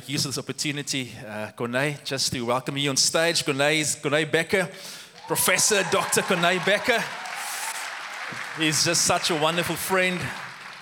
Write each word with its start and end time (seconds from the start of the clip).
make 0.00 0.08
use 0.08 0.24
of 0.24 0.30
this 0.30 0.38
opportunity, 0.38 1.12
uh, 1.26 1.50
Corné, 1.54 2.02
just 2.04 2.32
to 2.32 2.40
welcome 2.40 2.74
you 2.78 2.88
on 2.88 2.96
stage. 2.96 3.44
Corné 3.44 3.80
is 3.80 3.96
Bekker, 3.96 4.66
Professor 5.26 5.82
Dr. 5.90 6.22
Corné 6.22 6.58
Bekker. 6.60 7.02
He's 8.56 8.82
just 8.82 9.02
such 9.02 9.28
a 9.28 9.34
wonderful 9.34 9.76
friend 9.76 10.18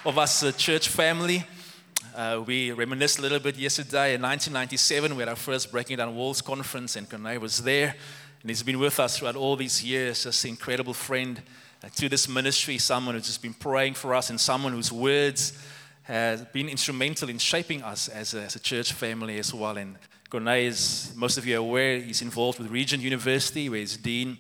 of 0.05 0.19
us, 0.19 0.45
uh, 0.45 0.53
church 0.53 0.89
family. 0.89 1.45
Uh, 2.15 2.45
we 2.47 2.71
reminisced 2.71 3.19
a 3.19 3.23
little 3.23 3.41
bit 3.41 3.57
yesterday 3.57 4.15
in 4.15 4.23
1997. 4.23 5.17
We 5.17 5.23
had 5.23 5.31
our 5.31 5.35
first 5.35 5.73
Breaking 5.73 5.97
Down 5.97 6.15
Walls 6.15 6.41
conference, 6.41 6.95
and 6.95 7.09
Corné 7.09 7.41
was 7.41 7.59
there. 7.65 7.97
And 8.43 8.51
he's 8.51 8.63
been 8.63 8.79
with 8.79 9.01
us 9.01 9.19
throughout 9.19 9.35
all 9.35 9.57
these 9.57 9.83
years, 9.83 10.23
just 10.23 10.45
an 10.45 10.51
incredible 10.51 10.95
friend 10.95 11.43
uh, 11.83 11.89
to 11.97 12.09
this 12.09 12.29
ministry, 12.29 12.79
someone 12.79 13.17
who's 13.17 13.27
just 13.27 13.43
been 13.43 13.55
praying 13.55 13.95
for 13.95 14.15
us, 14.15 14.31
and 14.31 14.41
someone 14.41 14.75
whose 14.75 14.93
words 14.93 15.55
has 16.09 16.43
been 16.47 16.71
instrumental 16.71 17.29
in 17.29 17.37
shaping 17.39 17.83
us 17.83 18.09
as 18.09 18.33
a, 18.33 18.43
as 18.43 18.57
a 18.57 18.61
church 18.61 18.95
family 18.95 19.39
as 19.39 19.53
well. 19.53 19.77
And 19.77 19.97
Corné, 20.31 20.65
is, 20.65 21.13
most 21.15 21.37
of 21.37 21.47
you 21.47 21.57
are 21.57 21.59
aware, 21.59 22.01
he's 22.01 22.23
involved 22.23 22.59
with 22.59 22.71
Regent 22.71 23.03
University, 23.03 23.69
where 23.69 23.81
he's 23.81 23.99
dean 23.99 24.39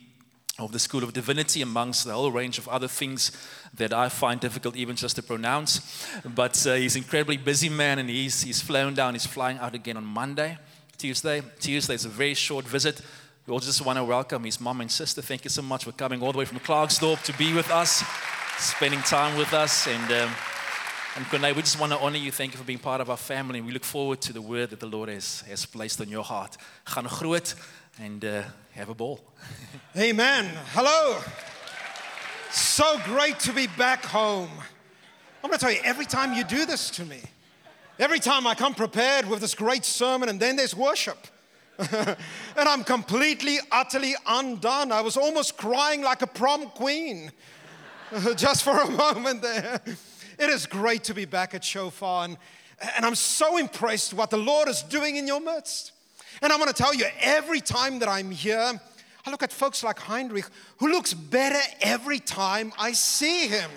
of 0.58 0.72
the 0.72 0.78
School 0.78 1.04
of 1.04 1.12
Divinity, 1.12 1.60
amongst 1.60 2.06
the 2.06 2.14
whole 2.14 2.32
range 2.32 2.56
of 2.56 2.68
other 2.68 2.88
things 2.88 3.32
that 3.74 3.92
I 3.92 4.08
find 4.08 4.40
difficult 4.40 4.76
even 4.76 4.96
just 4.96 5.16
to 5.16 5.22
pronounce. 5.22 6.08
But 6.24 6.66
uh, 6.66 6.74
he's 6.74 6.96
an 6.96 7.02
incredibly 7.02 7.36
busy 7.36 7.68
man, 7.68 7.98
and 7.98 8.08
he's, 8.08 8.42
he's 8.42 8.62
flown 8.62 8.94
down. 8.94 9.14
He's 9.14 9.26
flying 9.26 9.58
out 9.58 9.74
again 9.74 9.98
on 9.98 10.06
Monday, 10.06 10.56
Tuesday. 10.96 11.42
Tuesday 11.60 11.94
is 11.94 12.06
a 12.06 12.08
very 12.08 12.34
short 12.34 12.64
visit. 12.64 13.02
We 13.46 13.52
all 13.52 13.60
just 13.60 13.84
want 13.84 13.98
to 13.98 14.04
welcome 14.04 14.44
his 14.44 14.58
mom 14.58 14.80
and 14.80 14.90
sister. 14.90 15.20
Thank 15.20 15.44
you 15.44 15.50
so 15.50 15.62
much 15.62 15.84
for 15.84 15.92
coming 15.92 16.22
all 16.22 16.32
the 16.32 16.38
way 16.38 16.46
from 16.46 16.60
Klerksdorp 16.60 17.22
to 17.24 17.36
be 17.36 17.52
with 17.52 17.70
us, 17.70 18.02
spending 18.56 19.02
time 19.02 19.36
with 19.36 19.52
us. 19.52 19.86
And, 19.86 20.12
um, 20.12 20.30
and 21.18 21.26
Corné, 21.26 21.52
we 21.52 21.62
just 21.62 21.80
want 21.80 21.90
to 21.90 21.98
honor 21.98 22.16
you. 22.16 22.30
Thank 22.30 22.52
you 22.52 22.58
for 22.58 22.64
being 22.64 22.78
part 22.78 23.00
of 23.00 23.10
our 23.10 23.16
family. 23.16 23.58
And 23.58 23.66
we 23.66 23.72
look 23.72 23.82
forward 23.82 24.20
to 24.20 24.32
the 24.32 24.40
word 24.40 24.70
that 24.70 24.78
the 24.78 24.86
Lord 24.86 25.08
has, 25.08 25.40
has 25.48 25.66
placed 25.66 26.00
on 26.00 26.08
your 26.08 26.22
heart. 26.22 26.56
Gaan 26.86 27.08
groot 27.08 27.56
and 28.00 28.24
uh, 28.24 28.44
have 28.70 28.88
a 28.88 28.94
ball. 28.94 29.18
Amen. 29.96 30.48
Hello. 30.74 31.18
So 32.52 33.00
great 33.04 33.40
to 33.40 33.52
be 33.52 33.66
back 33.66 34.04
home. 34.04 34.48
I'm 35.42 35.50
going 35.50 35.58
to 35.58 35.64
tell 35.64 35.72
you, 35.72 35.80
every 35.82 36.06
time 36.06 36.34
you 36.34 36.44
do 36.44 36.64
this 36.64 36.88
to 36.90 37.04
me, 37.04 37.20
every 37.98 38.20
time 38.20 38.46
I 38.46 38.54
come 38.54 38.74
prepared 38.74 39.28
with 39.28 39.40
this 39.40 39.56
great 39.56 39.84
sermon 39.84 40.28
and 40.28 40.38
then 40.38 40.54
there's 40.54 40.76
worship, 40.76 41.18
and 41.78 42.16
I'm 42.56 42.84
completely, 42.84 43.58
utterly 43.72 44.14
undone. 44.24 44.92
I 44.92 45.00
was 45.00 45.16
almost 45.16 45.56
crying 45.56 46.02
like 46.02 46.22
a 46.22 46.28
prom 46.28 46.66
queen 46.68 47.32
just 48.36 48.62
for 48.62 48.80
a 48.80 48.88
moment 48.88 49.42
there. 49.42 49.80
It 50.38 50.50
is 50.50 50.66
great 50.66 51.04
to 51.04 51.14
be 51.14 51.24
back 51.24 51.54
at 51.54 51.64
Shofar, 51.64 52.24
and, 52.24 52.36
and 52.96 53.04
I'm 53.04 53.16
so 53.16 53.56
impressed 53.58 54.14
what 54.14 54.30
the 54.30 54.36
Lord 54.36 54.68
is 54.68 54.82
doing 54.82 55.16
in 55.16 55.26
your 55.26 55.40
midst. 55.40 55.92
And 56.40 56.52
I'm 56.52 56.60
going 56.60 56.72
to 56.72 56.82
tell 56.82 56.94
you, 56.94 57.06
every 57.20 57.60
time 57.60 57.98
that 57.98 58.08
I'm 58.08 58.30
here, 58.30 58.80
I 59.26 59.30
look 59.30 59.42
at 59.42 59.52
folks 59.52 59.82
like 59.82 59.98
Heinrich, 59.98 60.46
who 60.78 60.92
looks 60.92 61.12
better 61.12 61.58
every 61.80 62.20
time 62.20 62.72
I 62.78 62.92
see 62.92 63.48
him. 63.48 63.70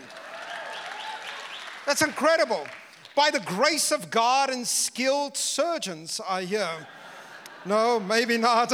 That's 1.87 2.03
incredible. 2.03 2.67
By 3.15 3.31
the 3.31 3.39
grace 3.39 3.91
of 3.91 4.11
God 4.11 4.51
and 4.51 4.65
skilled 4.67 5.35
surgeons, 5.35 6.21
I 6.29 6.43
hear. 6.43 6.69
No, 7.65 7.99
maybe 7.99 8.37
not. 8.37 8.71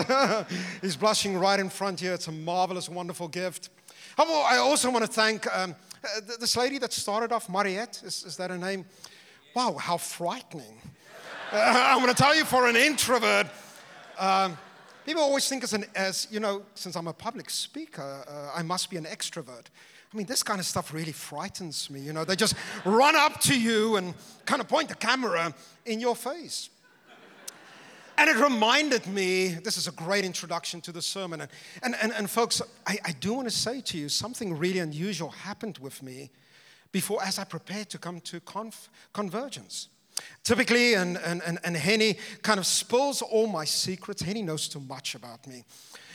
He's 0.82 0.98
blushing 0.98 1.38
right 1.38 1.60
in 1.60 1.70
front 1.70 2.02
here. 2.02 2.14
It's 2.14 2.28
a 2.28 2.34
marvelous, 2.34 2.90
wonderful 2.90 3.30
gift. 3.30 3.70
I 4.18 4.58
also 4.58 4.92
want 4.92 5.06
to 5.06 5.12
thank 5.12 5.48
um, 5.56 5.74
this 6.40 6.56
lady 6.58 6.78
that 6.80 6.94
started 6.94 7.32
off, 7.32 7.50
Mariette, 7.50 8.02
is, 8.04 8.24
is 8.24 8.38
that 8.38 8.50
her 8.50 8.58
name? 8.58 8.86
Wow, 9.56 9.74
how 9.74 9.98
frightening. 9.98 10.82
Uh, 11.50 11.94
I'm 11.94 12.00
going 12.00 12.14
to 12.14 12.22
tell 12.22 12.36
you, 12.36 12.44
for 12.44 12.68
an 12.68 12.76
introvert, 12.76 13.48
um, 14.20 14.58
people 15.06 15.22
always 15.22 15.48
think 15.48 15.64
as, 15.64 15.72
an, 15.72 15.86
as, 15.96 16.28
you 16.30 16.42
know, 16.42 16.64
since 16.76 16.98
I'm 16.98 17.08
a 17.08 17.14
public 17.14 17.50
speaker, 17.50 18.26
uh, 18.28 18.52
I 18.54 18.64
must 18.64 18.90
be 18.90 18.98
an 18.98 19.06
extrovert. 19.06 19.68
I 20.14 20.18
mean, 20.18 20.26
this 20.26 20.44
kind 20.44 20.60
of 20.60 20.66
stuff 20.66 20.94
really 20.94 21.14
frightens 21.14 21.90
me. 21.90 22.02
You 22.02 22.12
know, 22.12 22.26
they 22.26 22.36
just 22.36 22.56
run 22.84 23.16
up 23.16 23.40
to 23.42 23.58
you 23.58 23.96
and 23.96 24.14
kind 24.46 24.60
of 24.62 24.68
point 24.68 24.90
the 24.90 24.96
camera 24.96 25.54
in 25.86 26.02
your 26.02 26.18
face. 26.18 26.70
And 28.18 28.30
it 28.30 28.38
reminded 28.38 29.06
me, 29.06 29.50
this 29.50 29.78
is 29.78 29.88
a 29.88 29.92
great 29.92 30.26
introduction 30.26 30.82
to 30.82 30.92
the 30.92 31.02
sermon. 31.02 31.42
And, 31.42 31.52
and, 31.84 31.96
and, 32.02 32.12
and 32.14 32.30
folks, 32.30 32.62
I, 32.88 32.98
I 33.06 33.12
do 33.12 33.34
want 33.34 33.48
to 33.48 33.56
say 33.56 33.80
to 33.82 33.98
you 33.98 34.10
something 34.10 34.58
really 34.58 34.80
unusual 34.80 35.30
happened 35.30 35.78
with 35.78 36.02
me 36.02 36.32
before 36.92 37.24
as 37.24 37.38
I 37.38 37.44
prepared 37.44 37.90
to 37.92 38.00
come 38.00 38.20
to 38.22 38.40
conf, 38.40 38.90
convergence. 39.14 39.90
Typically, 40.44 40.96
and, 40.96 41.18
and, 41.18 41.44
and, 41.46 41.60
and 41.64 41.78
Henny 41.78 42.18
kind 42.42 42.60
of 42.60 42.66
spills 42.66 43.22
all 43.22 43.46
my 43.46 43.66
secrets. 43.66 44.24
Henny 44.24 44.42
knows 44.42 44.68
too 44.68 44.80
much 44.80 45.14
about 45.14 45.46
me. 45.46 45.64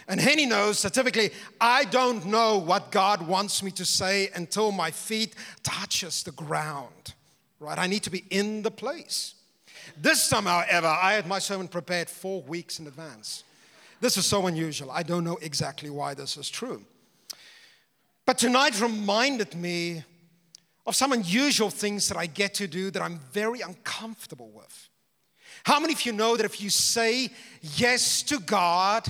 And 0.08 0.20
Henny 0.20 0.46
knows 0.46 0.82
that 0.82 0.94
typically 0.94 1.30
I 1.60 1.84
don't 1.84 2.26
know 2.26 2.58
what 2.58 2.91
God 2.91 3.26
wants 3.26 3.62
me 3.62 3.70
to 3.72 3.84
say 3.84 4.28
until 4.34 4.72
my 4.72 4.91
feet 4.91 5.36
touches 5.62 6.24
the 6.24 6.32
ground. 6.32 7.14
Right? 7.60 7.78
I 7.78 7.86
need 7.86 8.02
to 8.02 8.10
be 8.10 8.24
in 8.30 8.62
the 8.62 8.72
place. 8.72 9.34
This 10.00 10.28
time, 10.28 10.44
however, 10.44 10.87
I 10.87 11.15
had 11.15 11.26
my 11.26 11.38
sermon 11.38 11.69
prepared 11.69 12.09
four 12.09 12.43
weeks 12.43 12.78
in 12.78 12.87
advance. 12.87 13.44
This 14.00 14.16
is 14.16 14.26
so 14.26 14.47
unusual. 14.47 14.91
I 14.91 15.03
don't 15.03 15.25
know 15.25 15.38
exactly 15.41 15.91
why 15.91 16.15
this 16.15 16.37
is 16.37 16.50
true. 16.50 16.84
But 18.26 18.38
tonight 18.38 18.81
reminded 18.81 19.54
me 19.54 20.04
of 20.87 20.97
some 20.97 21.12
unusual 21.12 21.71
things 21.71 22.09
that 22.09 22.16
I 22.16 22.26
get 22.26 22.54
to 22.54 22.66
do 22.66 22.91
that 22.91 23.03
I'm 23.03 23.21
very 23.32 23.60
uncomfortable 23.60 24.50
with. 24.53 24.88
How 25.65 25.78
many 25.78 25.92
of 25.92 26.04
you 26.04 26.12
know 26.12 26.37
that 26.37 26.44
if 26.44 26.60
you 26.60 26.71
say 26.71 27.31
yes 27.60 28.22
to 28.25 28.41
God, 28.41 29.06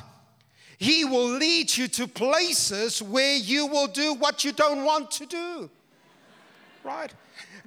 He 0.78 1.05
will 1.05 1.38
lead 1.38 1.75
you 1.75 1.88
to 1.88 2.06
places 2.06 3.00
where 3.03 3.37
you 3.37 3.66
will 3.66 3.87
do 3.87 4.15
what 4.15 4.44
you 4.44 4.53
don't 4.53 4.84
want 4.84 5.11
to 5.12 5.27
do? 5.27 5.71
Right? 6.84 7.12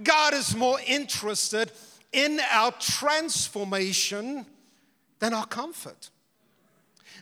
God 0.04 0.34
is 0.34 0.56
more 0.56 0.78
interested 0.86 1.72
in 2.16 2.40
our 2.52 2.72
transformation 2.72 4.46
than 5.20 5.34
our 5.34 5.46
comfort. 5.46 6.10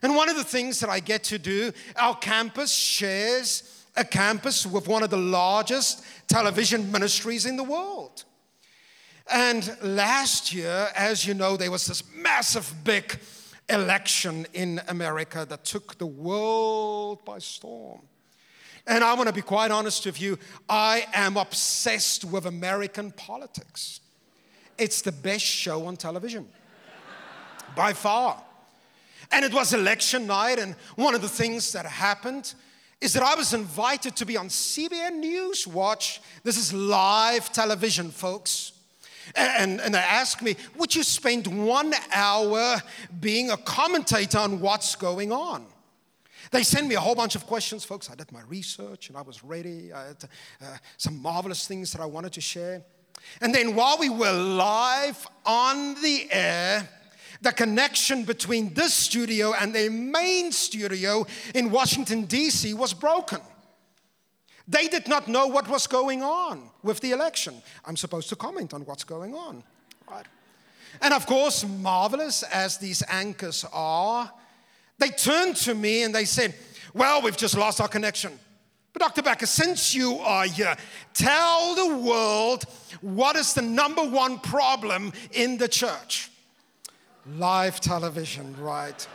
And 0.04 0.16
one 0.16 0.30
of 0.30 0.36
the 0.36 0.44
things 0.44 0.80
that 0.82 0.90
I 0.90 1.00
get 1.00 1.24
to 1.26 1.40
do, 1.40 1.72
our 1.96 2.16
campus 2.16 2.72
shares 2.72 3.86
a 3.96 4.04
campus 4.04 4.66
with 4.66 4.88
one 4.88 5.04
of 5.04 5.10
the 5.10 5.18
largest 5.18 6.04
television 6.28 6.92
ministries 6.92 7.46
in 7.46 7.58
the 7.58 7.64
world. 7.64 8.24
And 9.32 9.76
last 9.82 10.54
year, 10.54 10.90
as 10.96 11.26
you 11.26 11.34
know, 11.34 11.58
there 11.58 11.72
was 11.72 11.86
this 11.88 12.04
massive 12.16 12.72
big 12.84 13.18
election 13.70 14.46
in 14.54 14.82
America 14.90 15.46
that 15.48 15.64
took 15.64 15.98
the 15.98 16.06
world 16.06 17.24
by 17.24 17.40
storm. 17.40 18.02
And 18.86 19.04
I 19.04 19.14
want 19.14 19.28
to 19.28 19.34
be 19.34 19.42
quite 19.42 19.72
honest 19.72 20.06
with 20.06 20.22
you, 20.22 20.38
I 20.68 21.06
am 21.14 21.38
obsessed 21.38 22.26
with 22.26 22.46
American 22.46 23.12
politics. 23.12 24.02
It's 24.78 25.02
the 25.02 25.12
best 25.12 25.46
show 25.46 25.86
on 25.86 25.98
television 25.98 26.48
by 27.76 27.94
far. 27.94 28.42
And 29.32 29.44
it 29.44 29.54
was 29.54 29.74
election 29.74 30.28
night, 30.28 30.60
and 30.60 30.76
one 30.96 31.16
of 31.16 31.22
the 31.22 31.30
things 31.30 31.72
that 31.74 31.86
happened 31.86 32.54
is 33.02 33.14
that 33.14 33.24
I 33.24 33.36
was 33.36 33.54
invited 33.54 34.16
to 34.18 34.26
be 34.26 34.38
on 34.38 34.48
CBN 34.48 35.16
News 35.16 35.68
Watch. 35.68 36.22
This 36.44 36.58
is 36.58 36.72
live 36.72 37.52
television, 37.52 38.12
folks. 38.12 38.74
And, 39.36 39.82
and 39.82 39.94
they 39.94 40.00
asked 40.00 40.42
me, 40.42 40.56
Would 40.78 40.96
you 40.96 41.04
spend 41.04 41.48
one 41.48 41.94
hour 42.14 42.82
being 43.20 43.52
a 43.52 43.58
commentator 43.58 44.38
on 44.38 44.60
what's 44.60 44.96
going 44.96 45.32
on? 45.32 45.66
They 46.52 46.64
sent 46.64 46.88
me 46.88 46.96
a 46.96 47.00
whole 47.00 47.16
bunch 47.16 47.36
of 47.36 47.48
questions, 47.48 47.84
folks. 47.84 48.12
I 48.12 48.16
did 48.16 48.32
my 48.32 48.42
research 48.48 49.10
and 49.10 49.18
I 49.18 49.22
was 49.22 49.44
ready. 49.44 49.92
I 49.92 50.08
had 50.08 50.24
uh, 50.62 50.66
some 50.98 51.20
marvelous 51.22 51.68
things 51.68 51.92
that 51.94 52.02
I 52.02 52.06
wanted 52.06 52.34
to 52.34 52.42
share. 52.42 52.84
And 53.42 53.54
then 53.54 53.76
while 53.76 53.98
we 54.00 54.10
were 54.10 54.32
live 54.32 55.28
on 55.46 55.96
the 56.02 56.28
air, 56.32 56.88
the 57.42 57.52
connection 57.52 58.24
between 58.24 58.74
this 58.74 58.94
studio 58.94 59.54
and 59.54 59.76
their 59.76 59.92
main 59.92 60.52
studio 60.52 61.26
in 61.54 61.72
Washington, 61.72 62.24
D.C. 62.26 62.74
was 62.74 62.94
broken. 62.94 63.42
They 64.68 64.88
did 64.88 65.10
not 65.10 65.28
know 65.28 65.48
what 65.48 65.68
was 65.68 65.88
going 65.88 66.24
on 66.24 66.70
with 66.84 67.02
the 67.02 67.12
election. 67.12 67.62
I'm 67.84 67.98
supposed 67.98 68.30
to 68.30 68.38
comment 68.38 68.74
on 68.74 68.86
what's 68.86 69.04
going 69.04 69.36
on. 69.36 69.62
Right? 70.10 70.26
And 71.02 71.14
of 71.14 71.26
course, 71.26 71.66
marvelous 71.66 72.44
as 72.44 72.78
these 72.78 73.04
anchors 73.10 73.66
are, 73.74 74.32
they 75.00 75.10
turned 75.10 75.58
to 75.58 75.76
me 75.76 76.04
and 76.04 76.16
they 76.16 76.26
said, 76.26 76.56
Well, 76.94 77.22
we've 77.22 77.36
just 77.36 77.58
lost 77.58 77.82
our 77.82 77.90
connection. 77.90 78.40
But 78.94 79.02
Dr. 79.02 79.24
Bekker, 79.24 79.48
since 79.48 79.96
you 79.96 80.20
are 80.20 80.46
here, 80.46 80.76
tell 81.14 81.76
the 81.76 81.98
world 81.98 82.66
what 83.02 83.36
is 83.36 83.54
the 83.54 83.62
number 83.62 84.04
one 84.04 84.40
problem 84.40 85.12
in 85.32 85.58
the 85.58 85.68
church? 85.68 86.30
Live 87.38 87.80
television, 87.80 88.56
right? 88.60 89.08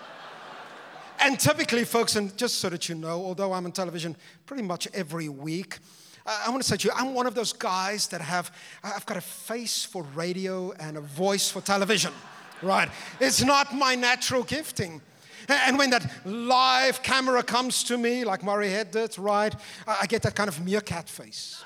and 1.20 1.38
typically, 1.38 1.84
folks, 1.84 2.16
and 2.16 2.36
just 2.36 2.58
so 2.58 2.68
that 2.68 2.88
you 2.88 2.96
know, 2.96 3.24
although 3.24 3.52
I'm 3.52 3.64
on 3.66 3.72
television 3.72 4.16
pretty 4.46 4.64
much 4.64 4.88
every 4.92 5.28
week, 5.28 5.78
I 6.26 6.50
want 6.50 6.62
to 6.62 6.68
say 6.68 6.76
to 6.76 6.88
you, 6.88 6.92
I'm 6.94 7.14
one 7.14 7.26
of 7.26 7.34
those 7.34 7.52
guys 7.52 8.08
that 8.08 8.20
have, 8.20 8.54
I've 8.82 9.06
got 9.06 9.16
a 9.16 9.22
face 9.22 9.84
for 9.84 10.02
radio 10.14 10.72
and 10.72 10.98
a 10.98 11.00
voice 11.00 11.50
for 11.50 11.62
television, 11.62 12.12
right? 12.60 12.90
It's 13.18 13.42
not 13.42 13.74
my 13.74 13.94
natural 13.94 14.42
gifting. 14.42 15.00
And 15.48 15.78
when 15.78 15.90
that 15.90 16.10
live 16.26 17.02
camera 17.02 17.42
comes 17.42 17.82
to 17.84 17.96
me, 17.96 18.24
like 18.24 18.42
Murray 18.42 18.68
Head 18.68 18.90
did, 18.90 19.18
right, 19.18 19.54
I 19.86 20.06
get 20.06 20.22
that 20.22 20.34
kind 20.34 20.48
of 20.48 20.62
meerkat 20.64 21.08
face. 21.08 21.64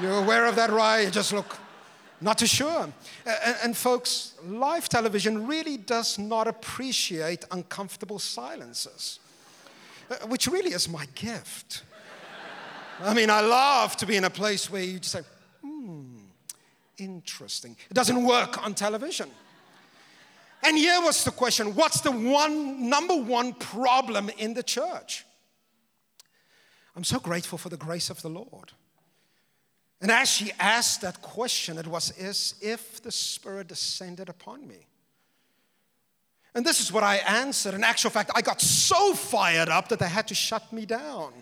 You're 0.00 0.18
aware 0.18 0.46
of 0.46 0.56
that, 0.56 0.70
right? 0.70 1.00
You 1.00 1.10
just 1.10 1.32
look 1.32 1.56
not 2.20 2.38
too 2.38 2.46
sure. 2.46 2.92
And, 3.26 3.56
and, 3.64 3.76
folks, 3.76 4.34
live 4.44 4.88
television 4.88 5.46
really 5.46 5.76
does 5.76 6.18
not 6.18 6.46
appreciate 6.46 7.44
uncomfortable 7.50 8.18
silences, 8.18 9.18
uh, 10.10 10.26
which 10.28 10.46
really 10.46 10.72
is 10.72 10.88
my 10.88 11.06
gift. 11.14 11.82
I 13.00 13.14
mean, 13.14 13.30
I 13.30 13.40
love 13.40 13.96
to 13.96 14.06
be 14.06 14.16
in 14.16 14.24
a 14.24 14.30
place 14.30 14.70
where 14.70 14.82
you 14.82 15.00
just 15.00 15.12
say, 15.12 15.22
hmm, 15.62 16.18
interesting. 16.98 17.76
It 17.90 17.94
doesn't 17.94 18.22
work 18.22 18.64
on 18.64 18.74
television. 18.74 19.28
And 20.62 20.78
here 20.78 21.00
was 21.00 21.24
the 21.24 21.30
question 21.30 21.74
what's 21.74 22.00
the 22.00 22.12
one, 22.12 22.88
number 22.88 23.16
one 23.16 23.52
problem 23.54 24.30
in 24.38 24.54
the 24.54 24.62
church? 24.62 25.24
I'm 26.94 27.04
so 27.04 27.18
grateful 27.18 27.58
for 27.58 27.68
the 27.68 27.76
grace 27.76 28.10
of 28.10 28.22
the 28.22 28.28
Lord. 28.28 28.72
And 30.00 30.10
as 30.10 30.28
she 30.28 30.50
asked 30.58 31.00
that 31.02 31.22
question, 31.22 31.78
it 31.78 31.86
was 31.86 32.10
as 32.18 32.56
if 32.60 33.02
the 33.02 33.12
Spirit 33.12 33.68
descended 33.68 34.28
upon 34.28 34.66
me. 34.66 34.86
And 36.54 36.66
this 36.66 36.80
is 36.80 36.92
what 36.92 37.02
I 37.02 37.16
answered. 37.16 37.74
In 37.74 37.82
actual 37.82 38.10
fact, 38.10 38.30
I 38.34 38.42
got 38.42 38.60
so 38.60 39.14
fired 39.14 39.68
up 39.68 39.88
that 39.88 40.00
they 40.00 40.08
had 40.08 40.28
to 40.28 40.34
shut 40.34 40.72
me 40.72 40.84
down. 40.84 41.32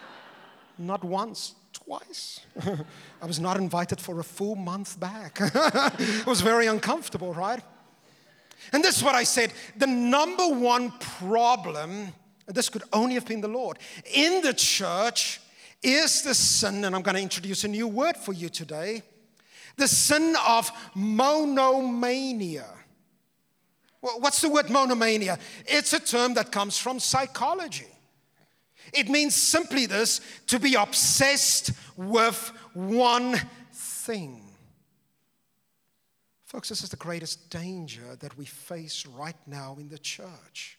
Not 0.78 1.02
once, 1.02 1.54
twice. 1.72 2.40
I 3.22 3.26
was 3.26 3.38
not 3.40 3.56
invited 3.56 4.00
for 4.00 4.20
a 4.20 4.24
full 4.24 4.54
month 4.54 4.98
back. 4.98 5.38
it 5.40 6.26
was 6.26 6.40
very 6.40 6.66
uncomfortable, 6.66 7.32
right? 7.32 7.62
And 8.72 8.82
this 8.82 8.96
is 8.96 9.02
what 9.02 9.14
I 9.14 9.24
said 9.24 9.52
the 9.76 9.86
number 9.86 10.48
one 10.48 10.90
problem, 10.98 12.12
this 12.46 12.68
could 12.68 12.82
only 12.92 13.14
have 13.14 13.26
been 13.26 13.40
the 13.40 13.48
Lord, 13.48 13.78
in 14.12 14.42
the 14.42 14.54
church 14.54 15.40
is 15.82 16.22
the 16.22 16.34
sin, 16.34 16.84
and 16.84 16.96
I'm 16.96 17.02
going 17.02 17.16
to 17.16 17.22
introduce 17.22 17.64
a 17.64 17.68
new 17.68 17.86
word 17.86 18.16
for 18.16 18.32
you 18.32 18.48
today 18.48 19.02
the 19.76 19.88
sin 19.88 20.36
of 20.46 20.70
monomania. 20.94 22.66
What's 24.00 24.40
the 24.40 24.50
word 24.50 24.70
monomania? 24.70 25.38
It's 25.66 25.92
a 25.92 26.00
term 26.00 26.34
that 26.34 26.52
comes 26.52 26.78
from 26.78 27.00
psychology. 27.00 27.88
It 28.92 29.08
means 29.08 29.34
simply 29.34 29.86
this 29.86 30.20
to 30.48 30.60
be 30.60 30.74
obsessed 30.74 31.72
with 31.96 32.52
one 32.74 33.40
thing. 33.72 34.43
Folks, 36.54 36.68
this 36.68 36.84
is 36.84 36.90
the 36.90 36.96
greatest 36.96 37.50
danger 37.50 38.14
that 38.20 38.38
we 38.38 38.44
face 38.44 39.06
right 39.06 39.34
now 39.44 39.76
in 39.80 39.88
the 39.88 39.98
church. 39.98 40.78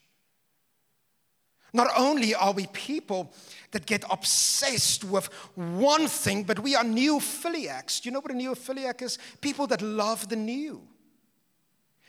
Not 1.74 1.90
only 1.98 2.34
are 2.34 2.54
we 2.54 2.68
people 2.68 3.34
that 3.72 3.86
get 3.86 4.06
obsessed 4.10 5.04
with 5.04 5.26
one 5.56 6.08
thing, 6.08 6.44
but 6.44 6.60
we 6.60 6.78
are 6.78 6.84
neophiliacs. 6.86 8.02
Do 8.02 8.08
you 8.08 8.14
know 8.14 8.22
what 8.22 8.32
a 8.32 8.36
neophiliac 8.36 9.02
is? 9.02 9.18
People 9.42 9.68
that 9.68 9.82
love 9.82 10.30
the 10.30 10.38
new. 10.38 10.82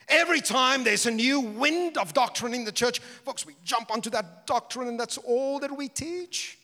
Every 0.06 0.40
time 0.40 0.84
there's 0.84 1.06
a 1.06 1.10
new 1.10 1.40
wind 1.40 1.98
of 1.98 2.14
doctrine 2.14 2.54
in 2.54 2.64
the 2.64 2.70
church, 2.70 3.00
folks, 3.00 3.44
we 3.44 3.56
jump 3.64 3.90
onto 3.90 4.10
that 4.10 4.46
doctrine 4.46 4.86
and 4.86 5.00
that's 5.00 5.18
all 5.18 5.58
that 5.58 5.76
we 5.76 5.88
teach. 5.88 6.56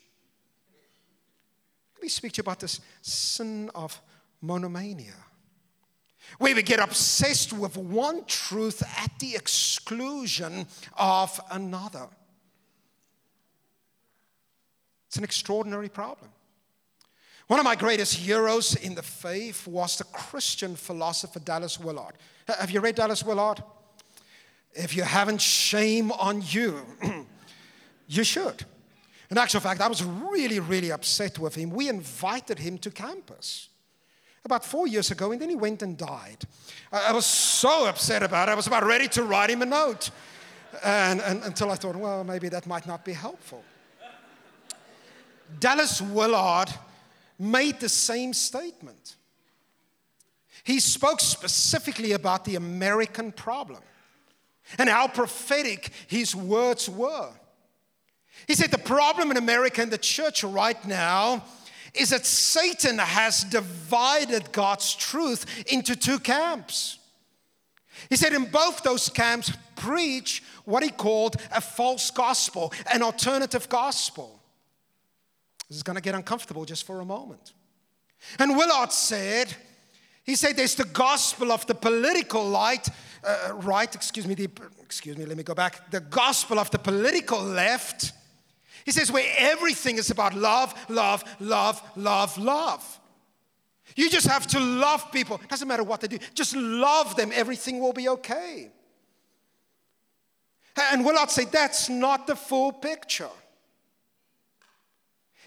Let 1.96 2.04
me 2.04 2.08
speak 2.08 2.34
to 2.34 2.36
you 2.36 2.42
about 2.42 2.60
this 2.60 2.80
sin 3.00 3.72
of 3.74 4.00
monomania 4.40 5.14
we 6.38 6.60
get 6.62 6.80
obsessed 6.80 7.52
with 7.52 7.76
one 7.76 8.24
truth 8.24 8.82
at 8.98 9.10
the 9.18 9.34
exclusion 9.34 10.66
of 10.96 11.40
another. 11.50 12.08
It's 15.08 15.16
an 15.16 15.24
extraordinary 15.24 15.88
problem. 15.88 16.30
One 17.48 17.58
of 17.58 17.64
my 17.64 17.76
greatest 17.76 18.14
heroes 18.14 18.76
in 18.76 18.94
the 18.94 19.02
faith 19.02 19.66
was 19.66 19.98
the 19.98 20.04
Christian 20.04 20.74
philosopher 20.74 21.40
Dallas 21.40 21.78
Willard. 21.78 22.14
Have 22.48 22.70
you 22.70 22.80
read 22.80 22.94
Dallas 22.94 23.22
Willard? 23.22 23.62
If 24.72 24.96
you 24.96 25.02
haven't, 25.02 25.42
shame 25.42 26.12
on 26.12 26.42
you. 26.46 26.80
you 28.08 28.24
should. 28.24 28.64
In 29.30 29.38
actual 29.38 29.60
fact, 29.60 29.80
I 29.80 29.88
was 29.88 30.02
really, 30.02 30.60
really 30.60 30.92
upset 30.92 31.38
with 31.38 31.54
him. 31.54 31.70
We 31.70 31.88
invited 31.88 32.58
him 32.58 32.78
to 32.78 32.90
campus 32.90 33.68
about 34.44 34.64
four 34.64 34.86
years 34.86 35.10
ago, 35.10 35.32
and 35.32 35.40
then 35.40 35.48
he 35.48 35.56
went 35.56 35.82
and 35.82 35.96
died. 35.96 36.44
I, 36.90 37.12
was 37.12 37.26
so 37.26 37.86
upset 37.86 38.22
about 38.22 38.48
it. 38.48 38.52
I 38.52 38.54
was 38.54 38.66
about 38.66 38.84
ready 38.84 39.08
to 39.08 39.22
write 39.22 39.50
him 39.50 39.62
a 39.62 39.66
note. 39.66 40.10
And, 40.84 41.20
and 41.20 41.42
until 41.44 41.70
I 41.70 41.76
thought, 41.76 41.96
well, 41.96 42.24
maybe 42.24 42.48
that 42.48 42.66
might 42.66 42.86
not 42.86 43.04
be 43.04 43.12
helpful. 43.12 43.62
Dallas 45.60 46.00
Willard 46.00 46.70
made 47.38 47.78
the 47.78 47.88
same 47.88 48.32
statement. 48.32 49.16
He 50.64 50.80
spoke 50.80 51.20
specifically 51.20 52.12
about 52.12 52.44
the 52.44 52.56
American 52.56 53.32
problem 53.32 53.80
and 54.78 54.88
how 54.88 55.08
prophetic 55.08 55.90
his 56.06 56.34
words 56.34 56.88
were. 56.88 57.30
He 58.46 58.54
said 58.54 58.70
the 58.70 58.78
problem 58.78 59.30
in 59.30 59.36
America 59.36 59.82
and 59.82 59.90
the 59.90 59.98
church 59.98 60.42
right 60.42 60.82
now 60.86 61.44
is 61.94 62.10
that 62.10 62.24
Satan 62.24 62.98
has 62.98 63.44
divided 63.44 64.50
God's 64.52 64.94
truth 64.94 65.46
into 65.70 65.94
two 65.94 66.18
camps. 66.18 66.98
He 68.08 68.16
said, 68.16 68.32
in 68.32 68.46
both 68.46 68.82
those 68.82 69.08
camps, 69.08 69.52
preach 69.76 70.42
what 70.64 70.82
he 70.82 70.90
called 70.90 71.36
a 71.54 71.60
false 71.60 72.10
gospel, 72.10 72.72
an 72.92 73.02
alternative 73.02 73.68
gospel. 73.68 74.40
This 75.68 75.76
is 75.76 75.82
going 75.82 75.96
to 75.96 76.02
get 76.02 76.14
uncomfortable 76.14 76.64
just 76.64 76.86
for 76.86 77.00
a 77.00 77.04
moment. 77.04 77.52
And 78.38 78.56
Willard 78.56 78.92
said, 78.92 79.54
he 80.24 80.36
said, 80.36 80.56
there's 80.56 80.76
the 80.76 80.84
gospel 80.84 81.50
of 81.52 81.66
the 81.66 81.74
political 81.74 82.44
light, 82.44 82.88
uh, 83.24 83.52
right, 83.54 83.92
excuse 83.94 84.26
me, 84.26 84.34
the, 84.34 84.48
excuse 84.80 85.16
me, 85.16 85.24
let 85.24 85.36
me 85.36 85.42
go 85.42 85.54
back. 85.54 85.90
The 85.90 86.00
gospel 86.00 86.58
of 86.58 86.70
the 86.70 86.78
political 86.78 87.42
left 87.42 88.12
he 88.84 88.90
says, 88.90 89.10
where 89.10 89.26
everything 89.38 89.98
is 89.98 90.10
about 90.10 90.34
love, 90.34 90.74
love, 90.88 91.24
love, 91.40 91.82
love, 91.96 92.36
love. 92.38 93.00
You 93.94 94.08
just 94.08 94.26
have 94.26 94.46
to 94.48 94.60
love 94.60 95.12
people. 95.12 95.40
Doesn't 95.48 95.68
matter 95.68 95.84
what 95.84 96.00
they 96.00 96.08
do, 96.08 96.18
just 96.34 96.56
love 96.56 97.16
them. 97.16 97.30
Everything 97.34 97.80
will 97.80 97.92
be 97.92 98.08
okay. 98.08 98.70
And 100.76 101.04
Willard 101.04 101.30
said, 101.30 101.52
that's 101.52 101.88
not 101.88 102.26
the 102.26 102.36
full 102.36 102.72
picture. 102.72 103.28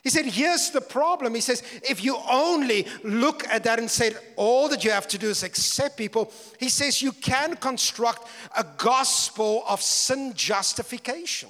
He 0.04 0.12
said, 0.12 0.26
here's 0.26 0.70
the 0.70 0.82
problem. 0.82 1.34
He 1.34 1.42
says, 1.42 1.64
if 1.82 2.04
you 2.04 2.16
only 2.30 2.86
look 3.04 3.44
at 3.48 3.64
that 3.64 3.80
and 3.80 3.90
say, 3.90 4.14
all 4.36 4.70
that 4.70 4.84
you 4.84 4.92
have 4.92 5.08
to 5.08 5.18
do 5.18 5.30
is 5.30 5.42
accept 5.42 5.98
people, 5.98 6.32
he 6.60 6.70
says, 6.70 7.02
you 7.02 7.12
can 7.12 7.56
construct 7.56 8.28
a 8.56 8.64
gospel 8.78 9.64
of 9.68 9.82
sin 9.82 10.34
justification. 10.36 11.50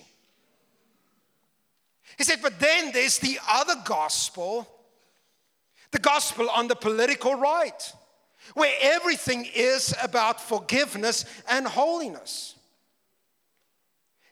He 2.18 2.24
said, 2.24 2.40
but 2.42 2.60
then 2.60 2.92
there's 2.92 3.20
the 3.20 3.40
other 3.50 3.76
gospel, 3.84 4.68
the 5.92 6.00
gospel 6.00 6.50
on 6.50 6.68
the 6.68 6.76
political 6.76 7.36
right, 7.36 7.94
where 8.54 8.74
everything 8.82 9.48
is 9.54 9.94
about 10.02 10.40
forgiveness 10.40 11.26
and 11.50 11.68
holiness. 11.68 12.56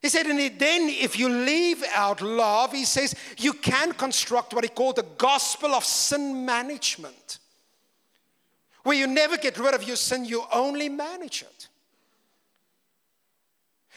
He 0.01 0.09
said, 0.09 0.25
and 0.27 0.37
then 0.59 0.89
if 0.89 1.17
you 1.17 1.29
leave 1.29 1.83
out 1.95 2.21
love, 2.21 2.73
he 2.73 2.83
says, 2.83 3.15
you 3.37 3.53
can 3.53 3.93
construct 3.93 4.53
what 4.53 4.65
he 4.65 4.69
called 4.69 4.97
the 4.97 5.05
gospel 5.17 5.73
of 5.73 5.85
sin 5.85 6.45
management, 6.45 7.39
where 8.83 8.97
you 8.97 9.07
never 9.07 9.37
get 9.37 9.57
rid 9.57 9.73
of 9.73 9.83
your 9.87 9.95
sin, 9.95 10.25
you 10.25 10.43
only 10.51 10.89
manage 10.89 11.41
it. 11.41 11.69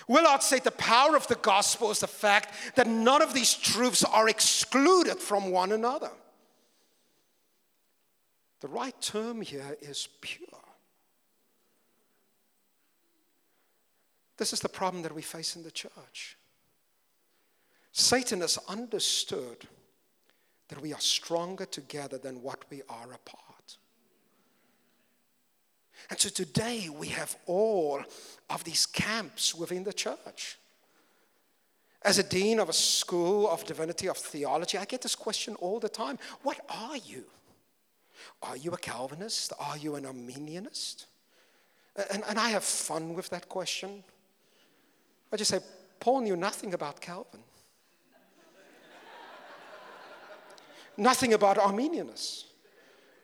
Willard 0.09 0.43
said 0.43 0.63
the 0.63 0.71
power 0.71 1.17
of 1.17 1.27
the 1.27 1.35
gospel 1.37 1.91
is 1.91 2.01
the 2.01 2.07
fact 2.07 2.55
that 2.77 2.87
none 2.87 3.23
of 3.23 3.35
these 3.35 3.55
truths 3.55 4.05
are 4.05 4.29
excluded 4.29 5.19
from 5.19 5.51
one 5.51 5.73
another. 5.73 6.11
The 8.61 8.69
right 8.69 8.99
term 9.01 9.43
here 9.43 9.77
is 9.81 10.09
pure. 10.21 10.47
This 14.37 14.53
is 14.53 14.61
the 14.61 14.69
problem 14.69 15.03
that 15.03 15.15
we 15.15 15.23
face 15.23 15.57
in 15.57 15.63
the 15.63 15.71
church. 15.71 16.37
Satan 17.93 18.43
has 18.43 18.59
understood 18.69 19.67
that 20.69 20.83
we 20.83 20.93
are 20.93 21.01
stronger 21.01 21.65
together 21.65 22.19
than 22.19 22.43
what 22.43 22.65
we 22.71 22.83
are 22.89 23.13
apart. 23.13 23.46
And 26.11 26.19
so 26.19 26.29
today 26.29 26.89
we 26.89 27.09
have 27.09 27.37
all 27.47 28.03
of 28.49 28.65
these 28.65 28.87
camps 28.87 29.55
within 29.55 29.85
the 29.85 29.93
church. 29.93 30.59
As 32.03 32.19
a 32.19 32.23
dean 32.23 32.61
of 32.61 32.69
a 32.69 32.73
school 32.73 33.51
of 33.51 33.65
divinity, 33.65 34.09
of 34.09 34.17
theology, 34.17 34.79
I 34.79 34.85
get 34.85 35.03
this 35.03 35.17
question 35.17 35.57
all 35.57 35.81
the 35.81 35.89
time 35.89 36.19
What 36.43 36.61
are 36.69 36.97
you? 36.97 37.25
Are 38.43 38.57
you 38.57 38.73
a 38.73 38.79
Calvinist? 38.79 39.53
Are 39.59 39.77
you 39.77 39.97
an 39.97 40.05
Arminianist? 40.05 41.07
And, 42.11 42.23
and 42.29 42.39
I 42.39 42.51
have 42.51 42.65
fun 42.65 43.15
with 43.15 43.31
that 43.31 43.49
question. 43.49 44.05
I 45.33 45.37
just 45.37 45.51
say, 45.51 45.61
Paul 45.99 46.21
knew 46.21 46.37
nothing 46.37 46.75
about 46.75 47.01
Calvin, 47.01 47.41
nothing 50.97 51.33
about 51.33 51.57
Arminianists. 51.57 52.45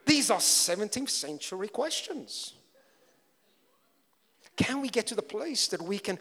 These 0.05 0.31
are 0.31 0.39
17th 0.39 1.11
century 1.11 1.69
questions. 1.69 2.55
Can 4.57 4.81
we 4.81 4.89
get 4.89 5.07
to 5.09 5.15
the 5.15 5.23
place 5.23 5.69
that 5.69 5.81
we 5.81 5.99
can 5.99 6.19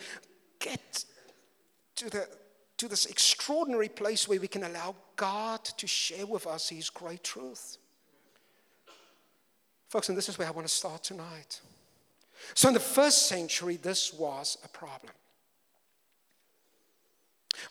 get 0.60 1.06
to, 1.96 2.10
the, 2.10 2.28
to 2.78 2.88
this 2.88 3.06
extraordinary 3.06 3.90
place 3.90 4.28
where 4.28 4.40
we 4.40 4.48
can 4.48 4.64
allow 4.64 4.96
God 5.16 5.64
to 5.66 5.88
share 5.88 6.26
with 6.26 6.48
us 6.48 6.70
His 6.70 6.90
great 6.90 7.24
truth? 7.24 7.78
Folks, 9.90 10.10
and 10.10 10.18
this 10.18 10.30
is 10.30 10.40
where 10.40 10.48
I 10.48 10.52
want 10.52 10.68
to 10.68 10.74
start 10.74 11.04
tonight. 11.04 11.60
So, 12.54 12.70
in 12.70 12.74
the 12.74 12.80
first 12.80 13.28
century, 13.28 13.76
this 13.76 14.14
was 14.14 14.58
a 14.64 14.68
problem. 14.70 15.14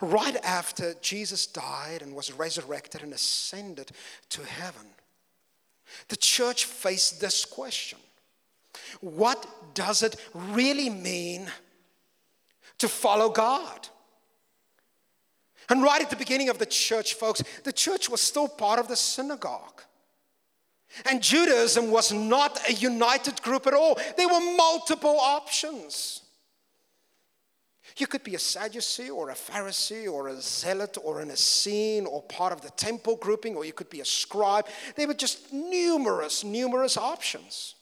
Right 0.01 0.37
after 0.45 0.95
Jesus 1.01 1.47
died 1.47 2.03
and 2.03 2.15
was 2.15 2.33
resurrected 2.33 3.03
and 3.03 3.13
ascended 3.13 3.91
to 4.29 4.45
heaven, 4.45 4.87
the 6.09 6.17
church 6.17 6.67
faced 6.67 7.21
this 7.21 7.45
question 7.45 7.99
What 9.01 9.75
does 9.75 10.03
it 10.03 10.17
really 10.35 10.91
mean 10.91 11.49
to 12.79 12.89
follow 12.89 13.31
God? 13.31 13.89
And 15.69 15.83
right 15.83 16.03
at 16.03 16.11
the 16.11 16.17
beginning 16.17 16.49
of 16.49 16.59
the 16.59 16.67
church, 16.67 17.15
folks, 17.15 17.43
the 17.63 17.73
church 17.73 18.09
was 18.11 18.21
still 18.21 18.49
part 18.49 18.81
of 18.81 18.89
the 18.89 18.97
synagogue. 18.97 19.83
And 21.09 21.23
Judaism 21.23 21.93
was 21.93 22.13
not 22.13 22.61
a 22.69 22.73
united 22.73 23.41
group 23.43 23.69
at 23.69 23.75
all. 23.75 23.97
There 24.17 24.29
were 24.29 24.57
multiple 24.57 25.17
options. 25.21 26.23
You 27.97 28.07
could 28.07 28.25
be 28.25 28.35
a 28.35 28.39
Sadducee 28.39 29.11
or 29.11 29.31
a 29.31 29.35
Pharisee 29.35 30.11
or 30.11 30.29
a 30.29 30.41
zealot 30.41 30.97
or 31.03 31.21
an 31.21 31.31
Essene 31.31 32.07
or 32.07 32.23
part 32.23 32.53
of 32.53 32.63
the 32.63 32.71
temple 32.71 33.17
grouping, 33.17 33.55
or 33.55 33.65
you 33.65 33.73
could 33.73 33.91
be 33.91 34.01
a 34.01 34.05
scribe. 34.05 34.67
There 34.97 35.07
were 35.07 35.15
just 35.15 35.53
numerous, 35.53 36.43
numerous 36.43 36.97
options. 36.97 37.77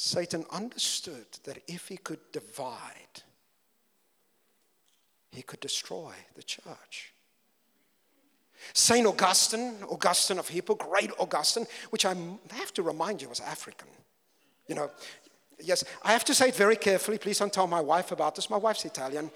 Satan 0.00 0.46
understood 0.52 1.26
that 1.42 1.58
if 1.66 1.88
he 1.88 1.96
could 1.96 2.20
divide, 2.30 3.24
he 5.32 5.42
could 5.42 5.58
destroy 5.58 6.12
the 6.36 6.42
church. 6.44 7.12
St. 8.74 9.04
Augustine, 9.04 9.74
Augustine 9.90 10.38
of 10.38 10.46
Hippo, 10.46 10.76
great 10.76 11.10
Augustine, 11.18 11.66
which 11.90 12.04
I 12.04 12.14
have 12.52 12.72
to 12.74 12.82
remind 12.84 13.20
you 13.20 13.28
was 13.28 13.40
African. 13.40 13.88
You 14.68 14.76
know, 14.76 14.90
yes, 15.58 15.82
I 16.04 16.12
have 16.12 16.24
to 16.26 16.34
say 16.34 16.50
it 16.50 16.54
very 16.54 16.76
carefully. 16.76 17.18
Please 17.18 17.40
don't 17.40 17.52
tell 17.52 17.66
my 17.66 17.80
wife 17.80 18.12
about 18.12 18.36
this. 18.36 18.48
My 18.48 18.56
wife's 18.56 18.84
Italian. 18.84 19.32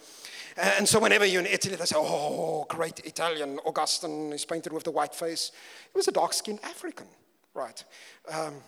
And 0.57 0.89
so 0.89 1.01
whenever 1.01 1.25
you're 1.27 1.41
in 1.41 1.49
Italy, 1.49 1.75
they 1.75 1.87
say, 1.87 1.97
oh, 1.99 2.67
great 2.69 3.01
Italian, 3.01 3.59
Augustine 3.67 4.33
is 4.33 4.45
painted 4.45 4.73
with 4.73 4.85
the 4.85 4.93
white 4.93 5.13
face. 5.17 5.51
He 5.93 5.99
was 5.99 6.07
a 6.07 6.13
dark 6.13 6.33
skinned 6.33 6.61
African, 6.63 7.09
right? 7.53 7.83
Um, 8.33 8.63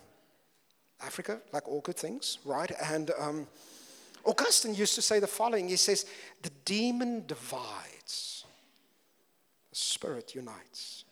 Africa, 1.03 1.41
like 1.53 1.69
all 1.69 1.81
good 1.81 1.97
things, 1.97 2.39
right? 2.45 2.71
And 2.91 3.11
um, 3.19 3.47
Augustine 4.25 4.75
used 4.75 4.95
to 4.95 5.03
say 5.03 5.21
the 5.21 5.27
following 5.27 5.69
He 5.69 5.77
says, 5.77 6.07
The 6.43 6.51
demon 6.65 7.25
divides, 7.27 8.45
the 9.71 9.77
spirit 9.77 10.35
unites. 10.35 11.05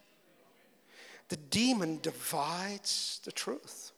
The 1.29 1.37
demon 1.37 1.99
divides 2.03 3.21
the 3.25 3.33
truth 3.33 3.92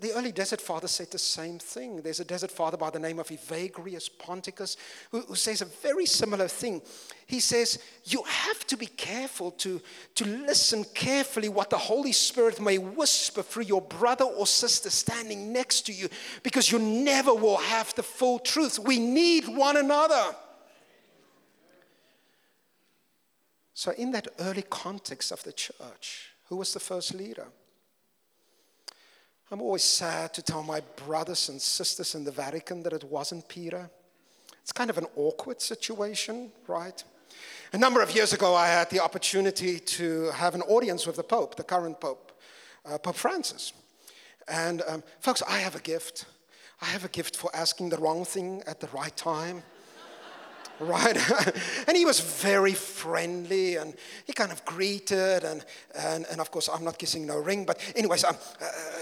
the 0.00 0.12
early 0.12 0.32
desert 0.32 0.60
father 0.60 0.88
said 0.88 1.10
the 1.10 1.18
same 1.18 1.58
thing. 1.58 2.02
There's 2.02 2.20
a 2.20 2.24
desert 2.24 2.50
father 2.50 2.76
by 2.76 2.90
the 2.90 2.98
name 2.98 3.18
of 3.18 3.28
Evagrius 3.28 4.10
Ponticus 4.18 4.76
who, 5.10 5.20
who, 5.20 5.34
says 5.34 5.62
a 5.62 5.66
very 5.66 6.06
similar 6.06 6.48
thing. 6.48 6.82
He 7.26 7.40
says, 7.40 7.78
You 8.04 8.22
have 8.24 8.66
to 8.66 8.76
be 8.76 8.86
careful 8.86 9.50
to, 9.52 9.80
to 10.16 10.24
listen 10.24 10.84
carefully 10.94 11.48
what 11.48 11.70
the 11.70 11.78
Holy 11.78 12.12
Spirit 12.12 12.60
may 12.60 12.78
whisper 12.78 13.42
through 13.42 13.64
your 13.64 13.82
brother 13.82 14.24
or 14.24 14.46
sister 14.46 14.90
standing 14.90 15.52
next 15.52 15.82
to 15.86 15.92
you 15.92 16.08
because 16.42 16.70
you 16.70 16.78
never 16.78 17.34
will 17.34 17.58
have 17.58 17.94
the 17.94 18.02
full 18.02 18.38
truth. 18.38 18.78
We 18.78 18.98
need 18.98 19.48
one 19.48 19.76
another. 19.76 20.34
So, 23.74 23.92
in 23.92 24.10
that 24.10 24.28
early 24.40 24.64
context 24.68 25.30
of 25.30 25.42
the 25.44 25.52
church, 25.52 26.30
who 26.48 26.56
was 26.56 26.74
the 26.74 26.80
first 26.80 27.14
leader? 27.14 27.46
I'm 29.50 29.62
always 29.62 29.82
sad 29.82 30.34
to 30.34 30.42
tell 30.42 30.62
my 30.62 30.82
brothers 31.06 31.48
and 31.48 31.60
sisters 31.60 32.14
in 32.14 32.22
the 32.22 32.30
Vatican 32.30 32.82
that 32.82 32.92
it 32.92 33.04
wasn't 33.04 33.48
Peter. 33.48 33.88
It's 34.60 34.72
kind 34.72 34.90
of 34.90 34.98
an 34.98 35.06
awkward 35.16 35.62
situation, 35.62 36.52
right? 36.66 37.02
A 37.72 37.78
number 37.78 38.02
of 38.02 38.14
years 38.14 38.34
ago, 38.34 38.54
I 38.54 38.66
had 38.66 38.90
the 38.90 39.00
opportunity 39.00 39.78
to 39.78 40.30
have 40.32 40.54
an 40.54 40.60
audience 40.62 41.06
with 41.06 41.16
the 41.16 41.22
Pope, 41.22 41.56
the 41.56 41.64
current 41.64 41.98
Pope, 41.98 42.38
uh, 42.84 42.98
Pope 42.98 43.16
Francis. 43.16 43.72
And 44.48 44.82
um, 44.86 45.02
folks, 45.20 45.42
I 45.48 45.60
have 45.60 45.74
a 45.74 45.80
gift. 45.80 46.26
I 46.82 46.86
have 46.86 47.06
a 47.06 47.08
gift 47.08 47.34
for 47.34 47.50
asking 47.54 47.88
the 47.88 47.96
wrong 47.96 48.26
thing 48.26 48.62
at 48.66 48.80
the 48.80 48.88
right 48.88 49.16
time 49.16 49.62
right? 50.80 51.16
and 51.88 51.96
he 51.96 52.04
was 52.04 52.20
very 52.20 52.74
friendly 52.74 53.76
and 53.76 53.94
he 54.26 54.32
kind 54.32 54.52
of 54.52 54.64
greeted 54.64 55.44
and, 55.44 55.64
and, 55.98 56.26
and 56.30 56.40
of 56.40 56.50
course 56.50 56.68
I'm 56.72 56.84
not 56.84 56.98
kissing 56.98 57.26
no 57.26 57.38
ring, 57.38 57.64
but 57.64 57.80
anyways, 57.96 58.24
I 58.24 58.30
uh, 58.30 58.34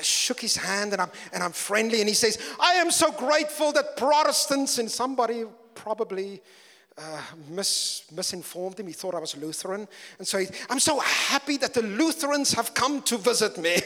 shook 0.03 0.41
his 0.41 0.57
hand 0.57 0.93
and 0.93 1.03
I'm, 1.03 1.11
and 1.33 1.43
I'm 1.43 1.53
friendly 1.53 2.01
and 2.01 2.09
he 2.09 2.15
says, 2.15 2.39
I 2.61 2.75
am 2.75 2.91
so 2.91 3.11
grateful 3.13 3.73
that 3.73 3.97
Protestants 3.97 4.79
and 4.79 4.91
somebody 4.91 5.45
probably 5.75 6.43
uh, 6.99 7.21
mis- 7.51 8.05
misinformed 8.11 8.81
him. 8.81 8.87
He 8.87 8.93
thought 8.93 9.15
I 9.15 9.19
was 9.19 9.37
Lutheran. 9.37 9.87
And 10.19 10.27
so 10.27 10.39
he, 10.39 10.47
I'm 10.71 10.81
so 10.81 10.99
happy 11.01 11.59
that 11.59 11.75
the 11.75 11.83
Lutherans 11.83 12.53
have 12.55 12.73
come 12.75 13.03
to 13.03 13.19
visit 13.19 13.59
me. 13.59 13.77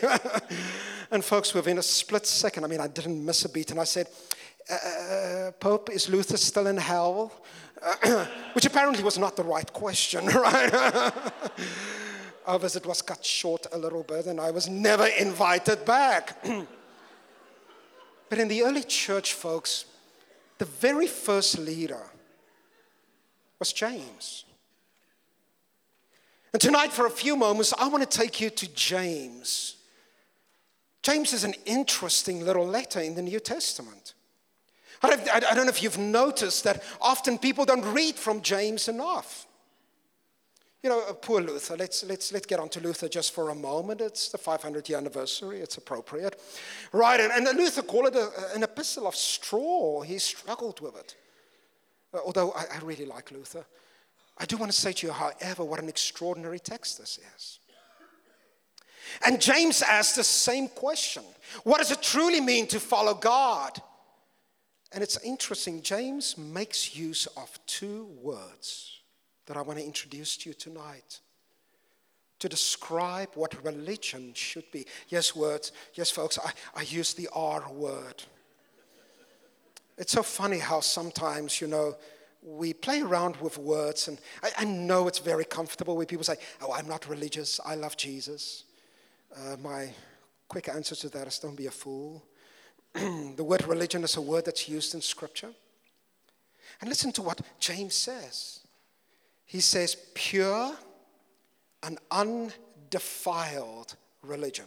and 1.11 1.25
folks, 1.25 1.53
within 1.53 1.79
a 1.79 1.83
split 1.83 2.27
second, 2.27 2.65
I 2.65 2.69
mean, 2.69 2.81
I 2.81 2.87
didn't 2.87 3.25
miss 3.25 3.45
a 3.45 3.49
beat. 3.49 3.73
And 3.73 3.81
I 3.81 3.85
said, 3.85 4.07
uh, 4.71 5.49
uh 5.49 5.51
Pope, 5.53 5.91
is 5.91 6.09
Luther 6.09 6.37
still 6.37 6.67
in 6.67 6.77
hell? 6.77 7.33
which 8.53 8.67
apparently 8.67 9.03
was 9.03 9.19
not 9.19 9.37
the 9.37 9.43
right 9.43 9.73
question, 9.73 10.27
right? 10.27 10.73
Our 12.47 12.59
visit 12.59 12.87
was 12.87 13.03
cut 13.03 13.25
short 13.25 13.67
a 13.73 13.79
little 13.79 14.03
bit, 14.03 14.27
and 14.27 14.41
I 14.41 14.51
was 14.51 14.69
never 14.69 15.07
invited 15.07 15.85
back. 15.85 16.43
but 18.29 18.39
in 18.39 18.49
the 18.49 18.63
early 18.63 18.83
church, 18.83 19.35
folks, 19.35 19.87
the 20.59 20.65
very 20.65 21.07
first 21.07 21.59
leader 21.59 22.03
was 23.59 23.73
James. 23.73 24.45
And 26.53 26.61
tonight, 26.61 26.93
for 26.93 27.07
a 27.07 27.11
few 27.11 27.37
moments, 27.37 27.73
I 27.79 27.89
want 27.89 28.09
to 28.09 28.19
take 28.19 28.41
you 28.41 28.51
to 28.51 28.75
James. 28.75 29.77
James 31.03 31.33
is 31.33 31.45
an 31.45 31.55
interesting 31.65 32.45
little 32.45 32.67
letter 32.67 33.01
in 33.01 33.15
the 33.15 33.23
New 33.23 33.41
Testament. 33.41 34.15
I 35.03 35.41
don't, 35.41 35.57
know 35.57 35.69
if 35.69 35.83
you've 35.83 35.99
noticed 35.99 36.65
that 36.65 36.83
often 37.01 37.39
people 37.39 37.65
don't 37.65 37.85
read 37.95 38.17
from 38.17 38.43
James 38.43 38.89
enough. 38.89 39.47
You 40.83 40.91
know, 40.91 41.03
uh, 41.09 41.13
poor 41.13 41.41
Luther. 41.41 41.77
Let's, 41.77 42.05
let's, 42.05 42.33
let's 42.33 42.47
get 42.47 42.59
on 42.59 42.69
to 42.71 42.81
Luther 42.81 43.09
just 43.09 43.35
for 43.35 43.51
a 43.51 43.55
moment. 43.55 44.01
It's 44.01 44.31
the 44.31 44.39
500 44.39 44.89
year 44.89 44.99
anniversary, 44.99 45.61
it's 45.61 45.77
appropriate. 45.77 46.41
Right, 46.93 47.21
and, 47.21 47.47
and 47.47 47.59
Luther 47.59 47.83
called 47.83 48.09
it 48.09 48.17
a, 48.17 48.31
an 48.55 48.63
epistle 48.63 49.07
of 49.07 49.15
straw. 49.15 50.03
He 50.03 50.19
struggled 50.19 50.81
with 50.81 50.97
it. 50.97 51.17
Uh, 52.15 52.19
although 52.25 52.53
I, 52.53 52.65
I 52.75 52.79
really 52.83 53.07
like 53.07 53.31
Luther. 53.31 53.65
I 54.39 54.47
do 54.47 54.57
want 54.57 54.73
to 54.73 54.79
say 54.79 54.93
to 54.93 55.07
you, 55.07 55.13
however, 55.13 55.65
what 55.65 55.81
an 55.81 55.89
extraordinary 55.89 56.59
text 56.59 56.99
this 56.99 57.19
is. 57.37 57.59
And 59.25 59.41
James 59.41 59.83
asked 59.83 60.17
the 60.17 60.25
same 60.25 60.69
question 60.69 61.25
What 61.65 61.79
does 61.79 61.91
it 61.91 62.03
truly 62.03 62.41
mean 62.41 62.67
to 62.69 62.81
follow 62.81 63.15
God? 63.15 63.81
And 64.93 65.03
it's 65.03 65.19
interesting, 65.23 65.83
James 65.83 66.37
makes 66.37 66.97
use 66.97 67.27
of 67.37 67.59
two 67.67 68.07
words 68.21 69.01
that 69.47 69.57
I 69.57 69.63
want 69.63 69.79
to 69.79 69.85
introduce 69.85 70.37
to 70.39 70.51
you 70.51 70.55
tonight 70.55 71.21
to 72.41 72.49
describe 72.49 73.29
what 73.35 73.65
religion 73.65 74.33
should 74.35 74.69
be. 74.73 74.87
Yes, 75.09 75.37
words. 75.37 75.73
Yes, 75.95 76.11
folks, 76.11 76.39
I, 76.39 76.53
I 76.75 76.83
use 76.83 77.15
the 77.15 77.29
R 77.33 77.71
word. 77.71 78.23
It's 79.99 80.13
so 80.13 80.23
funny 80.23 80.59
how 80.59 80.81
sometimes, 80.81 81.61
you 81.61 81.67
know, 81.67 81.97
we 82.43 82.73
play 82.73 83.03
around 83.03 83.37
with 83.37 83.59
words, 83.59 84.09
and 84.09 84.19
I, 84.43 84.51
I 84.59 84.65
know 84.65 85.07
it's 85.07 85.19
very 85.19 85.45
comfortable 85.45 85.97
when 85.97 86.07
people 86.07 86.25
say, 86.25 86.37
Oh, 86.63 86.73
I'm 86.73 86.89
not 86.89 87.07
religious, 87.07 87.61
I 87.65 87.75
love 87.75 87.99
Jesus. 87.99 88.65
Uh, 89.37 89.57
my 89.63 89.93
quick 90.49 90.69
answer 90.69 90.95
to 90.97 91.11
that 91.11 91.27
is 91.27 91.39
don't 91.39 91.55
be 91.55 91.67
a 91.67 91.71
fool. 91.71 92.25
the 93.37 93.45
word 93.45 93.67
religion 93.67 94.05
is 94.05 94.17
a 94.17 94.21
word 94.21 94.45
that's 94.45 94.69
used 94.69 94.95
in 94.95 95.01
Scripture. 95.01 95.51
And 96.81 96.89
listen 96.89 97.13
to 97.13 97.23
what 97.23 97.41
James 97.59 97.95
says. 97.95 98.61
He 99.47 99.61
says, 99.61 99.97
pure 100.15 100.75
and 101.83 101.99
undefiled 102.11 103.97
religion. 104.23 104.67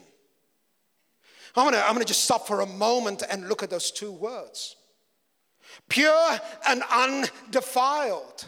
I'm 1.56 1.65
gonna, 1.65 1.84
I'm 1.86 1.94
gonna 1.94 2.06
just 2.06 2.24
stop 2.24 2.48
for 2.48 2.62
a 2.62 2.65
moment 2.65 3.24
and 3.30 3.48
look 3.48 3.63
at 3.63 3.70
those 3.70 3.92
two 3.92 4.12
words 4.12 4.75
pure 5.89 6.39
and 6.68 6.84
undefiled. 6.92 8.46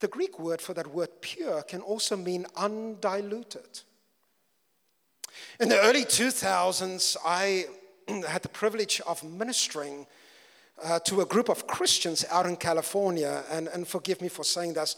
The 0.00 0.08
Greek 0.08 0.38
word 0.38 0.60
for 0.60 0.74
that 0.74 0.86
word 0.86 1.08
pure 1.20 1.62
can 1.62 1.80
also 1.80 2.16
mean 2.16 2.46
undiluted. 2.56 3.80
In 5.60 5.68
the 5.68 5.80
early 5.80 6.04
2000s, 6.04 7.16
I 7.24 7.66
had 8.28 8.42
the 8.42 8.48
privilege 8.48 9.00
of 9.06 9.22
ministering 9.22 10.06
uh, 10.84 10.98
to 11.00 11.20
a 11.20 11.26
group 11.26 11.48
of 11.48 11.66
Christians 11.66 12.24
out 12.30 12.46
in 12.46 12.56
California. 12.56 13.42
And, 13.50 13.68
and 13.68 13.86
forgive 13.86 14.20
me 14.20 14.28
for 14.28 14.44
saying 14.44 14.74
this, 14.74 14.96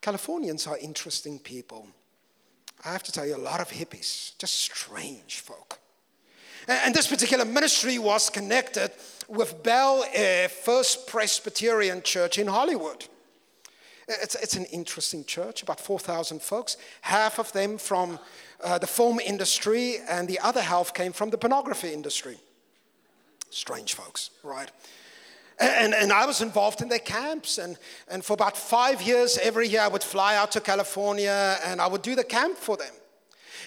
Californians 0.00 0.66
are 0.66 0.78
interesting 0.78 1.38
people. 1.38 1.88
I 2.84 2.92
have 2.92 3.02
to 3.04 3.12
tell 3.12 3.26
you, 3.26 3.36
a 3.36 3.38
lot 3.38 3.60
of 3.60 3.68
hippies, 3.68 4.38
just 4.38 4.54
strange 4.54 5.40
folk. 5.40 5.80
And, 6.68 6.80
and 6.86 6.94
this 6.94 7.08
particular 7.08 7.44
ministry 7.44 7.98
was 7.98 8.30
connected 8.30 8.92
with 9.28 9.62
Bel 9.62 10.04
Air 10.12 10.48
First 10.48 11.06
Presbyterian 11.08 12.02
Church 12.02 12.38
in 12.38 12.46
Hollywood. 12.46 13.06
It's, 14.08 14.34
it's 14.36 14.56
an 14.56 14.64
interesting 14.66 15.24
church, 15.24 15.62
about 15.62 15.78
4,000 15.80 16.40
folks, 16.40 16.78
half 17.02 17.38
of 17.38 17.52
them 17.52 17.76
from 17.76 18.18
uh, 18.64 18.78
the 18.78 18.86
film 18.86 19.20
industry, 19.20 19.96
and 20.08 20.26
the 20.26 20.38
other 20.40 20.62
half 20.62 20.94
came 20.94 21.12
from 21.12 21.30
the 21.30 21.38
pornography 21.38 21.92
industry. 21.92 22.38
Strange 23.50 23.94
folks, 23.94 24.30
right? 24.42 24.70
And, 25.60 25.92
and 25.92 26.12
I 26.12 26.24
was 26.24 26.40
involved 26.40 26.82
in 26.82 26.88
their 26.88 26.98
camps. 27.00 27.58
And, 27.58 27.76
and 28.08 28.24
for 28.24 28.34
about 28.34 28.56
five 28.56 29.02
years, 29.02 29.38
every 29.38 29.68
year 29.68 29.80
I 29.80 29.88
would 29.88 30.04
fly 30.04 30.36
out 30.36 30.52
to 30.52 30.60
California 30.60 31.58
and 31.64 31.80
I 31.80 31.86
would 31.88 32.02
do 32.02 32.14
the 32.14 32.24
camp 32.24 32.56
for 32.56 32.76
them. 32.76 32.92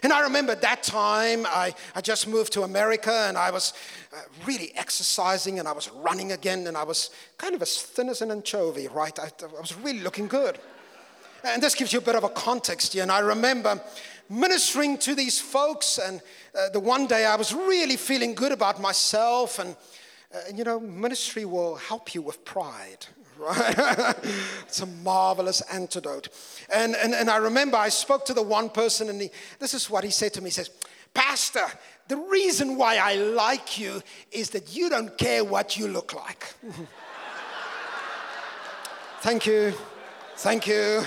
And 0.03 0.12
I 0.12 0.22
remember 0.22 0.55
that 0.55 0.81
time 0.81 1.46
I, 1.46 1.75
I 1.93 2.01
just 2.01 2.27
moved 2.27 2.53
to 2.53 2.63
America 2.63 3.25
and 3.27 3.38
I 3.38 3.51
was 3.51 3.74
uh, 4.12 4.17
really 4.46 4.72
exercising 4.75 5.60
and 5.60 5.67
I 5.67 5.74
was 5.74 5.91
running 5.91 6.31
again 6.31 6.65
and 6.65 6.75
I 6.75 6.84
was 6.84 7.12
kind 7.38 7.53
of 7.53 7.62
as 7.62 7.81
thin 7.81 8.10
as 8.10 8.22
an 8.22 8.31
anchovy, 8.31 8.88
right? 8.88 9.17
I, 9.20 9.25
I 9.25 9.62
was 9.62 9.75
really 9.77 10.01
looking 10.01 10.27
good. 10.27 10.58
And 11.43 11.62
this 11.62 11.75
gives 11.75 11.93
you 11.93 12.00
a 12.00 12.03
bit 12.03 12.15
of 12.15 12.24
a 12.24 12.29
context 12.29 12.93
here. 12.93 13.03
And 13.03 13.12
I 13.12 13.20
remember 13.20 13.81
ministering 14.29 14.98
to 15.00 15.13
these 15.13 15.39
folks, 15.39 15.98
and 15.98 16.22
uh, 16.55 16.70
the 16.70 16.79
one 16.79 17.05
day 17.08 17.25
I 17.25 17.36
was 17.36 17.53
really 17.53 17.98
feeling 17.98 18.34
good 18.34 18.51
about 18.51 18.79
myself. 18.79 19.60
And, 19.60 19.75
uh, 20.34 20.39
and 20.48 20.58
you 20.58 20.63
know, 20.63 20.79
ministry 20.79 21.46
will 21.46 21.75
help 21.75 22.15
you 22.15 22.22
with 22.22 22.43
pride, 22.46 23.05
right? 23.42 23.76
it's 24.64 24.82
a 24.82 24.86
marvelous 24.86 25.62
antidote. 25.62 26.30
And, 26.74 26.96
and, 26.96 27.14
and 27.14 27.30
I 27.30 27.38
remember 27.38 27.78
I 27.78 27.90
spoke 27.90 28.26
to 28.26 28.34
the 28.34 28.42
one 28.42 28.70
person, 28.70 29.10
and 29.10 29.22
he, 29.22 29.32
this 29.60 29.74
is 29.74 29.90
what 29.90 30.04
he 30.04 30.12
said 30.12 30.34
to 30.34 30.42
me. 30.42 30.48
He 30.48 30.52
says, 30.52 30.70
Pastor, 31.14 31.66
the 32.08 32.18
reason 32.18 32.78
why 32.78 32.98
I 32.98 33.16
like 33.16 33.80
you 33.80 34.02
is 34.32 34.52
that 34.52 34.76
you 34.76 34.90
don't 34.90 35.18
care 35.18 35.44
what 35.44 35.78
you 35.78 35.88
look 35.88 36.14
like. 36.14 36.54
Thank 39.22 39.46
you. 39.46 39.74
Thank 40.38 40.68
you. 40.68 41.04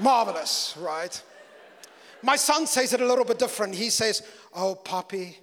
Marvelous, 0.00 0.76
right? 0.78 1.22
My 2.22 2.36
son 2.36 2.66
says 2.66 2.92
it 2.92 3.00
a 3.00 3.06
little 3.06 3.24
bit 3.24 3.38
different. 3.38 3.74
He 3.74 3.90
says, 3.90 4.22
Oh, 4.54 4.74
Poppy, 4.74 5.38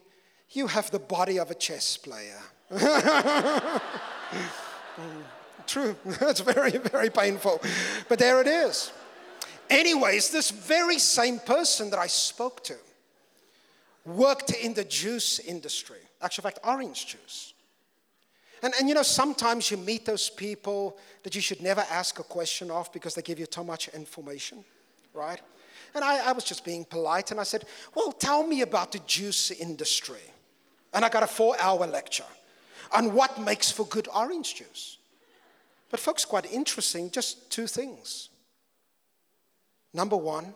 you 0.52 0.68
have 0.68 0.92
the 0.92 1.00
body 1.00 1.40
of 1.40 1.52
a 1.52 1.56
chess 1.56 1.98
player. 1.98 2.40
Mm. 4.96 5.35
True. 5.68 5.96
It's 6.22 6.42
very, 6.42 6.78
very 6.78 7.10
painful. 7.10 7.62
But 8.10 8.20
there 8.20 8.42
it 8.42 8.48
is. 8.48 8.92
Anyways, 9.70 10.30
this 10.30 10.52
very 10.52 11.00
same 11.00 11.40
person 11.40 11.90
that 11.90 12.00
I 12.00 12.08
spoke 12.08 12.64
to 12.66 12.76
worked 14.06 14.52
in 14.52 14.74
the 14.74 14.84
juice 14.84 15.40
industry. 15.40 15.98
Actually, 16.22 16.44
in 16.44 16.52
fact, 16.52 16.60
orange 16.66 17.08
juice. 17.08 17.54
And, 18.62 18.74
and 18.80 18.88
you 18.88 18.96
know, 18.96 19.04
sometimes 19.04 19.70
you 19.70 19.78
meet 19.78 20.06
those 20.06 20.30
people 20.30 20.98
that 21.24 21.36
you 21.36 21.42
should 21.42 21.62
never 21.62 21.86
ask 21.90 22.20
a 22.20 22.24
question 22.24 22.72
of 22.72 22.92
because 22.94 23.16
they 23.16 23.22
give 23.22 23.40
you 23.40 23.46
too 23.46 23.64
much 23.64 23.88
information, 23.90 24.64
right? 25.14 25.42
And 25.94 26.04
I, 26.04 26.30
I 26.30 26.32
was 26.32 26.44
just 26.44 26.64
being 26.64 26.86
polite 26.86 27.32
and 27.32 27.40
I 27.40 27.44
said, 27.44 27.66
Well, 27.96 28.12
tell 28.12 28.46
me 28.46 28.62
about 28.62 28.92
the 28.92 29.00
juice 29.00 29.52
industry. 29.52 30.22
And 30.94 31.04
I 31.04 31.10
got 31.10 31.24
a 31.24 31.28
four 31.28 31.56
hour 31.60 31.86
lecture 31.86 32.24
on 32.92 33.14
what 33.14 33.40
makes 33.40 33.72
for 33.72 33.86
good 33.88 34.08
orange 34.16 34.56
juice. 34.56 34.98
But, 35.90 36.00
folks, 36.00 36.26
quite 36.26 36.52
interesting, 36.52 37.12
just 37.12 37.52
two 37.52 37.68
things. 37.68 38.30
Number 39.94 40.18
one, 40.18 40.54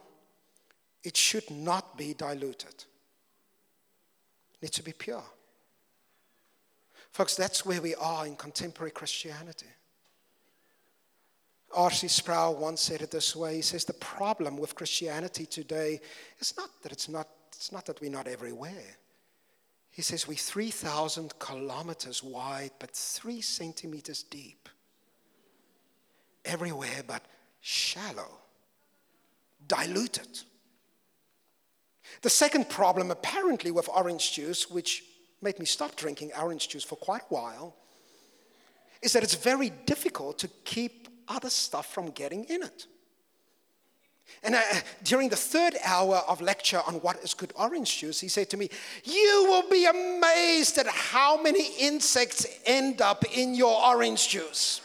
it 1.04 1.16
should 1.16 1.50
not 1.50 1.98
be 1.98 2.14
diluted, 2.14 2.84
it 4.54 4.62
needs 4.62 4.76
to 4.76 4.84
be 4.84 4.94
pure. 4.94 5.24
Folks, 7.12 7.36
that's 7.36 7.66
where 7.66 7.82
we 7.82 7.96
are 7.96 8.28
in 8.28 8.36
contemporary 8.36 8.92
Christianity. 8.92 9.66
R.C. 11.76 12.08
Sproul 12.08 12.56
once 12.56 12.82
said 12.82 13.02
it 13.02 13.12
this 13.12 13.36
way. 13.36 13.56
He 13.56 13.62
says, 13.62 13.86
The 13.86 13.94
problem 13.94 14.58
with 14.58 14.76
Christianity 14.76 15.46
today 15.46 16.00
is 16.40 16.56
not 16.58 16.70
that 16.82 16.92
it's 16.92 17.10
not, 17.10 17.28
it's 17.56 17.72
not 17.72 17.86
that 17.86 18.02
we're 18.02 18.12
not 18.12 18.28
everywhere. 18.28 18.98
He 19.92 20.02
says, 20.02 20.28
We're 20.28 20.36
3,000 20.36 21.38
kilometers 21.40 22.24
wide, 22.24 22.72
but 22.80 22.92
three 22.92 23.42
centimeters 23.42 24.24
deep. 24.24 24.70
Everywhere, 26.46 27.04
but 27.06 27.24
shallow, 27.62 28.40
diluted. 29.68 30.28
The 32.22 32.30
second 32.30 32.70
problem, 32.70 33.12
apparently, 33.12 33.72
with 33.72 33.90
orange 33.90 34.34
juice, 34.34 34.70
which 34.70 35.04
made 35.42 35.60
me 35.60 35.66
stop 35.66 35.96
drinking 35.96 36.32
orange 36.40 36.70
juice 36.70 36.84
for 36.84 36.96
quite 36.96 37.22
a 37.22 37.34
while, 37.34 37.76
is 39.02 39.14
that 39.14 39.24
it's 39.24 39.36
very 39.36 39.70
difficult 39.86 40.40
to 40.40 40.48
keep 40.66 41.08
other 41.28 41.50
stuff 41.50 41.94
from 41.94 42.12
getting 42.12 42.44
in 42.46 42.64
it. 42.64 42.88
And 44.44 44.56
uh, 44.56 44.62
during 45.04 45.30
the 45.30 45.36
third 45.36 45.76
hour 45.84 46.18
of 46.28 46.42
lecture 46.42 46.82
on 46.86 46.96
what 46.96 47.18
is 47.24 47.34
good 47.34 47.52
orange 47.56 48.00
juice, 48.00 48.20
he 48.20 48.28
said 48.28 48.50
to 48.52 48.58
me, 48.58 48.70
You 49.04 49.46
will 49.50 49.70
be 49.70 49.86
amazed 49.86 50.78
at 50.78 50.88
how 50.88 51.42
many 51.42 51.68
insects 51.80 52.46
end 52.66 53.02
up 53.02 53.24
in 53.36 53.56
your 53.56 53.84
orange 53.84 54.30
juice. 54.30 54.82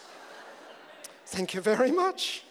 Thank 1.35 1.53
you 1.53 1.61
very 1.61 1.91
much. 1.91 2.45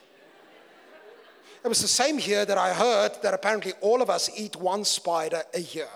It 1.63 1.69
was 1.69 1.82
the 1.82 1.88
same 1.88 2.17
here 2.17 2.43
that 2.43 2.58
I 2.58 2.74
heard 2.74 3.12
that 3.22 3.34
apparently 3.34 3.72
all 3.80 4.02
of 4.02 4.10
us 4.10 4.30
eat 4.38 4.58
one 4.58 4.84
spider 4.84 5.41
a 5.54 5.62
year. 5.62 5.88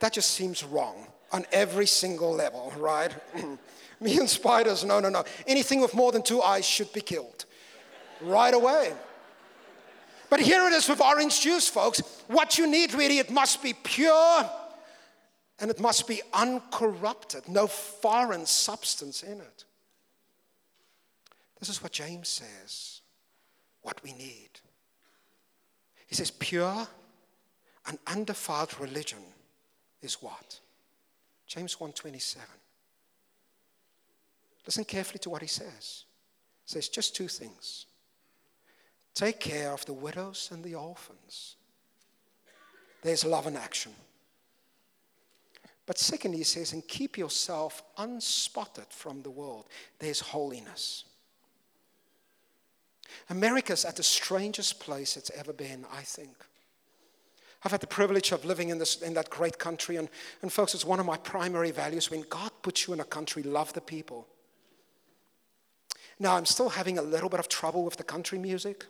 That 0.00 0.12
just 0.12 0.32
seems 0.32 0.62
wrong 0.62 1.06
on 1.32 1.46
every 1.50 1.86
single 1.86 2.30
level, 2.30 2.74
right? 2.76 3.10
Me 4.00 4.18
and 4.18 4.28
spiders, 4.28 4.84
no, 4.84 5.00
no, 5.00 5.08
no. 5.08 5.24
Anything 5.46 5.80
with 5.80 5.94
more 5.94 6.12
than 6.12 6.22
two 6.22 6.42
eyes 6.42 6.66
should 6.66 6.92
be 6.92 7.00
killed 7.00 7.46
right 8.20 8.52
away. 8.52 8.92
But 10.28 10.40
here 10.40 10.66
it 10.66 10.74
is 10.74 10.90
with 10.90 11.00
orange 11.00 11.40
juice, 11.40 11.68
folks. 11.68 12.02
What 12.26 12.58
you 12.58 12.66
need 12.66 12.92
really, 12.92 13.18
it 13.18 13.30
must 13.30 13.62
be 13.62 13.72
pure 13.72 14.50
and 15.58 15.70
it 15.70 15.80
must 15.80 16.06
be 16.06 16.20
uncorrupted, 16.34 17.48
no 17.48 17.66
foreign 17.66 18.44
substance 18.44 19.22
in 19.22 19.40
it. 19.40 19.64
This 21.60 21.68
is 21.68 21.82
what 21.82 21.92
James 21.92 22.28
says, 22.28 23.02
what 23.82 24.02
we 24.02 24.12
need. 24.12 24.48
He 26.06 26.14
says, 26.14 26.30
pure 26.30 26.88
and 27.86 27.98
undefiled 28.06 28.80
religion 28.80 29.22
is 30.02 30.14
what? 30.14 30.58
James 31.46 31.76
1:27. 31.76 32.38
Listen 34.66 34.84
carefully 34.84 35.18
to 35.20 35.30
what 35.30 35.42
he 35.42 35.48
says. 35.48 36.04
He 36.64 36.72
says 36.72 36.88
just 36.88 37.14
two 37.14 37.28
things. 37.28 37.86
Take 39.14 39.40
care 39.40 39.72
of 39.72 39.84
the 39.84 39.92
widows 39.92 40.48
and 40.52 40.62
the 40.62 40.74
orphans. 40.76 41.56
There's 43.02 43.24
love 43.24 43.46
in 43.46 43.56
action. 43.56 43.92
But 45.86 45.98
secondly, 45.98 46.38
he 46.38 46.44
says, 46.44 46.72
and 46.72 46.86
keep 46.86 47.18
yourself 47.18 47.82
unspotted 47.98 48.86
from 48.90 49.22
the 49.22 49.30
world. 49.30 49.66
There's 49.98 50.20
holiness. 50.20 51.04
America's 53.28 53.84
at 53.84 53.96
the 53.96 54.02
strangest 54.02 54.80
place 54.80 55.16
it's 55.16 55.30
ever 55.30 55.52
been, 55.52 55.84
I 55.92 56.02
think. 56.02 56.36
I've 57.62 57.72
had 57.72 57.80
the 57.80 57.86
privilege 57.86 58.32
of 58.32 58.44
living 58.44 58.70
in, 58.70 58.78
this, 58.78 59.02
in 59.02 59.14
that 59.14 59.28
great 59.28 59.58
country, 59.58 59.96
and, 59.96 60.08
and 60.40 60.52
folks, 60.52 60.74
it's 60.74 60.84
one 60.84 60.98
of 60.98 61.04
my 61.04 61.18
primary 61.18 61.70
values. 61.70 62.10
When 62.10 62.22
God 62.22 62.50
puts 62.62 62.86
you 62.86 62.94
in 62.94 63.00
a 63.00 63.04
country, 63.04 63.42
love 63.42 63.72
the 63.74 63.82
people. 63.82 64.26
Now, 66.18 66.36
I'm 66.36 66.46
still 66.46 66.70
having 66.70 66.98
a 66.98 67.02
little 67.02 67.28
bit 67.28 67.40
of 67.40 67.48
trouble 67.48 67.84
with 67.84 67.96
the 67.96 68.02
country 68.02 68.38
music, 68.38 68.86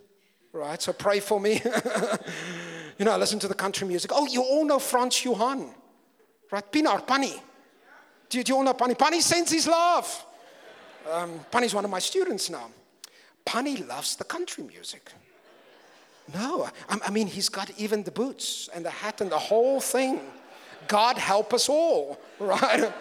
right? 0.52 0.80
So 0.80 0.92
pray 0.92 1.20
for 1.20 1.40
me. 1.40 1.61
you 2.98 3.04
know, 3.04 3.12
I 3.12 3.16
listen 3.16 3.38
to 3.40 3.48
the 3.48 3.54
country 3.54 3.88
music. 3.88 4.12
Oh, 4.14 4.26
you 4.26 4.42
all 4.42 4.64
know 4.64 4.78
Franz 4.78 5.24
Johann, 5.24 5.74
right? 6.52 6.72
Pinar, 6.72 7.02
Pani. 7.02 7.35
Do, 8.28 8.42
do 8.42 8.52
you 8.52 8.56
all 8.56 8.64
know 8.64 8.74
Pani? 8.74 8.94
Pani 8.94 9.20
sends 9.20 9.50
his 9.50 9.66
love. 9.66 10.26
Um, 11.11 11.40
Pani's 11.50 11.74
one 11.74 11.85
of 11.85 11.90
my 11.90 11.98
students 11.98 12.50
now. 12.50 12.70
Pani 13.44 13.79
loves 13.79 14.16
the 14.16 14.24
country 14.24 14.64
music. 14.64 15.12
No, 16.35 16.68
I, 16.88 16.98
I 17.07 17.11
mean, 17.11 17.26
he's 17.26 17.48
got 17.48 17.70
even 17.79 18.03
the 18.03 18.11
boots 18.11 18.68
and 18.74 18.85
the 18.85 18.90
hat 18.90 19.20
and 19.20 19.31
the 19.31 19.38
whole 19.38 19.81
thing. 19.81 20.20
God 20.88 21.18
help 21.18 21.53
us 21.53 21.68
all, 21.68 22.20
right? 22.38 22.92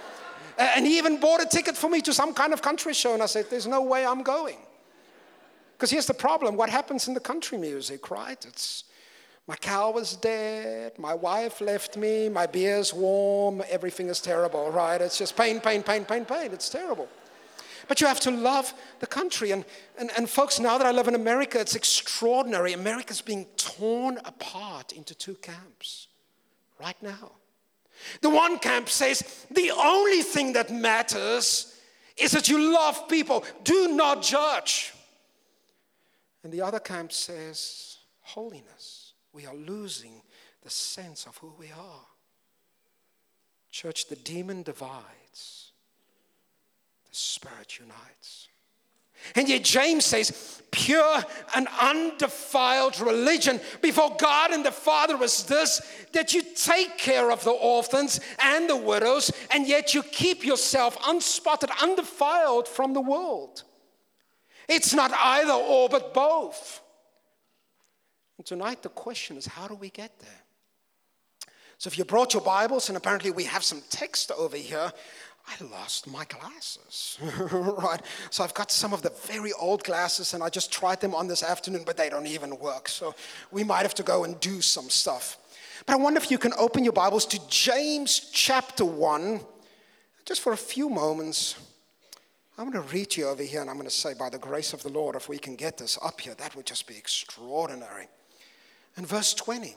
And 0.57 0.85
he 0.85 0.97
even 0.97 1.19
bought 1.19 1.41
a 1.41 1.45
ticket 1.45 1.77
for 1.77 1.89
me 1.89 2.01
to 2.01 2.13
some 2.13 2.33
kind 2.33 2.53
of 2.53 2.61
country 2.61 2.93
show. 2.93 3.13
And 3.13 3.23
I 3.23 3.27
said, 3.27 3.45
There's 3.49 3.67
no 3.67 3.81
way 3.81 4.05
I'm 4.05 4.23
going. 4.23 4.57
Because 5.73 5.91
here's 5.91 6.07
the 6.07 6.13
problem 6.13 6.57
what 6.57 6.69
happens 6.69 7.07
in 7.07 7.13
the 7.13 7.21
country 7.21 7.57
music, 7.57 8.11
right? 8.11 8.43
It's 8.45 8.83
my 9.47 9.55
cow 9.55 9.91
was 9.91 10.15
dead, 10.15 10.99
my 10.99 11.13
wife 11.13 11.61
left 11.61 11.97
me, 11.97 12.29
my 12.29 12.45
beer's 12.45 12.93
warm, 12.93 13.63
everything 13.69 14.07
is 14.07 14.21
terrible, 14.21 14.69
right? 14.69 15.01
It's 15.01 15.17
just 15.17 15.35
pain, 15.35 15.59
pain, 15.59 15.81
pain, 15.81 16.05
pain, 16.05 16.25
pain. 16.25 16.51
It's 16.51 16.69
terrible. 16.69 17.07
But 17.87 18.01
you 18.01 18.07
have 18.07 18.19
to 18.21 18.31
love 18.31 18.73
the 18.99 19.07
country. 19.07 19.51
And, 19.51 19.65
and, 19.97 20.11
and 20.17 20.29
folks, 20.29 20.59
now 20.59 20.77
that 20.77 20.85
I 20.87 20.91
live 20.91 21.07
in 21.07 21.15
America, 21.15 21.59
it's 21.59 21.75
extraordinary. 21.75 22.73
America's 22.73 23.21
being 23.21 23.45
torn 23.57 24.17
apart 24.25 24.91
into 24.91 25.15
two 25.15 25.35
camps 25.35 26.07
right 26.79 27.01
now. 27.01 27.31
The 28.21 28.29
one 28.29 28.59
camp 28.59 28.89
says 28.89 29.45
the 29.51 29.71
only 29.71 30.21
thing 30.21 30.53
that 30.53 30.71
matters 30.71 31.75
is 32.17 32.31
that 32.31 32.49
you 32.49 32.73
love 32.73 33.07
people, 33.07 33.45
do 33.63 33.89
not 33.89 34.21
judge. 34.21 34.93
And 36.43 36.51
the 36.53 36.61
other 36.61 36.79
camp 36.79 37.11
says 37.11 37.97
holiness. 38.21 39.13
We 39.33 39.45
are 39.45 39.55
losing 39.55 40.21
the 40.63 40.69
sense 40.69 41.25
of 41.25 41.37
who 41.37 41.53
we 41.57 41.67
are. 41.67 42.05
Church, 43.71 44.07
the 44.07 44.15
demon 44.15 44.63
divides, 44.63 45.68
the 47.09 47.15
spirit 47.15 47.79
unites. 47.79 48.47
And 49.35 49.49
yet, 49.49 49.63
James 49.63 50.05
says, 50.05 50.61
pure 50.71 51.21
and 51.55 51.67
undefiled 51.81 52.99
religion 52.99 53.59
before 53.81 54.15
God 54.17 54.51
and 54.51 54.65
the 54.65 54.71
Father 54.71 55.21
is 55.23 55.43
this 55.43 55.81
that 56.13 56.33
you 56.33 56.41
take 56.55 56.97
care 56.97 57.31
of 57.31 57.43
the 57.43 57.51
orphans 57.51 58.19
and 58.41 58.69
the 58.69 58.75
widows, 58.75 59.31
and 59.51 59.67
yet 59.67 59.93
you 59.93 60.03
keep 60.03 60.45
yourself 60.45 60.97
unspotted, 61.05 61.69
undefiled 61.81 62.67
from 62.67 62.93
the 62.93 63.01
world. 63.01 63.63
It's 64.67 64.93
not 64.93 65.11
either 65.13 65.53
or, 65.53 65.89
but 65.89 66.13
both. 66.13 66.81
And 68.37 68.45
tonight, 68.45 68.83
the 68.83 68.89
question 68.89 69.37
is 69.37 69.45
how 69.45 69.67
do 69.67 69.75
we 69.75 69.89
get 69.89 70.17
there? 70.19 70.29
So, 71.77 71.87
if 71.87 71.97
you 71.97 72.05
brought 72.05 72.33
your 72.33 72.43
Bibles, 72.43 72.89
and 72.89 72.97
apparently 72.97 73.31
we 73.31 73.45
have 73.45 73.63
some 73.63 73.81
text 73.89 74.31
over 74.31 74.57
here, 74.57 74.91
I 75.49 75.63
lost 75.65 76.05
my 76.07 76.25
glasses, 76.25 77.17
right? 77.51 78.01
So 78.29 78.43
I've 78.43 78.53
got 78.53 78.71
some 78.71 78.93
of 78.93 79.01
the 79.01 79.09
very 79.25 79.51
old 79.53 79.83
glasses 79.83 80.35
and 80.35 80.43
I 80.43 80.49
just 80.49 80.71
tried 80.71 81.01
them 81.01 81.15
on 81.15 81.27
this 81.27 81.41
afternoon, 81.41 81.83
but 81.85 81.97
they 81.97 82.09
don't 82.09 82.27
even 82.27 82.57
work. 82.59 82.87
So 82.87 83.15
we 83.49 83.63
might 83.63 83.81
have 83.81 83.95
to 83.95 84.03
go 84.03 84.25
and 84.25 84.39
do 84.39 84.61
some 84.61 84.89
stuff. 84.89 85.37
But 85.85 85.93
I 85.93 85.95
wonder 85.97 86.19
if 86.19 86.29
you 86.29 86.37
can 86.37 86.53
open 86.59 86.83
your 86.83 86.93
Bibles 86.93 87.25
to 87.27 87.39
James 87.49 88.29
chapter 88.31 88.85
1, 88.85 89.41
just 90.25 90.41
for 90.41 90.53
a 90.53 90.57
few 90.57 90.87
moments. 90.87 91.55
I'm 92.57 92.69
going 92.69 92.85
to 92.85 92.93
read 92.93 93.15
you 93.17 93.27
over 93.27 93.41
here 93.41 93.61
and 93.61 93.69
I'm 93.69 93.77
going 93.77 93.87
to 93.87 93.95
say, 93.95 94.13
by 94.13 94.29
the 94.29 94.37
grace 94.37 94.73
of 94.73 94.83
the 94.83 94.89
Lord, 94.89 95.15
if 95.15 95.29
we 95.29 95.39
can 95.39 95.55
get 95.55 95.77
this 95.77 95.97
up 96.03 96.21
here, 96.21 96.35
that 96.35 96.55
would 96.55 96.65
just 96.67 96.85
be 96.85 96.97
extraordinary. 96.97 98.07
And 98.97 99.07
verse 99.07 99.33
20. 99.33 99.75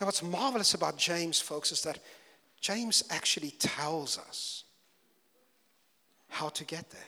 Now, 0.00 0.06
what's 0.06 0.22
marvelous 0.22 0.74
about 0.74 0.96
James, 0.96 1.40
folks, 1.40 1.72
is 1.72 1.82
that 1.82 1.98
James 2.60 3.04
actually 3.10 3.50
tells 3.52 4.18
us 4.18 4.64
how 6.28 6.48
to 6.50 6.64
get 6.64 6.90
there. 6.90 7.00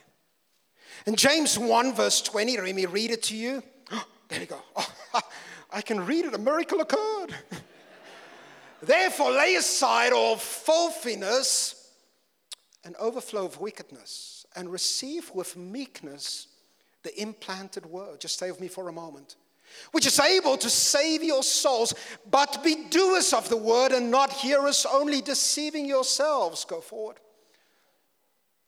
In 1.06 1.16
James 1.16 1.58
1, 1.58 1.94
verse 1.94 2.20
20, 2.22 2.60
let 2.60 2.74
me 2.74 2.86
read 2.86 3.10
it 3.10 3.22
to 3.24 3.36
you. 3.36 3.62
Oh, 3.92 4.04
there 4.28 4.40
we 4.40 4.46
go. 4.46 4.60
Oh, 4.76 4.90
I 5.72 5.80
can 5.80 6.04
read 6.04 6.24
it. 6.24 6.34
A 6.34 6.38
miracle 6.38 6.80
occurred. 6.80 7.34
Therefore, 8.82 9.30
lay 9.32 9.56
aside 9.56 10.12
all 10.12 10.36
filthiness 10.36 11.92
and 12.84 12.96
overflow 12.96 13.44
of 13.44 13.60
wickedness 13.60 14.46
and 14.56 14.70
receive 14.72 15.30
with 15.34 15.56
meekness 15.56 16.48
the 17.02 17.20
implanted 17.20 17.86
word. 17.86 18.20
Just 18.20 18.34
stay 18.34 18.50
with 18.50 18.60
me 18.60 18.68
for 18.68 18.88
a 18.88 18.92
moment 18.92 19.36
which 19.92 20.06
is 20.06 20.18
able 20.18 20.56
to 20.56 20.70
save 20.70 21.22
your 21.22 21.42
souls. 21.42 21.94
But 22.30 22.62
be 22.62 22.86
doers 22.90 23.32
of 23.32 23.48
the 23.48 23.56
word 23.56 23.92
and 23.92 24.10
not 24.10 24.32
hearers 24.32 24.86
only, 24.90 25.20
deceiving 25.20 25.86
yourselves. 25.86 26.64
Go 26.64 26.80
forward. 26.80 27.16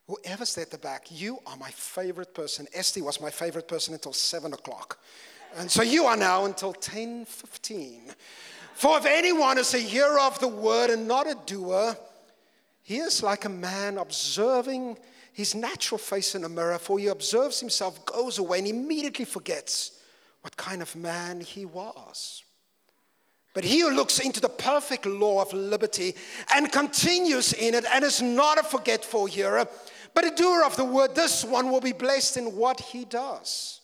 Whoever's 0.08 0.58
at 0.58 0.70
the 0.70 0.78
back, 0.78 1.06
you 1.10 1.38
are 1.46 1.56
my 1.56 1.70
favorite 1.70 2.34
person. 2.34 2.66
Esty 2.74 3.00
was 3.00 3.20
my 3.20 3.30
favorite 3.30 3.68
person 3.68 3.94
until 3.94 4.12
7 4.12 4.52
o'clock. 4.52 4.98
And 5.56 5.70
so 5.70 5.82
you 5.82 6.04
are 6.04 6.16
now 6.16 6.44
until 6.44 6.72
10 6.72 7.24
15. 7.24 8.14
For 8.74 8.98
if 8.98 9.06
anyone 9.06 9.58
is 9.58 9.74
a 9.74 9.78
hearer 9.78 10.18
of 10.20 10.38
the 10.40 10.48
word 10.48 10.90
and 10.90 11.06
not 11.06 11.26
a 11.26 11.36
doer, 11.46 11.96
he 12.82 12.98
is 12.98 13.22
like 13.22 13.44
a 13.44 13.48
man 13.48 13.98
observing 13.98 14.98
his 15.32 15.54
natural 15.54 15.98
face 15.98 16.34
in 16.34 16.44
a 16.44 16.48
mirror, 16.48 16.78
for 16.78 16.98
he 16.98 17.06
observes 17.06 17.60
himself, 17.60 18.04
goes 18.04 18.38
away, 18.38 18.58
and 18.58 18.68
immediately 18.68 19.24
forgets 19.24 20.01
what 20.42 20.56
kind 20.56 20.82
of 20.82 20.94
man 20.94 21.40
he 21.40 21.64
was. 21.64 22.44
But 23.54 23.64
he 23.64 23.80
who 23.80 23.90
looks 23.90 24.18
into 24.18 24.40
the 24.40 24.48
perfect 24.48 25.06
law 25.06 25.42
of 25.42 25.52
liberty 25.52 26.14
and 26.54 26.70
continues 26.70 27.52
in 27.52 27.74
it 27.74 27.84
and 27.92 28.04
is 28.04 28.20
not 28.22 28.58
a 28.58 28.62
forgetful 28.62 29.26
hearer, 29.26 29.66
but 30.14 30.24
a 30.24 30.34
doer 30.34 30.64
of 30.64 30.76
the 30.76 30.84
word, 30.84 31.14
this 31.14 31.44
one 31.44 31.70
will 31.70 31.80
be 31.80 31.92
blessed 31.92 32.38
in 32.38 32.56
what 32.56 32.80
he 32.80 33.04
does. 33.04 33.80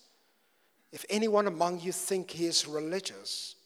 If 0.91 1.05
anyone 1.11 1.47
among 1.47 1.81
you 1.81 1.93
think 1.93 2.31
he 2.31 2.47
is 2.47 2.67
religious 2.67 3.57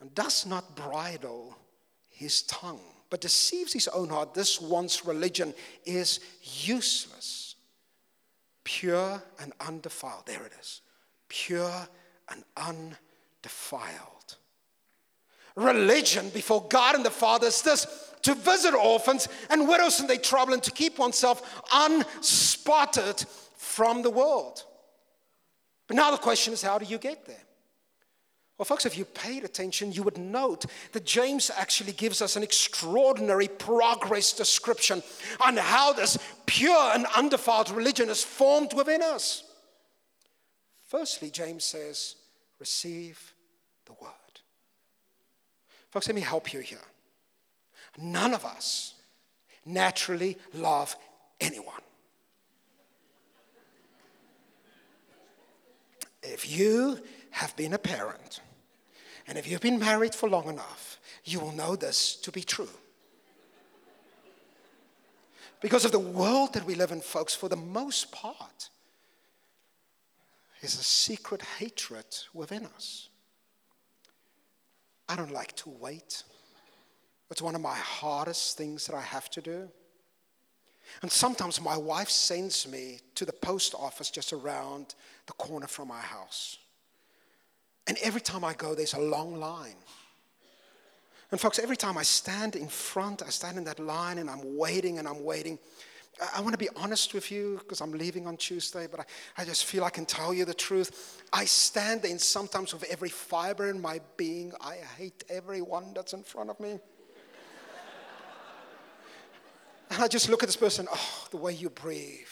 and 0.00 0.14
does 0.14 0.44
not 0.44 0.74
bridle 0.74 1.56
his 2.08 2.42
tongue, 2.42 2.80
but 3.10 3.20
deceives 3.20 3.72
his 3.72 3.86
own 3.88 4.08
heart, 4.08 4.34
this 4.34 4.60
one's 4.60 5.06
religion 5.06 5.54
is 5.84 6.18
useless, 6.42 7.54
pure 8.64 9.22
and 9.40 9.52
undefiled. 9.60 10.26
There 10.26 10.42
it 10.44 10.52
is 10.60 10.80
pure 11.34 11.88
and 12.30 12.44
undefiled. 12.56 14.36
Religion 15.56 16.30
before 16.30 16.66
God 16.68 16.94
and 16.94 17.04
the 17.04 17.10
Father 17.10 17.48
is 17.48 17.62
this 17.62 17.86
to 18.22 18.34
visit 18.34 18.74
orphans 18.74 19.28
and 19.50 19.68
widows 19.68 20.00
in 20.00 20.06
their 20.06 20.16
trouble 20.16 20.54
and 20.54 20.62
to 20.62 20.70
keep 20.70 20.98
oneself 20.98 21.64
unspotted 21.72 23.26
from 23.56 24.02
the 24.02 24.10
world. 24.10 24.64
But 25.88 25.96
now 25.96 26.10
the 26.12 26.16
question 26.16 26.52
is 26.52 26.62
how 26.62 26.78
do 26.78 26.86
you 26.86 26.98
get 26.98 27.26
there? 27.26 27.36
Well, 28.56 28.64
folks, 28.64 28.86
if 28.86 28.96
you 28.96 29.04
paid 29.04 29.42
attention, 29.42 29.90
you 29.90 30.04
would 30.04 30.16
note 30.16 30.64
that 30.92 31.04
James 31.04 31.50
actually 31.56 31.92
gives 31.92 32.22
us 32.22 32.36
an 32.36 32.44
extraordinary 32.44 33.48
progress 33.48 34.32
description 34.32 35.02
on 35.44 35.56
how 35.56 35.92
this 35.92 36.16
pure 36.46 36.92
and 36.94 37.06
undefiled 37.16 37.70
religion 37.70 38.08
is 38.08 38.22
formed 38.22 38.72
within 38.72 39.02
us. 39.02 39.43
Firstly, 40.96 41.28
James 41.28 41.64
says, 41.64 42.14
receive 42.60 43.34
the 43.84 43.94
word. 44.00 44.12
Folks, 45.90 46.06
let 46.06 46.14
me 46.14 46.20
help 46.20 46.52
you 46.52 46.60
here. 46.60 46.86
None 47.98 48.32
of 48.32 48.44
us 48.44 48.94
naturally 49.66 50.38
love 50.52 50.94
anyone. 51.40 51.82
If 56.22 56.48
you 56.48 57.00
have 57.32 57.56
been 57.56 57.72
a 57.72 57.78
parent, 57.78 58.38
and 59.26 59.36
if 59.36 59.50
you've 59.50 59.60
been 59.60 59.80
married 59.80 60.14
for 60.14 60.28
long 60.28 60.48
enough, 60.48 61.00
you 61.24 61.40
will 61.40 61.50
know 61.50 61.74
this 61.74 62.14
to 62.18 62.30
be 62.30 62.44
true. 62.44 62.70
Because 65.60 65.84
of 65.84 65.90
the 65.90 65.98
world 65.98 66.54
that 66.54 66.64
we 66.64 66.76
live 66.76 66.92
in, 66.92 67.00
folks, 67.00 67.34
for 67.34 67.48
the 67.48 67.56
most 67.56 68.12
part, 68.12 68.70
is 70.64 70.78
a 70.78 70.82
secret 70.82 71.42
hatred 71.58 72.06
within 72.32 72.66
us. 72.66 73.08
I 75.08 75.16
don't 75.16 75.32
like 75.32 75.54
to 75.56 75.68
wait. 75.68 76.22
It's 77.30 77.42
one 77.42 77.54
of 77.54 77.60
my 77.60 77.74
hardest 77.74 78.56
things 78.56 78.86
that 78.86 78.94
I 78.94 79.00
have 79.00 79.28
to 79.30 79.40
do. 79.40 79.68
And 81.02 81.10
sometimes 81.10 81.60
my 81.60 81.76
wife 81.76 82.08
sends 82.08 82.68
me 82.68 83.00
to 83.16 83.24
the 83.24 83.32
post 83.32 83.74
office 83.74 84.10
just 84.10 84.32
around 84.32 84.94
the 85.26 85.32
corner 85.32 85.66
from 85.66 85.88
my 85.88 86.00
house. 86.00 86.58
And 87.86 87.98
every 88.02 88.20
time 88.20 88.44
I 88.44 88.54
go, 88.54 88.74
there's 88.74 88.94
a 88.94 89.00
long 89.00 89.34
line. 89.36 89.76
And, 91.30 91.40
folks, 91.40 91.58
every 91.58 91.76
time 91.76 91.98
I 91.98 92.02
stand 92.02 92.54
in 92.54 92.68
front, 92.68 93.22
I 93.22 93.30
stand 93.30 93.58
in 93.58 93.64
that 93.64 93.80
line 93.80 94.18
and 94.18 94.30
I'm 94.30 94.56
waiting 94.56 94.98
and 94.98 95.08
I'm 95.08 95.24
waiting. 95.24 95.58
I 96.34 96.40
want 96.40 96.52
to 96.52 96.58
be 96.58 96.68
honest 96.76 97.12
with 97.12 97.32
you 97.32 97.58
because 97.58 97.80
I'm 97.80 97.92
leaving 97.92 98.26
on 98.26 98.36
Tuesday, 98.36 98.86
but 98.88 99.00
I, 99.00 99.04
I 99.38 99.44
just 99.44 99.64
feel 99.64 99.84
I 99.84 99.90
can 99.90 100.06
tell 100.06 100.32
you 100.32 100.44
the 100.44 100.54
truth. 100.54 101.22
I 101.32 101.44
stand 101.44 102.04
in 102.04 102.18
sometimes 102.18 102.72
with 102.72 102.84
every 102.84 103.08
fiber 103.08 103.68
in 103.68 103.80
my 103.80 104.00
being, 104.16 104.52
I 104.60 104.76
hate 104.96 105.24
everyone 105.28 105.92
that's 105.94 106.12
in 106.12 106.22
front 106.22 106.50
of 106.50 106.60
me. 106.60 106.78
and 109.90 110.02
I 110.02 110.06
just 110.06 110.28
look 110.28 110.42
at 110.44 110.46
this 110.48 110.56
person, 110.56 110.86
oh, 110.92 111.26
the 111.30 111.36
way 111.36 111.52
you 111.52 111.68
breathe. 111.68 112.28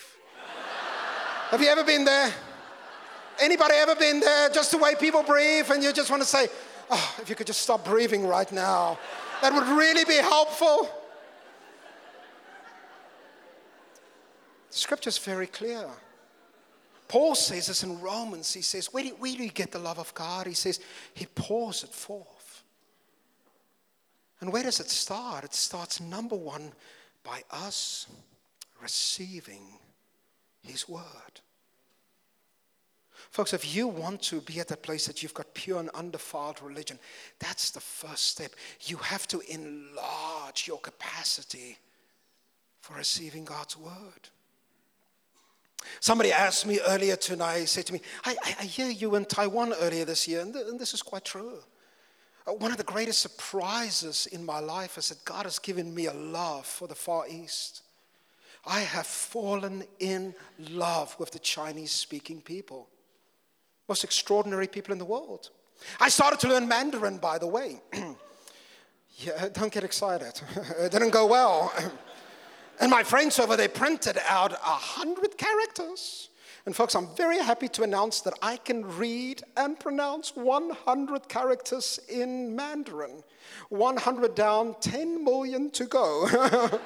Have 1.51 1.61
you 1.61 1.69
ever 1.69 1.83
been 1.83 2.05
there? 2.05 2.33
Anybody 3.41 3.75
ever 3.75 3.97
been 3.97 4.21
there? 4.21 4.49
Just 4.51 4.71
the 4.71 4.79
way 4.79 4.95
people 4.95 5.25
breathe, 5.25 5.71
and 5.71 5.83
you 5.83 5.93
just 5.93 6.11
want 6.11 6.23
to 6.23 6.29
say, 6.29 6.47
oh, 6.89 7.15
if 7.21 7.29
you 7.29 7.35
could 7.35 7.49
just 7.49 7.63
stop 7.63 7.85
breathing 7.85 8.27
right 8.27 8.51
now, 8.53 8.99
that 9.43 9.53
would 9.53 9.67
really 9.77 10.05
be 10.05 10.17
helpful. 10.17 10.89
The 14.73 14.79
scripture 14.79 15.09
is 15.09 15.19
very 15.19 15.47
clear. 15.47 15.87
Paul 17.07 17.35
says 17.35 17.67
this 17.67 17.83
in 17.83 18.01
Romans. 18.01 18.55
He 18.55 18.63
says, 18.63 18.87
where 18.87 19.05
do, 19.05 19.11
where 19.11 19.37
do 19.37 19.45
you 19.45 19.51
get 19.51 19.71
the 19.71 19.79
love 19.79 19.99
of 19.99 20.15
God? 20.15 20.47
He 20.47 20.55
says, 20.55 20.81
He 21.13 21.27
pours 21.27 21.85
it 21.85 21.91
forth. 21.91 22.63
And 24.41 24.51
where 24.51 24.63
does 24.63 24.81
it 24.81 24.89
start? 24.89 25.45
It 25.45 25.53
starts, 25.53 26.01
number 26.01 26.37
one, 26.37 26.73
by 27.23 27.43
us 27.51 28.07
receiving 28.81 29.79
His 30.63 30.89
word. 30.89 31.41
Folks, 33.31 33.53
if 33.53 33.77
you 33.77 33.89
want 33.89 34.23
to 34.23 34.41
be 34.41 34.59
at 34.59 34.69
that 34.69 34.83
place 34.83 35.07
that 35.07 35.23
you've 35.23 35.35
got 35.35 35.53
pure 35.53 35.81
and 35.81 35.91
undefiled 35.91 36.63
religion, 36.63 36.99
that's 37.39 37.71
the 37.71 37.81
first 37.81 38.29
step. 38.29 38.53
You 38.81 38.97
have 38.97 39.29
to 39.29 39.41
enlarge 39.51 40.67
your 40.67 40.79
capacity 40.79 41.77
for 42.81 42.95
receiving 42.95 43.45
God's 43.45 43.77
word. 43.77 44.31
Somebody 46.01 46.33
asked 46.33 46.67
me 46.67 46.81
earlier 46.87 47.17
tonight, 47.17 47.65
said 47.67 47.87
to 47.87 47.93
me, 47.93 48.01
I, 48.25 48.37
I, 48.43 48.57
I 48.61 48.65
hear 48.65 48.91
you 48.91 49.15
in 49.15 49.25
Taiwan 49.25 49.73
earlier 49.81 50.05
this 50.05 50.27
year, 50.27 50.41
and, 50.41 50.53
th- 50.53 50.67
and 50.67 50.79
this 50.79 50.95
is 50.95 51.03
quite 51.03 51.25
true. 51.25 51.59
Uh, 52.47 52.53
one 52.53 52.71
of 52.71 52.77
the 52.77 52.85
greatest 52.85 53.21
surprises 53.21 54.27
in 54.27 54.45
my 54.45 54.59
life 54.59 54.99
is 54.99 55.09
that 55.11 55.25
God 55.25 55.45
has 55.45 55.59
given 55.59 55.95
me 55.95 56.07
a 56.07 56.13
love 56.13 56.67
for 56.67 56.89
the 56.89 56.95
Far 56.95 57.29
East. 57.29 57.83
I 58.67 58.81
have 58.81 59.07
fallen 59.07 59.85
in 59.99 60.35
love 60.71 61.17
with 61.19 61.31
the 61.33 61.39
Chinese 61.39 61.93
speaking 61.93 62.41
people, 62.41 62.89
most 63.89 64.05
extraordinary 64.05 64.69
people 64.69 64.93
in 64.93 64.99
the 64.99 65.05
world. 65.05 65.51
I 65.99 66.09
started 66.09 66.39
to 66.41 66.49
learn 66.49 66.69
Mandarin, 66.69 67.19
by 67.19 67.39
the 67.39 67.47
way. 67.47 67.81
yeah, 69.19 69.49
don't 69.53 69.73
get 69.73 69.83
excited. 69.83 70.41
it 70.79 70.93
didn't 70.93 71.11
go 71.11 71.27
well. 71.27 71.73
And 72.83 72.91
my 72.91 73.05
friends 73.05 73.39
over 73.39 73.57
there 73.57 73.69
printed 73.69 74.19
out 74.29 74.55
a 74.55 74.57
hundred 74.57 75.39
characters. 75.39 76.31
And 76.67 76.75
folks, 76.75 76.97
I'm 76.97 77.07
very 77.15 77.39
happy 77.39 77.69
to 77.69 77.85
announce 77.85 78.23
that 78.23 78.35
I 78.43 78.57
can 78.57 78.85
read 78.99 79.41
and 79.57 79.79
pronounce 79.79 80.35
100 80.35 81.29
characters 81.29 82.01
in 82.09 82.57
Mandarin. 82.57 83.23
100 83.69 84.35
down, 84.35 84.75
10 84.81 85.25
million 85.25 85.71
to 85.71 85.85
go. 85.85 86.27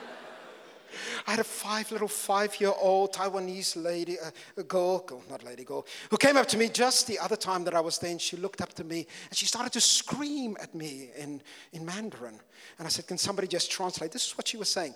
I 1.27 1.31
had 1.31 1.41
a 1.41 1.45
five 1.45 1.91
little 1.91 2.09
five-year-old 2.09 3.15
Taiwanese 3.15 3.83
lady, 3.83 4.21
uh, 4.21 4.31
a 4.59 4.63
girl, 4.63 4.99
girl, 4.99 5.23
not 5.31 5.45
lady, 5.45 5.65
girl, 5.65 5.87
who 6.11 6.19
came 6.19 6.37
up 6.37 6.47
to 6.49 6.59
me 6.59 6.69
just 6.69 7.07
the 7.07 7.19
other 7.19 7.37
time 7.37 7.65
that 7.65 7.75
I 7.75 7.81
was 7.81 7.97
there, 7.99 8.11
and 8.11 8.21
she 8.21 8.37
looked 8.37 8.61
up 8.61 8.75
to 8.75 8.85
me 8.85 9.07
and 9.31 9.37
she 9.37 9.47
started 9.47 9.73
to 9.73 9.81
scream 9.81 10.59
at 10.61 10.75
me 10.75 11.11
in, 11.17 11.41
in 11.73 11.87
Mandarin. 11.87 12.39
And 12.79 12.87
I 12.87 12.91
said, 12.91 13.07
"Can 13.07 13.19
somebody 13.19 13.49
just 13.49 13.71
translate?" 13.71 14.11
This 14.13 14.27
is 14.27 14.39
what 14.39 14.49
she 14.49 14.57
was 14.57 14.69
saying. 14.71 14.95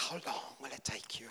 How 0.00 0.16
long 0.26 0.56
will 0.60 0.72
it 0.72 0.82
take 0.82 1.20
you? 1.20 1.26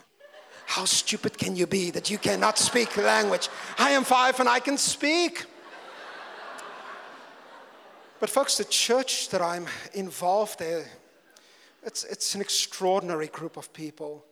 How 0.67 0.85
stupid 0.85 1.37
can 1.39 1.55
you 1.55 1.65
be 1.65 1.89
that 1.89 2.11
you 2.11 2.19
cannot 2.19 2.59
speak 2.59 2.91
the 2.91 3.01
language? 3.01 3.49
I 3.79 3.89
am 3.91 4.03
five 4.03 4.39
and 4.39 4.47
I 4.47 4.59
can 4.59 4.77
speak. 4.77 5.45
But, 8.19 8.29
folks, 8.29 8.57
the 8.57 8.65
church 8.65 9.29
that 9.29 9.41
I'm 9.41 9.65
involved 9.93 10.61
in, 10.61 10.83
it's, 11.83 12.03
it's 12.03 12.35
an 12.35 12.41
extraordinary 12.41 13.27
group 13.27 13.57
of 13.57 13.73
people. 13.73 14.23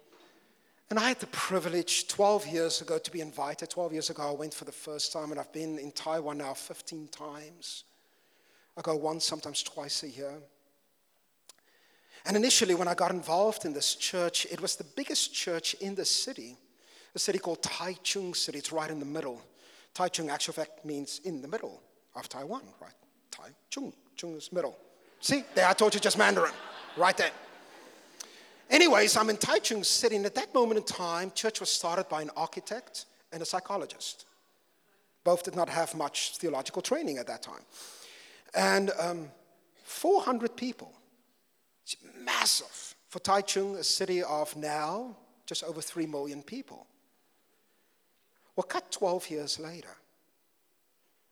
And 0.92 1.00
I 1.00 1.10
had 1.10 1.20
the 1.20 1.28
privilege 1.28 2.08
12 2.08 2.48
years 2.48 2.82
ago 2.82 3.00
to 3.00 3.12
be 3.12 3.22
invited. 3.22 3.72
12 3.72 3.94
years 3.94 4.10
ago, 4.12 4.30
I 4.30 4.32
went 4.32 4.54
for 4.54 4.66
the 4.66 4.72
first 4.72 5.12
time, 5.12 5.32
and 5.32 5.40
I've 5.40 5.52
been 5.52 5.80
in 5.80 5.92
Taiwan 5.92 6.38
now 6.38 6.54
15 6.54 7.08
times. 7.08 7.86
I 8.78 8.82
go 8.82 8.96
once, 8.96 9.26
sometimes 9.26 9.64
twice 9.64 10.04
a 10.04 10.10
year. 10.10 10.36
And 12.28 12.36
initially, 12.36 12.76
when 12.76 12.90
I 12.90 12.94
got 12.94 13.12
involved 13.12 13.64
in 13.64 13.72
this 13.72 13.96
church, 13.96 14.46
it 14.52 14.60
was 14.60 14.76
the 14.76 14.84
biggest 14.84 15.34
church 15.34 15.76
in 15.76 15.96
the 15.96 16.04
city, 16.04 16.58
a 17.16 17.20
city 17.20 17.40
called 17.40 17.62
Taichung 17.62 18.36
City. 18.36 18.58
It's 18.58 18.74
right 18.74 18.92
in 18.92 19.00
the 19.00 19.06
middle. 19.06 19.42
Taichung, 19.96 20.30
actual 20.30 20.54
fact, 20.54 20.84
means 20.84 21.22
in 21.24 21.42
the 21.42 21.48
middle 21.48 21.82
of 22.16 22.28
Taiwan, 22.28 22.64
right? 22.82 22.92
Taichung. 23.32 23.94
Chung 24.18 24.36
is 24.36 24.52
middle. 24.52 24.78
See, 25.22 25.46
there 25.56 25.70
I 25.70 25.74
told 25.74 25.94
you 25.94 26.02
just 26.02 26.18
Mandarin, 26.18 26.52
right 26.98 27.16
there. 27.16 27.32
Anyways, 28.70 29.16
I'm 29.16 29.30
in 29.30 29.38
Taichung 29.38 29.86
City, 29.86 30.18
and 30.18 30.26
at 30.26 30.36
that 30.36 30.54
moment 30.54 30.80
in 30.80 30.86
time, 30.86 31.32
church 31.34 31.62
was 31.62 31.70
started 31.70 32.10
by 32.10 32.22
an 32.22 32.32
architect 32.36 33.06
and 33.32 33.42
a 33.42 33.46
psychologist. 33.46 34.26
Both 35.24 35.44
did 35.44 35.56
not 35.56 35.70
have 35.70 35.96
much 35.96 36.36
theological 36.38 36.82
training 36.82 37.20
at 37.20 37.28
that 37.28 37.42
time. 37.42 37.64
And 38.54 38.92
um, 39.00 39.30
400 39.86 40.58
people 40.58 40.92
it's 41.88 41.96
massive. 42.22 42.96
For 43.08 43.20
Taichung, 43.20 43.78
a 43.78 43.84
city 43.84 44.22
of 44.22 44.54
now 44.58 45.16
just 45.46 45.64
over 45.64 45.80
3 45.80 46.06
million 46.06 46.44
people. 46.44 46.86
Well, 48.56 48.66
cut 48.66 48.92
12 48.92 49.30
years 49.30 49.60
later. 49.60 49.96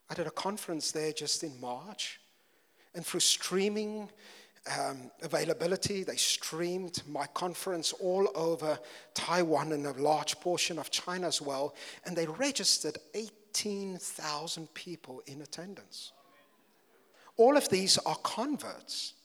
I 0.09 0.13
did 0.13 0.27
a 0.27 0.31
conference 0.31 0.93
there 0.93 1.11
just 1.11 1.43
in 1.43 1.59
March, 1.59 2.21
and 2.93 3.05
through 3.05 3.19
streaming 3.19 4.09
um, 4.79 5.11
availability, 5.21 6.03
they 6.03 6.15
streamed 6.15 7.01
my 7.07 7.25
conference 7.33 7.91
all 7.93 8.29
over 8.35 8.79
Taiwan 9.13 9.73
and 9.73 9.85
a 9.87 9.93
large 9.93 10.39
portion 10.39 10.79
of 10.79 10.89
China 10.89 11.27
as 11.27 11.41
well, 11.41 11.75
and 12.05 12.15
they 12.15 12.27
registered 12.27 12.97
18,000 13.13 14.73
people 14.73 15.21
in 15.25 15.41
attendance. 15.41 16.13
All 17.35 17.57
of 17.57 17.67
these 17.67 17.97
are 17.97 18.15
converts 18.17 19.15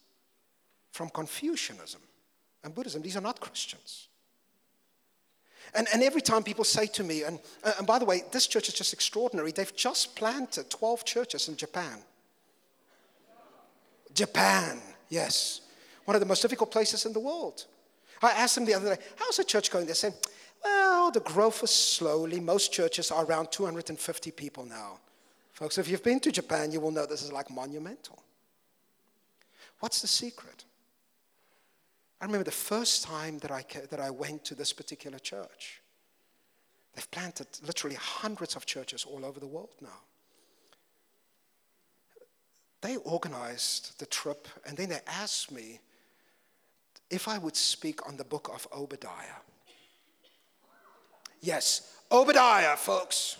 from 0.90 1.09
Confucianism 1.11 2.00
and 2.64 2.74
Buddhism. 2.74 3.03
These 3.03 3.16
are 3.16 3.22
not 3.22 3.40
Christians. 3.40 4.09
And, 5.74 5.87
and 5.92 6.03
every 6.03 6.20
time 6.20 6.42
people 6.42 6.64
say 6.64 6.87
to 6.87 7.05
me, 7.05 7.22
and, 7.22 7.38
uh, 7.62 7.72
and 7.79 7.87
by 7.87 7.98
the 7.98 8.05
way, 8.05 8.22
this 8.33 8.46
church 8.46 8.68
is 8.68 8.74
just 8.74 8.92
extraordinary. 8.92 9.53
They've 9.53 9.74
just 9.76 10.16
planted 10.16 10.68
12 10.68 11.05
churches 11.05 11.48
in 11.48 11.57
Japan. 11.57 11.98
Japan, 14.12 14.81
yes. 15.09 15.61
One 16.05 16.16
of 16.16 16.20
the 16.20 16.26
most 16.26 16.42
difficult 16.42 16.72
places 16.72 17.07
in 17.07 17.12
the 17.12 17.20
world. 17.20 17.66
I 18.22 18.33
asked 18.33 18.57
them 18.57 18.64
the 18.64 18.74
other 18.74 18.96
day, 18.96 19.03
how's 19.16 19.37
the 19.37 19.44
church 19.44 19.70
going? 19.70 19.87
They 19.87 19.92
said, 19.92 20.14
well, 20.64 21.11
the 21.11 21.20
growth 21.20 21.62
is 21.62 21.70
slowly. 21.70 22.40
Most 22.40 22.72
churches 22.72 23.11
are 23.11 23.24
around 23.24 23.50
250 23.53 24.31
people 24.33 24.64
now. 24.64 24.98
Folks, 25.53 25.79
if 25.79 25.88
you've 25.88 26.03
been 26.03 26.20
to 26.20 26.33
Japan, 26.33 26.72
you 26.72 26.81
will 26.81 26.90
know 26.90 27.07
this 27.07 27.22
is 27.22 27.33
like 27.33 27.50
monumental. 27.50 28.22
What's 29.79 30.00
the 30.00 30.09
secret? 30.09 30.64
I 32.20 32.26
remember 32.26 32.44
the 32.44 32.50
first 32.50 33.04
time 33.04 33.38
that 33.38 33.50
I, 33.50 33.64
that 33.90 34.00
I 34.00 34.11
went 34.11 34.44
to 34.46 34.54
this 34.54 34.72
particular 34.72 35.18
church. 35.18 35.80
They've 36.94 37.11
planted 37.11 37.46
literally 37.64 37.96
hundreds 37.96 38.56
of 38.56 38.66
churches 38.66 39.04
all 39.04 39.24
over 39.24 39.40
the 39.40 39.46
world 39.46 39.70
now. 39.80 40.00
They 42.83 42.96
organized 42.96 43.98
the 43.98 44.06
trip 44.06 44.48
and 44.66 44.76
then 44.76 44.88
they 44.88 45.00
asked 45.06 45.52
me 45.52 45.80
if 47.11 47.28
I 47.28 47.38
would 47.38 47.56
speak 47.56 48.06
on 48.09 48.16
the 48.16 48.24
book 48.24 48.50
of 48.52 48.66
Obadiah. 48.72 49.40
Yes, 51.40 51.96
Obadiah, 52.11 52.76
folks. 52.76 53.38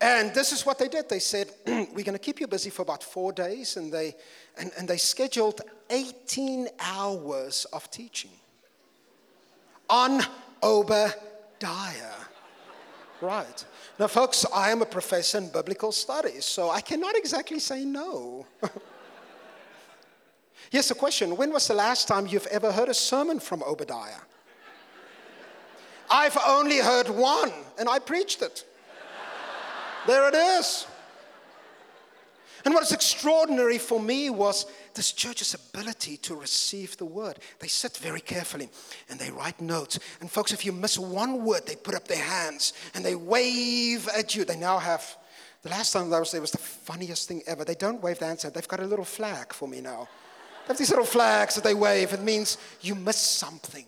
And 0.00 0.34
this 0.34 0.52
is 0.52 0.66
what 0.66 0.78
they 0.78 0.88
did. 0.88 1.08
They 1.08 1.20
said, 1.20 1.50
We're 1.66 2.04
going 2.04 2.12
to 2.12 2.18
keep 2.18 2.40
you 2.40 2.48
busy 2.48 2.70
for 2.70 2.82
about 2.82 3.04
four 3.04 3.32
days. 3.32 3.76
And 3.76 3.92
they, 3.92 4.16
and, 4.58 4.70
and 4.78 4.88
they 4.88 4.96
scheduled 4.96 5.60
18 5.90 6.68
hours 6.80 7.66
of 7.72 7.90
teaching 7.90 8.30
on 9.88 10.22
Obadiah. 10.62 11.14
Right. 13.20 13.64
Now, 13.98 14.08
folks, 14.08 14.44
I 14.52 14.70
am 14.70 14.82
a 14.82 14.86
professor 14.86 15.38
in 15.38 15.48
biblical 15.48 15.92
studies, 15.92 16.44
so 16.44 16.70
I 16.70 16.80
cannot 16.80 17.16
exactly 17.16 17.60
say 17.60 17.84
no. 17.84 18.46
Here's 20.70 20.90
a 20.90 20.94
question 20.94 21.36
When 21.36 21.52
was 21.52 21.68
the 21.68 21.74
last 21.74 22.08
time 22.08 22.26
you've 22.26 22.46
ever 22.46 22.72
heard 22.72 22.88
a 22.88 22.94
sermon 22.94 23.38
from 23.38 23.62
Obadiah? 23.62 24.22
I've 26.10 26.36
only 26.46 26.78
heard 26.78 27.08
one, 27.08 27.52
and 27.78 27.88
I 27.88 27.98
preached 27.98 28.42
it. 28.42 28.64
There 30.06 30.28
it 30.28 30.34
is. 30.34 30.86
And 32.64 32.74
what 32.74 32.82
is 32.84 32.92
extraordinary 32.92 33.78
for 33.78 34.00
me 34.00 34.30
was 34.30 34.66
this 34.94 35.12
church's 35.12 35.54
ability 35.54 36.16
to 36.18 36.34
receive 36.34 36.96
the 36.96 37.04
word. 37.04 37.38
They 37.58 37.68
sit 37.68 37.96
very 37.96 38.20
carefully 38.20 38.68
and 39.08 39.18
they 39.18 39.30
write 39.30 39.60
notes. 39.60 39.98
And 40.20 40.30
folks, 40.30 40.52
if 40.52 40.64
you 40.64 40.72
miss 40.72 40.98
one 40.98 41.44
word, 41.44 41.66
they 41.66 41.74
put 41.74 41.94
up 41.94 42.06
their 42.06 42.22
hands 42.22 42.72
and 42.94 43.04
they 43.04 43.16
wave 43.16 44.08
at 44.16 44.36
you. 44.36 44.44
They 44.44 44.56
now 44.56 44.78
have, 44.78 45.16
the 45.62 45.70
last 45.70 45.92
time 45.92 46.12
I 46.12 46.20
was 46.20 46.30
there 46.30 46.40
was 46.40 46.52
the 46.52 46.58
funniest 46.58 47.26
thing 47.26 47.42
ever. 47.46 47.64
They 47.64 47.74
don't 47.74 48.02
wave 48.02 48.20
their 48.20 48.28
hands, 48.28 48.42
they've 48.42 48.68
got 48.68 48.80
a 48.80 48.86
little 48.86 49.04
flag 49.04 49.52
for 49.52 49.66
me 49.66 49.80
now. 49.80 50.08
They 50.62 50.68
have 50.68 50.78
these 50.78 50.90
little 50.90 51.04
flags 51.04 51.56
that 51.56 51.64
they 51.64 51.74
wave. 51.74 52.12
It 52.12 52.22
means 52.22 52.58
you 52.80 52.94
missed 52.94 53.38
something. 53.38 53.86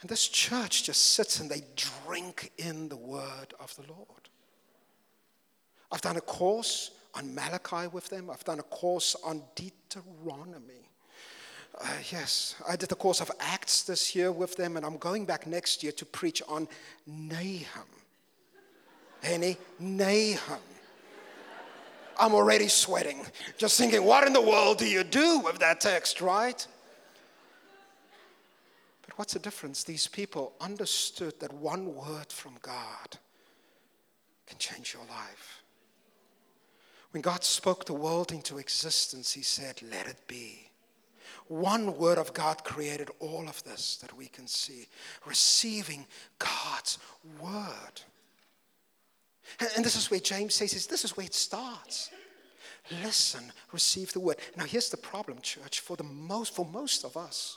And 0.00 0.08
this 0.08 0.26
church 0.28 0.84
just 0.84 1.12
sits 1.12 1.40
and 1.40 1.50
they 1.50 1.62
drink 1.76 2.52
in 2.56 2.88
the 2.88 2.96
word 2.96 3.54
of 3.60 3.74
the 3.76 3.92
Lord. 3.92 4.27
I've 5.90 6.00
done 6.00 6.16
a 6.16 6.22
course 6.22 6.90
on 7.14 7.34
Malachi 7.34 7.88
with 7.88 8.08
them, 8.08 8.30
I've 8.30 8.44
done 8.44 8.60
a 8.60 8.64
course 8.64 9.16
on 9.24 9.42
Deuteronomy. 9.54 10.88
Uh, 11.80 11.86
yes, 12.10 12.56
I 12.68 12.76
did 12.76 12.88
the 12.88 12.96
course 12.96 13.20
of 13.20 13.30
Acts 13.38 13.82
this 13.82 14.14
year 14.14 14.32
with 14.32 14.56
them, 14.56 14.76
and 14.76 14.84
I'm 14.84 14.98
going 14.98 15.24
back 15.24 15.46
next 15.46 15.82
year 15.82 15.92
to 15.92 16.04
preach 16.04 16.42
on 16.48 16.68
Nahum. 17.06 17.86
Any 19.22 19.56
Nahum. 19.78 20.60
I'm 22.18 22.34
already 22.34 22.66
sweating, 22.66 23.24
just 23.58 23.78
thinking, 23.78 24.02
what 24.04 24.26
in 24.26 24.32
the 24.32 24.40
world 24.40 24.78
do 24.78 24.88
you 24.88 25.04
do 25.04 25.38
with 25.38 25.60
that 25.60 25.80
text, 25.80 26.20
right? 26.20 26.66
But 29.06 29.16
what's 29.16 29.34
the 29.34 29.38
difference? 29.38 29.84
These 29.84 30.08
people 30.08 30.52
understood 30.60 31.38
that 31.38 31.52
one 31.52 31.94
word 31.94 32.32
from 32.32 32.54
God 32.60 33.18
can 34.48 34.58
change 34.58 34.94
your 34.94 35.04
life. 35.04 35.57
When 37.12 37.22
God 37.22 37.42
spoke 37.42 37.84
the 37.84 37.94
world 37.94 38.32
into 38.32 38.58
existence, 38.58 39.32
He 39.32 39.42
said, 39.42 39.80
Let 39.90 40.06
it 40.06 40.26
be. 40.26 40.68
One 41.48 41.96
word 41.96 42.18
of 42.18 42.34
God 42.34 42.62
created 42.62 43.08
all 43.20 43.48
of 43.48 43.64
this 43.64 43.96
that 44.02 44.14
we 44.14 44.26
can 44.26 44.46
see. 44.46 44.86
Receiving 45.24 46.06
God's 46.38 46.98
word. 47.40 48.02
And 49.74 49.84
this 49.84 49.96
is 49.96 50.10
where 50.10 50.20
James 50.20 50.54
says, 50.54 50.86
this 50.86 51.04
is 51.04 51.16
where 51.16 51.26
it 51.26 51.34
starts. 51.34 52.10
Listen, 53.02 53.50
receive 53.72 54.12
the 54.12 54.20
word. 54.20 54.36
Now 54.56 54.64
here's 54.64 54.90
the 54.90 54.96
problem, 54.98 55.40
church, 55.40 55.80
for 55.80 55.96
the 55.96 56.04
most 56.04 56.54
for 56.54 56.66
most 56.66 57.04
of 57.04 57.16
us. 57.16 57.56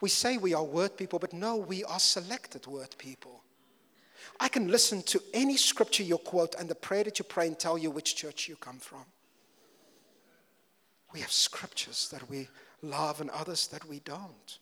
We 0.00 0.08
say 0.08 0.36
we 0.36 0.54
are 0.54 0.62
word 0.62 0.96
people, 0.96 1.18
but 1.18 1.32
no, 1.32 1.56
we 1.56 1.82
are 1.84 1.98
selected 1.98 2.66
word 2.66 2.94
people. 2.98 3.42
I 4.38 4.48
can 4.48 4.68
listen 4.68 5.02
to 5.04 5.22
any 5.32 5.56
scripture 5.56 6.02
you 6.02 6.18
quote 6.18 6.54
and 6.58 6.68
the 6.68 6.74
prayer 6.74 7.04
that 7.04 7.18
you 7.18 7.24
pray 7.24 7.46
and 7.46 7.58
tell 7.58 7.78
you 7.78 7.90
which 7.90 8.16
church 8.16 8.48
you 8.48 8.56
come 8.56 8.78
from. 8.78 9.04
We 11.12 11.20
have 11.20 11.32
scriptures 11.32 12.08
that 12.12 12.28
we 12.28 12.48
love 12.82 13.20
and 13.20 13.30
others 13.30 13.68
that 13.68 13.84
we 13.86 14.00
don't. 14.00 14.58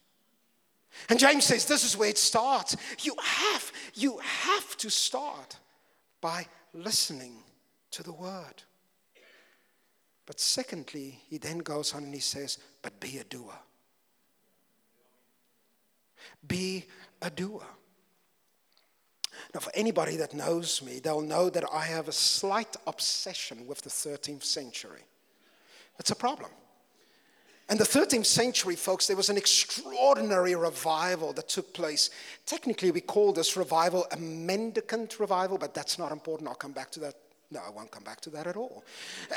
And 1.08 1.18
James 1.18 1.44
says 1.44 1.66
this 1.66 1.84
is 1.84 1.96
where 1.96 2.08
it 2.08 2.18
starts. 2.18 2.76
You 3.02 3.16
have, 3.20 3.72
you 3.94 4.18
have 4.18 4.76
to 4.76 4.90
start 4.90 5.56
by 6.20 6.46
listening 6.72 7.38
to 7.90 8.02
the 8.02 8.12
word. 8.12 8.62
But 10.26 10.40
secondly, 10.40 11.20
he 11.28 11.38
then 11.38 11.58
goes 11.58 11.94
on 11.94 12.04
and 12.04 12.14
he 12.14 12.20
says, 12.20 12.58
but 12.82 12.98
be 13.00 13.18
a 13.18 13.24
doer. 13.24 13.58
Be 16.46 16.84
a 17.20 17.30
doer. 17.30 17.66
Now, 19.54 19.60
for 19.60 19.70
anybody 19.74 20.16
that 20.16 20.34
knows 20.34 20.82
me, 20.82 20.98
they'll 20.98 21.20
know 21.20 21.48
that 21.48 21.64
I 21.72 21.84
have 21.84 22.08
a 22.08 22.12
slight 22.12 22.76
obsession 22.88 23.68
with 23.68 23.82
the 23.82 23.90
13th 23.90 24.42
century. 24.42 25.02
It's 26.00 26.10
a 26.10 26.16
problem. 26.16 26.50
In 27.70 27.78
the 27.78 27.84
13th 27.84 28.26
century, 28.26 28.74
folks, 28.74 29.06
there 29.06 29.16
was 29.16 29.30
an 29.30 29.36
extraordinary 29.36 30.54
revival 30.56 31.32
that 31.34 31.48
took 31.48 31.72
place. 31.72 32.10
Technically, 32.44 32.90
we 32.90 33.00
call 33.00 33.32
this 33.32 33.56
revival 33.56 34.06
a 34.10 34.16
mendicant 34.16 35.18
revival, 35.18 35.56
but 35.56 35.72
that's 35.72 35.98
not 35.98 36.10
important. 36.10 36.48
I'll 36.48 36.56
come 36.56 36.72
back 36.72 36.90
to 36.90 37.00
that. 37.00 37.14
No, 37.50 37.60
I 37.66 37.70
won't 37.70 37.92
come 37.92 38.02
back 38.02 38.20
to 38.22 38.30
that 38.30 38.48
at 38.48 38.56
all. 38.56 38.84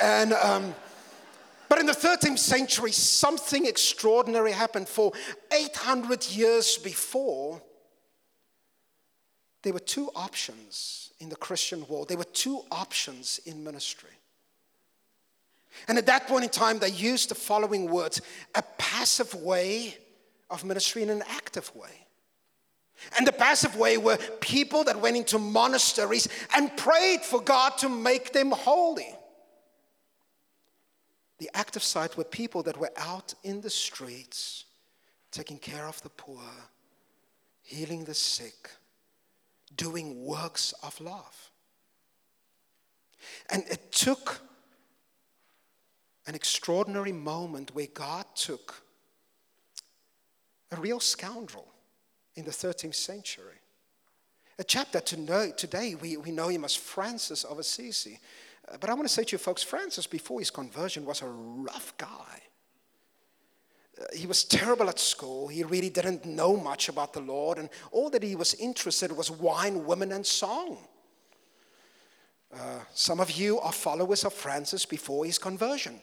And, 0.01 0.33
um, 0.33 0.73
but 1.69 1.79
in 1.79 1.85
the 1.85 1.93
13th 1.93 2.39
century, 2.39 2.91
something 2.91 3.65
extraordinary 3.65 4.51
happened. 4.51 4.89
For 4.89 5.13
800 5.53 6.27
years 6.31 6.77
before, 6.77 7.61
there 9.67 9.73
were 9.73 9.79
two 9.81 10.09
options 10.15 11.11
in 11.19 11.27
the 11.27 11.35
Christian 11.35 11.85
world. 11.89 12.07
There 12.07 12.17
were 12.17 12.23
two 12.23 12.61
options 12.71 13.41
in 13.45 13.65
ministry. 13.65 14.11
And 15.89 15.97
at 15.97 16.05
that 16.05 16.25
point 16.25 16.45
in 16.45 16.49
time, 16.49 16.79
they 16.79 16.87
used 16.87 17.27
the 17.27 17.35
following 17.35 17.91
words 17.91 18.21
a 18.55 18.63
passive 18.77 19.33
way 19.33 19.97
of 20.49 20.63
ministry 20.63 21.01
and 21.01 21.11
an 21.11 21.21
active 21.27 21.69
way. 21.75 21.89
And 23.17 23.27
the 23.27 23.33
passive 23.33 23.75
way 23.75 23.97
were 23.97 24.15
people 24.39 24.85
that 24.85 25.01
went 25.01 25.17
into 25.17 25.37
monasteries 25.37 26.29
and 26.55 26.75
prayed 26.77 27.23
for 27.23 27.41
God 27.41 27.77
to 27.79 27.89
make 27.89 28.31
them 28.31 28.51
holy. 28.51 29.13
The 31.39 31.49
active 31.53 31.83
side 31.83 32.15
were 32.15 32.23
people 32.23 32.63
that 32.63 32.77
were 32.77 32.93
out 32.95 33.33
in 33.43 33.59
the 33.59 33.69
streets, 33.69 34.63
taking 35.29 35.57
care 35.57 35.87
of 35.87 36.01
the 36.03 36.09
poor, 36.09 36.39
healing 37.63 38.05
the 38.05 38.13
sick, 38.13 38.69
doing 39.75 40.23
works 40.23 40.73
of 40.83 40.99
love. 41.01 41.51
And 43.49 43.63
it 43.69 43.91
took 43.91 44.41
an 46.25 46.35
extraordinary 46.35 47.11
moment 47.11 47.73
where 47.73 47.87
God 47.93 48.25
took 48.35 48.83
a 50.71 50.75
real 50.75 50.99
scoundrel 50.99 51.67
in 52.35 52.45
the 52.45 52.51
13th 52.51 52.95
century. 52.95 53.61
A 54.59 54.63
chap 54.63 54.91
that 54.91 55.05
to 55.07 55.17
know, 55.17 55.51
today 55.51 55.95
we, 55.95 56.17
we 56.17 56.31
know 56.31 56.47
him 56.49 56.65
as 56.65 56.75
Francis 56.75 57.43
of 57.43 57.59
Assisi. 57.59 58.19
Uh, 58.67 58.77
but 58.79 58.89
I 58.89 58.93
want 58.93 59.07
to 59.07 59.13
say 59.13 59.23
to 59.23 59.31
you 59.33 59.37
folks, 59.37 59.63
Francis, 59.63 60.07
before 60.07 60.39
his 60.39 60.49
conversion, 60.49 61.05
was 61.05 61.21
a 61.21 61.27
rough 61.27 61.95
guy. 61.97 62.41
He 64.13 64.27
was 64.27 64.43
terrible 64.43 64.89
at 64.89 64.99
school. 64.99 65.47
He 65.47 65.63
really 65.63 65.89
didn't 65.89 66.25
know 66.25 66.55
much 66.55 66.89
about 66.89 67.13
the 67.13 67.21
Lord, 67.21 67.57
and 67.57 67.69
all 67.91 68.09
that 68.11 68.23
he 68.23 68.35
was 68.35 68.53
interested 68.55 69.11
was 69.11 69.31
wine, 69.31 69.85
women, 69.85 70.11
and 70.11 70.25
song. 70.25 70.77
Uh, 72.53 72.79
some 72.93 73.19
of 73.19 73.31
you 73.31 73.59
are 73.59 73.71
followers 73.71 74.23
of 74.23 74.33
Francis 74.33 74.85
before 74.85 75.25
his 75.25 75.37
conversion. 75.37 75.99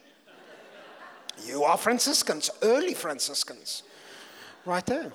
You 1.47 1.65
are 1.65 1.77
Franciscans, 1.77 2.51
early 2.63 2.95
Franciscans, 2.95 3.83
right 4.65 4.85
there. 4.87 5.13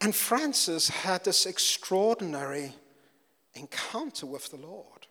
And 0.00 0.14
Francis 0.14 0.88
had 0.88 1.24
this 1.24 1.46
extraordinary 1.46 2.72
encounter 3.54 4.26
with 4.26 4.50
the 4.50 4.56
Lord. 4.56 5.06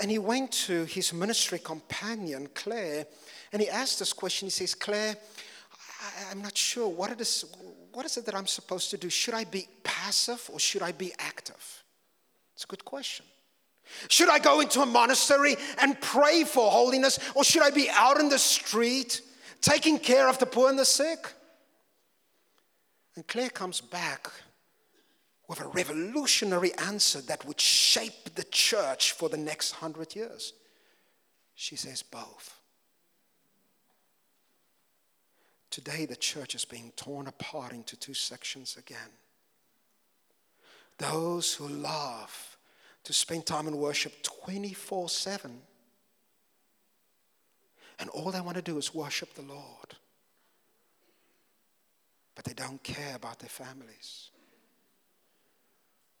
And 0.00 0.10
he 0.10 0.18
went 0.18 0.52
to 0.52 0.84
his 0.84 1.12
ministry 1.12 1.58
companion, 1.58 2.48
Clare, 2.54 3.06
and 3.52 3.60
he 3.60 3.68
asked 3.68 3.98
this 3.98 4.12
question. 4.12 4.46
He 4.46 4.50
says, 4.50 4.74
Clare, 4.74 5.16
I'm 6.30 6.42
not 6.42 6.56
sure. 6.56 6.88
What, 6.88 7.10
it 7.10 7.20
is, 7.20 7.44
what 7.92 8.06
is 8.06 8.16
it 8.16 8.26
that 8.26 8.34
I'm 8.34 8.46
supposed 8.46 8.90
to 8.90 8.96
do? 8.96 9.10
Should 9.10 9.34
I 9.34 9.44
be 9.44 9.68
passive 9.82 10.48
or 10.52 10.58
should 10.58 10.82
I 10.82 10.92
be 10.92 11.12
active? 11.18 11.84
It's 12.54 12.64
a 12.64 12.66
good 12.66 12.84
question. 12.84 13.26
Should 14.08 14.30
I 14.30 14.38
go 14.38 14.60
into 14.60 14.80
a 14.80 14.86
monastery 14.86 15.56
and 15.80 16.00
pray 16.00 16.44
for 16.44 16.70
holiness, 16.70 17.18
or 17.34 17.44
should 17.44 17.62
I 17.62 17.70
be 17.70 17.88
out 17.90 18.18
in 18.18 18.28
the 18.28 18.38
street 18.38 19.20
taking 19.60 19.98
care 19.98 20.28
of 20.28 20.38
the 20.38 20.46
poor 20.46 20.70
and 20.70 20.78
the 20.78 20.84
sick? 20.84 21.30
And 23.14 23.26
Clare 23.26 23.50
comes 23.50 23.80
back 23.80 24.30
with 25.48 25.60
a 25.60 25.68
revolutionary 25.68 26.72
answer 26.74 27.20
that 27.22 27.44
would 27.46 27.60
shape 27.60 28.34
the 28.34 28.44
church 28.44 29.12
for 29.12 29.28
the 29.28 29.36
next 29.36 29.72
hundred 29.72 30.16
years. 30.16 30.54
She 31.54 31.76
says, 31.76 32.02
both. 32.02 32.58
Today, 35.70 36.06
the 36.06 36.16
church 36.16 36.54
is 36.54 36.64
being 36.64 36.92
torn 36.96 37.26
apart 37.26 37.72
into 37.72 37.96
two 37.96 38.14
sections 38.14 38.76
again. 38.76 39.10
Those 40.98 41.54
who 41.54 41.66
love 41.66 42.56
to 43.02 43.12
spend 43.12 43.44
time 43.44 43.68
in 43.68 43.76
worship 43.76 44.22
24 44.22 45.08
7. 45.08 45.60
And 47.98 48.10
all 48.10 48.30
they 48.30 48.40
want 48.40 48.56
to 48.56 48.62
do 48.62 48.78
is 48.78 48.94
worship 48.94 49.34
the 49.34 49.42
Lord. 49.42 49.96
But 52.34 52.44
they 52.44 52.54
don't 52.54 52.82
care 52.82 53.14
about 53.14 53.38
their 53.38 53.48
families. 53.48 54.30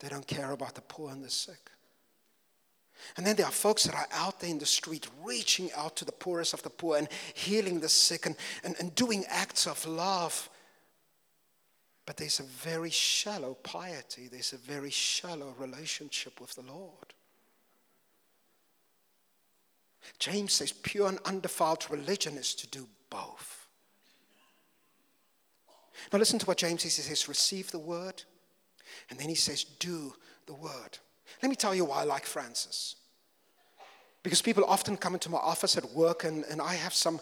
They 0.00 0.08
don't 0.08 0.26
care 0.26 0.52
about 0.52 0.74
the 0.74 0.80
poor 0.82 1.10
and 1.10 1.24
the 1.24 1.30
sick. 1.30 1.70
And 3.16 3.26
then 3.26 3.36
there 3.36 3.46
are 3.46 3.52
folks 3.52 3.84
that 3.84 3.94
are 3.94 4.08
out 4.12 4.40
there 4.40 4.50
in 4.50 4.58
the 4.58 4.66
street 4.66 5.08
reaching 5.22 5.70
out 5.76 5.96
to 5.96 6.04
the 6.04 6.12
poorest 6.12 6.54
of 6.54 6.62
the 6.62 6.70
poor 6.70 6.96
and 6.96 7.08
healing 7.34 7.80
the 7.80 7.88
sick 7.88 8.26
and, 8.26 8.36
and, 8.62 8.76
and 8.78 8.94
doing 8.94 9.24
acts 9.28 9.66
of 9.66 9.84
love 9.86 10.48
but 12.06 12.16
there's 12.18 12.40
a 12.40 12.44
very 12.44 12.90
shallow 12.90 13.54
piety, 13.54 14.28
there's 14.28 14.52
a 14.52 14.58
very 14.58 14.90
shallow 14.90 15.54
relationship 15.58 16.40
with 16.40 16.54
the 16.54 16.62
Lord. 16.62 17.14
James 20.18 20.52
says 20.52 20.72
pure 20.72 21.08
and 21.08 21.18
undefiled 21.24 21.86
religion 21.90 22.36
is 22.36 22.54
to 22.56 22.66
do 22.66 22.86
both. 23.08 23.66
Now, 26.12 26.18
listen 26.18 26.38
to 26.40 26.46
what 26.46 26.58
James 26.58 26.82
says. 26.82 26.96
He 26.96 27.02
says, 27.02 27.28
receive 27.28 27.70
the 27.70 27.78
word, 27.78 28.22
and 29.10 29.18
then 29.18 29.28
he 29.28 29.34
says, 29.34 29.64
do 29.64 30.14
the 30.46 30.54
word. 30.54 30.98
Let 31.42 31.48
me 31.48 31.56
tell 31.56 31.74
you 31.74 31.84
why 31.84 32.00
I 32.00 32.04
like 32.04 32.26
Francis. 32.26 32.96
Because 34.22 34.40
people 34.40 34.64
often 34.64 34.96
come 34.96 35.14
into 35.14 35.30
my 35.30 35.38
office 35.38 35.76
at 35.76 35.90
work, 35.92 36.24
and, 36.24 36.44
and 36.44 36.60
I 36.60 36.74
have 36.74 36.94
some 36.94 37.20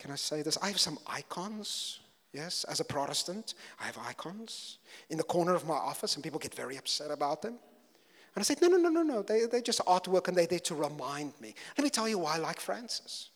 can 0.00 0.10
I 0.10 0.16
say 0.16 0.40
this? 0.40 0.56
I 0.62 0.68
have 0.68 0.80
some 0.80 0.98
icons. 1.06 2.00
Yes, 2.32 2.64
as 2.64 2.80
a 2.80 2.84
Protestant, 2.84 3.54
I 3.80 3.86
have 3.86 3.98
icons 3.98 4.78
in 5.10 5.18
the 5.18 5.24
corner 5.24 5.54
of 5.54 5.66
my 5.66 5.74
office, 5.74 6.14
and 6.14 6.22
people 6.24 6.38
get 6.38 6.54
very 6.54 6.76
upset 6.76 7.10
about 7.10 7.42
them. 7.42 7.58
And 8.34 8.40
I 8.40 8.42
said, 8.42 8.62
No, 8.62 8.68
no, 8.68 8.76
no, 8.76 8.88
no, 8.88 9.02
no. 9.02 9.22
They, 9.22 9.46
they're 9.46 9.60
just 9.60 9.80
artwork 9.80 10.28
and 10.28 10.36
they're 10.36 10.46
there 10.46 10.60
to 10.60 10.74
remind 10.74 11.32
me. 11.40 11.54
Let 11.76 11.84
me 11.84 11.90
tell 11.90 12.08
you 12.08 12.18
why 12.18 12.36
I 12.36 12.38
like 12.38 12.60
Francis. 12.60 13.30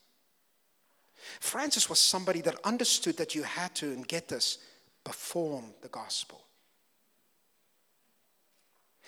Francis 1.39 1.89
was 1.89 1.99
somebody 1.99 2.41
that 2.41 2.55
understood 2.63 3.17
that 3.17 3.35
you 3.35 3.43
had 3.43 3.75
to, 3.75 3.91
and 3.91 4.07
get 4.07 4.27
this, 4.27 4.59
perform 5.03 5.65
the 5.81 5.89
gospel. 5.89 6.44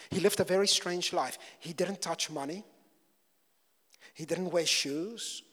He 0.10 0.20
lived 0.20 0.40
a 0.40 0.44
very 0.44 0.68
strange 0.68 1.14
life. 1.14 1.38
He 1.60 1.74
didn't 1.74 2.02
touch 2.02 2.30
money, 2.30 2.64
he 4.14 4.26
didn't 4.26 4.52
wear 4.52 4.66
shoes. 4.66 5.44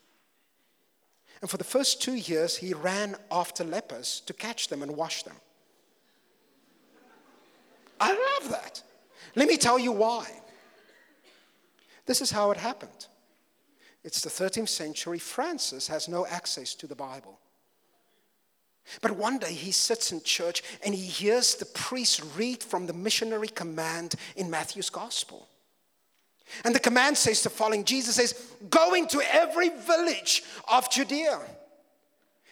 And 1.40 1.50
for 1.50 1.58
the 1.58 1.64
first 1.64 2.00
two 2.00 2.14
years, 2.14 2.56
he 2.56 2.72
ran 2.72 3.16
after 3.30 3.64
lepers 3.64 4.22
to 4.26 4.32
catch 4.32 4.68
them 4.68 4.82
and 4.82 4.96
wash 4.96 5.24
them. 5.24 5.36
I 8.00 8.08
love 8.12 8.50
that. 8.50 8.82
Let 9.34 9.48
me 9.48 9.56
tell 9.56 9.78
you 9.78 9.92
why. 9.92 10.26
This 12.06 12.20
is 12.20 12.30
how 12.30 12.50
it 12.50 12.56
happened. 12.56 13.08
It's 14.02 14.20
the 14.20 14.30
13th 14.30 14.68
century. 14.68 15.18
Francis 15.18 15.88
has 15.88 16.08
no 16.08 16.26
access 16.26 16.74
to 16.76 16.86
the 16.86 16.94
Bible. 16.94 17.38
But 19.00 19.12
one 19.12 19.38
day 19.38 19.52
he 19.52 19.72
sits 19.72 20.12
in 20.12 20.22
church 20.22 20.62
and 20.84 20.94
he 20.94 21.06
hears 21.06 21.54
the 21.54 21.66
priest 21.66 22.22
read 22.36 22.62
from 22.62 22.86
the 22.86 22.92
missionary 22.92 23.48
command 23.48 24.14
in 24.36 24.50
Matthew's 24.50 24.90
gospel. 24.90 25.48
And 26.64 26.74
the 26.74 26.80
command 26.80 27.16
says 27.16 27.42
the 27.42 27.50
following 27.50 27.84
Jesus 27.84 28.16
says, 28.16 28.34
Go 28.70 28.94
into 28.94 29.20
every 29.32 29.70
village 29.70 30.42
of 30.70 30.90
Judea. 30.90 31.40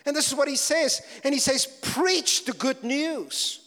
And 0.04 0.16
this 0.16 0.28
is 0.28 0.34
what 0.34 0.48
he 0.48 0.56
says. 0.56 1.02
And 1.22 1.32
he 1.32 1.40
says, 1.40 1.66
Preach 1.66 2.44
the 2.44 2.52
good 2.52 2.82
news. 2.82 3.60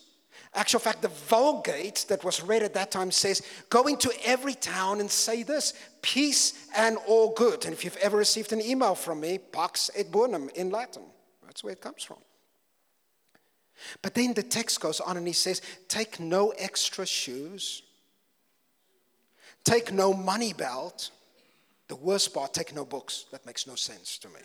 Actual 0.54 0.80
fact, 0.80 1.02
the 1.02 1.10
Vulgate 1.10 2.06
that 2.08 2.24
was 2.24 2.42
read 2.42 2.64
at 2.64 2.74
that 2.74 2.90
time 2.90 3.12
says, 3.12 3.42
Go 3.70 3.84
into 3.84 4.12
every 4.26 4.54
town 4.54 5.00
and 5.00 5.12
say 5.12 5.44
this 5.44 5.74
peace 6.02 6.68
and 6.76 6.98
all 7.08 7.34
good. 7.34 7.66
And 7.66 7.74
if 7.74 7.84
you've 7.84 7.98
ever 7.98 8.18
received 8.18 8.54
an 8.54 8.62
email 8.62 8.96
from 8.96 9.20
me, 9.20 9.38
Pax 9.38 9.92
et 9.96 10.12
Bonum 10.12 10.50
in 10.56 10.70
Latin, 10.70 11.04
that's 11.46 11.64
where 11.64 11.74
it 11.74 11.82
comes 11.82 12.04
from. 12.04 12.18
But 14.02 14.14
then 14.14 14.34
the 14.34 14.44
text 14.44 14.80
goes 14.80 15.00
on 15.00 15.18
and 15.18 15.28
he 15.28 15.34
says, 15.34 15.62
Take 15.88 16.20
no 16.20 16.50
extra 16.58 17.06
shoes, 17.06 17.84
take 19.64 19.92
no 19.92 20.14
money 20.14 20.54
belt. 20.54 21.12
The 21.88 21.96
worst 21.96 22.34
part, 22.34 22.54
take 22.54 22.74
no 22.74 22.84
books. 22.84 23.26
That 23.32 23.46
makes 23.46 23.68
no 23.68 23.76
sense 23.76 24.18
to 24.20 24.28
me. 24.30 24.40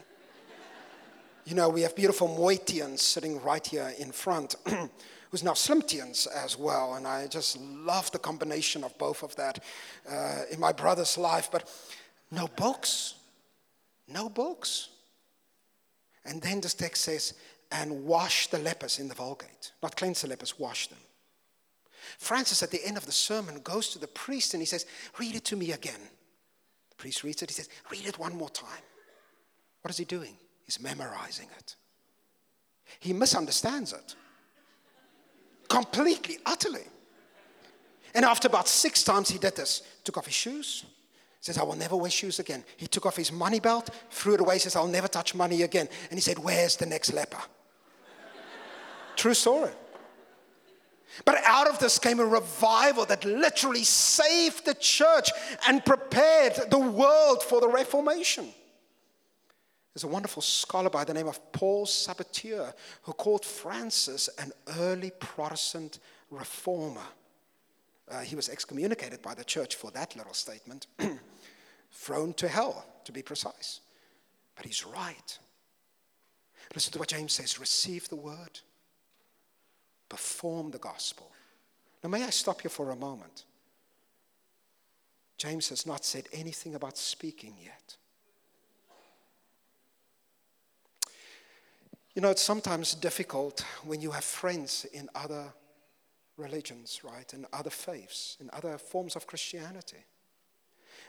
you 1.46 1.54
know, 1.54 1.70
we 1.70 1.80
have 1.82 1.96
beautiful 1.96 2.28
Moitians 2.28 3.00
sitting 3.00 3.40
right 3.42 3.66
here 3.66 3.94
in 3.98 4.12
front. 4.12 4.56
who's 5.30 5.44
now 5.44 5.52
Slimtians 5.52 6.26
as 6.26 6.58
well. 6.58 6.94
And 6.94 7.06
I 7.06 7.26
just 7.26 7.58
love 7.60 8.10
the 8.10 8.18
combination 8.18 8.84
of 8.84 8.96
both 8.98 9.22
of 9.22 9.34
that 9.36 9.62
uh, 10.10 10.42
in 10.50 10.58
my 10.58 10.72
brother's 10.72 11.16
life. 11.16 11.48
But 11.50 11.68
no 12.30 12.48
books, 12.48 13.14
no 14.08 14.28
books. 14.28 14.88
And 16.24 16.42
then 16.42 16.60
this 16.60 16.74
text 16.74 17.02
says, 17.02 17.34
and 17.70 18.04
wash 18.04 18.48
the 18.48 18.58
lepers 18.58 18.98
in 18.98 19.08
the 19.08 19.14
Vulgate. 19.14 19.72
Not 19.82 19.96
cleanse 19.96 20.22
the 20.22 20.28
lepers, 20.28 20.58
wash 20.58 20.88
them. 20.88 20.98
Francis, 22.18 22.62
at 22.62 22.70
the 22.70 22.84
end 22.84 22.96
of 22.96 23.06
the 23.06 23.12
sermon, 23.12 23.60
goes 23.62 23.90
to 23.90 23.98
the 23.98 24.08
priest 24.08 24.54
and 24.54 24.60
he 24.60 24.66
says, 24.66 24.86
Read 25.18 25.36
it 25.36 25.44
to 25.46 25.56
me 25.56 25.72
again. 25.72 26.00
The 26.90 26.96
priest 26.96 27.22
reads 27.22 27.42
it. 27.42 27.50
He 27.50 27.54
says, 27.54 27.68
Read 27.90 28.06
it 28.06 28.18
one 28.18 28.36
more 28.36 28.50
time. 28.50 28.82
What 29.82 29.90
is 29.90 29.98
he 29.98 30.04
doing? 30.04 30.36
He's 30.64 30.80
memorizing 30.80 31.48
it. 31.58 31.76
He 32.98 33.12
misunderstands 33.12 33.92
it 33.92 34.14
completely, 35.70 36.38
utterly. 36.44 36.84
And 38.14 38.24
after 38.24 38.48
about 38.48 38.68
six 38.68 39.02
times 39.02 39.30
he 39.30 39.38
did 39.38 39.56
this, 39.56 39.82
took 40.04 40.18
off 40.18 40.26
his 40.26 40.34
shoes, 40.34 40.84
says, 41.40 41.56
I 41.56 41.62
will 41.62 41.76
never 41.76 41.96
wear 41.96 42.10
shoes 42.10 42.40
again. 42.40 42.64
He 42.76 42.86
took 42.86 43.06
off 43.06 43.16
his 43.16 43.32
money 43.32 43.60
belt, 43.60 43.88
threw 44.10 44.34
it 44.34 44.40
away, 44.40 44.58
says, 44.58 44.76
I'll 44.76 44.88
never 44.88 45.08
touch 45.08 45.34
money 45.34 45.62
again. 45.62 45.88
And 46.10 46.18
he 46.18 46.20
said, 46.20 46.38
Where's 46.38 46.76
the 46.76 46.86
next 46.86 47.14
leper? 47.14 47.38
True 49.20 49.34
story. 49.34 49.70
But 51.26 51.42
out 51.44 51.68
of 51.68 51.78
this 51.78 51.98
came 51.98 52.20
a 52.20 52.24
revival 52.24 53.04
that 53.04 53.22
literally 53.26 53.84
saved 53.84 54.64
the 54.64 54.72
church 54.72 55.28
and 55.68 55.84
prepared 55.84 56.54
the 56.70 56.78
world 56.78 57.42
for 57.42 57.60
the 57.60 57.68
Reformation. 57.68 58.48
There's 59.92 60.04
a 60.04 60.08
wonderful 60.08 60.40
scholar 60.40 60.88
by 60.88 61.04
the 61.04 61.12
name 61.12 61.28
of 61.28 61.52
Paul 61.52 61.84
Sabatier 61.84 62.72
who 63.02 63.12
called 63.12 63.44
Francis 63.44 64.30
an 64.38 64.52
early 64.78 65.12
Protestant 65.20 65.98
reformer. 66.30 67.04
Uh, 68.10 68.20
he 68.20 68.36
was 68.36 68.48
excommunicated 68.48 69.20
by 69.20 69.34
the 69.34 69.44
church 69.44 69.76
for 69.76 69.90
that 69.90 70.16
little 70.16 70.32
statement, 70.32 70.86
thrown 71.92 72.32
to 72.32 72.48
hell, 72.48 72.86
to 73.04 73.12
be 73.12 73.20
precise. 73.20 73.80
But 74.56 74.64
he's 74.64 74.86
right. 74.86 75.38
Listen 76.74 76.94
to 76.94 76.98
what 76.98 77.08
James 77.08 77.34
says 77.34 77.60
receive 77.60 78.08
the 78.08 78.16
word, 78.16 78.60
perform 80.10 80.70
the 80.70 80.78
gospel. 80.78 81.30
Now, 82.04 82.10
may 82.10 82.24
I 82.24 82.30
stop 82.30 82.62
you 82.62 82.68
for 82.68 82.90
a 82.90 82.96
moment? 82.96 83.44
James 85.38 85.70
has 85.70 85.86
not 85.86 86.04
said 86.04 86.24
anything 86.34 86.74
about 86.74 86.98
speaking 86.98 87.54
yet. 87.62 87.96
You 92.14 92.20
know, 92.20 92.30
it's 92.30 92.42
sometimes 92.42 92.94
difficult 92.94 93.64
when 93.84 94.02
you 94.02 94.10
have 94.10 94.24
friends 94.24 94.84
in 94.92 95.08
other 95.14 95.54
religions, 96.36 97.00
right, 97.04 97.32
in 97.32 97.46
other 97.52 97.70
faiths, 97.70 98.36
in 98.40 98.50
other 98.52 98.76
forms 98.76 99.16
of 99.16 99.26
Christianity. 99.26 100.04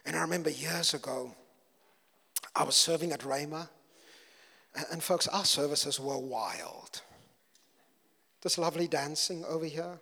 And 0.05 0.15
I 0.15 0.21
remember 0.21 0.49
years 0.49 0.93
ago, 0.93 1.35
I 2.55 2.63
was 2.63 2.75
serving 2.75 3.11
at 3.11 3.21
Rhema, 3.21 3.67
and, 4.75 4.85
and 4.91 5.03
folks, 5.03 5.27
our 5.27 5.45
services 5.45 5.99
were 5.99 6.17
wild. 6.17 7.01
This 8.41 8.57
lovely 8.57 8.87
dancing 8.87 9.45
over 9.45 9.65
here. 9.65 9.99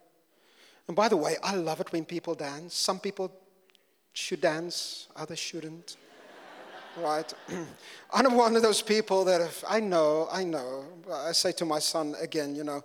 And 0.87 0.95
by 0.95 1.07
the 1.07 1.17
way, 1.17 1.35
I 1.43 1.55
love 1.55 1.81
it 1.81 1.91
when 1.91 2.05
people 2.05 2.35
dance. 2.35 2.73
Some 2.73 2.99
people 2.99 3.31
should 4.13 4.41
dance, 4.41 5.07
others 5.15 5.39
shouldn't 5.39 5.97
right? 6.97 7.31
I'm 8.13 8.33
one 8.35 8.55
of 8.55 8.61
those 8.61 8.81
people 8.81 9.23
that 9.25 9.41
if 9.41 9.63
I 9.67 9.79
know, 9.79 10.27
I 10.31 10.43
know. 10.43 10.85
I 11.11 11.31
say 11.31 11.51
to 11.53 11.65
my 11.65 11.79
son 11.79 12.15
again, 12.21 12.55
you 12.55 12.63
know, 12.63 12.83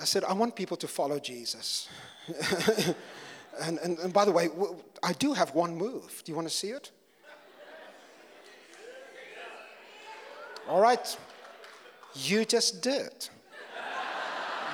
I 0.00 0.04
said, 0.04 0.24
I 0.24 0.32
want 0.32 0.56
people 0.56 0.76
to 0.76 0.88
follow 0.88 1.18
Jesus. 1.18 1.88
and, 3.62 3.78
and, 3.78 3.98
and 3.98 4.12
by 4.12 4.24
the 4.24 4.32
way, 4.32 4.48
I 5.02 5.12
do 5.14 5.32
have 5.32 5.54
one 5.54 5.76
move. 5.76 6.22
Do 6.24 6.32
you 6.32 6.36
want 6.36 6.48
to 6.48 6.54
see 6.54 6.70
it? 6.70 6.90
All 10.68 10.80
right. 10.80 11.16
You 12.14 12.44
just 12.44 12.82
did. 12.82 13.28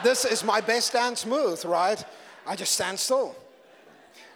This 0.03 0.25
is 0.25 0.45
my 0.45 0.61
best 0.61 0.93
dance 0.93 1.25
move, 1.25 1.65
right? 1.65 2.05
I 2.47 2.55
just 2.55 2.73
stand 2.73 2.99
still. 2.99 3.35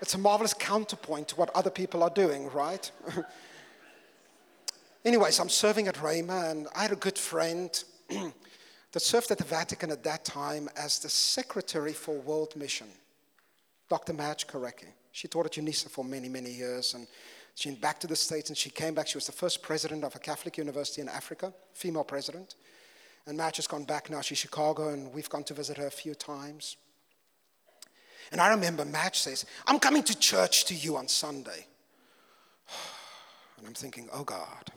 It's 0.01 0.15
a 0.15 0.19
marvelous 0.19 0.55
counterpoint 0.55 1.29
to 1.29 1.37
what 1.37 1.51
other 1.55 1.71
people 1.71 2.03
are 2.03 2.11
doing, 2.11 2.51
right? 2.53 2.91
Anyways, 5.05 5.39
I'm 5.39 5.49
serving 5.49 5.87
at 5.89 5.97
Rhema, 5.97 6.51
and 6.51 6.67
I 6.75 6.83
had 6.83 6.93
a 6.93 6.97
good 6.97 7.19
friend 7.19 7.71
that 8.09 9.01
served 9.01 9.31
at 9.31 9.39
the 9.39 9.45
Vatican 9.45 9.91
at 9.91 10.03
that 10.05 10.25
time 10.25 10.69
as 10.77 10.99
the 10.99 11.09
secretary 11.09 11.93
for 11.93 12.15
World 12.15 12.57
Mission, 12.57 12.89
Dr. 13.89 14.15
Madge 14.15 14.47
Karecki. 14.47 14.89
She 15.13 15.29
taught 15.29 15.47
at 15.47 15.53
UNISA 15.53 15.91
for 15.91 16.05
many, 16.05 16.29
many 16.29 16.51
years, 16.51 16.95
and 16.95 17.07
she 17.55 17.69
went 17.69 17.81
back 17.81 18.01
to 18.01 18.07
the 18.07 18.17
States, 18.17 18.49
and 18.49 18.57
she 18.57 18.71
came 18.71 18.95
back. 18.95 19.09
She 19.09 19.19
was 19.19 19.27
the 19.27 19.33
first 19.33 19.63
president 19.63 20.05
of 20.05 20.15
a 20.17 20.19
Catholic 20.19 20.57
university 20.57 21.03
in 21.03 21.09
Africa, 21.09 21.53
female 21.75 22.05
president. 22.05 22.55
And 23.27 23.37
Madge 23.37 23.57
has 23.57 23.67
gone 23.67 23.85
back 23.85 24.11
now. 24.11 24.21
She's 24.21 24.39
Chicago, 24.39 24.89
and 24.89 25.13
we've 25.13 25.29
gone 25.29 25.45
to 25.45 25.55
visit 25.55 25.77
her 25.77 25.87
a 25.87 25.91
few 25.91 26.15
times. 26.15 26.77
And 28.33 28.41
I 28.41 28.51
remember 28.51 28.85
Madge 28.85 29.19
says, 29.19 29.45
I'm 29.67 29.79
coming 29.79 30.03
to 30.05 30.19
church 30.19 30.65
to 30.67 30.75
you 30.75 30.97
on 30.97 31.09
Sunday. 31.09 31.67
And 33.59 33.69
I'm 33.69 33.75
thinking, 33.75 34.09
oh 34.11 34.25
God 34.25 34.73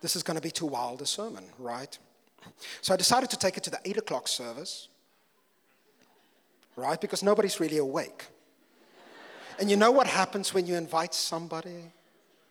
this 0.00 0.16
is 0.16 0.22
going 0.22 0.36
to 0.36 0.40
be 0.42 0.50
too 0.50 0.66
wild 0.66 1.02
a 1.02 1.06
sermon, 1.06 1.44
right? 1.58 1.98
So 2.80 2.94
I 2.94 2.96
decided 2.96 3.30
to 3.30 3.36
take 3.36 3.56
it 3.56 3.62
to 3.64 3.70
the 3.70 3.80
8 3.84 3.98
o'clock 3.98 4.28
service, 4.28 4.88
right? 6.76 7.00
Because 7.00 7.22
nobody's 7.22 7.60
really 7.60 7.76
awake. 7.76 8.26
And 9.58 9.70
you 9.70 9.76
know 9.76 9.90
what 9.90 10.06
happens 10.06 10.54
when 10.54 10.66
you 10.66 10.74
invite 10.74 11.12
somebody 11.12 11.92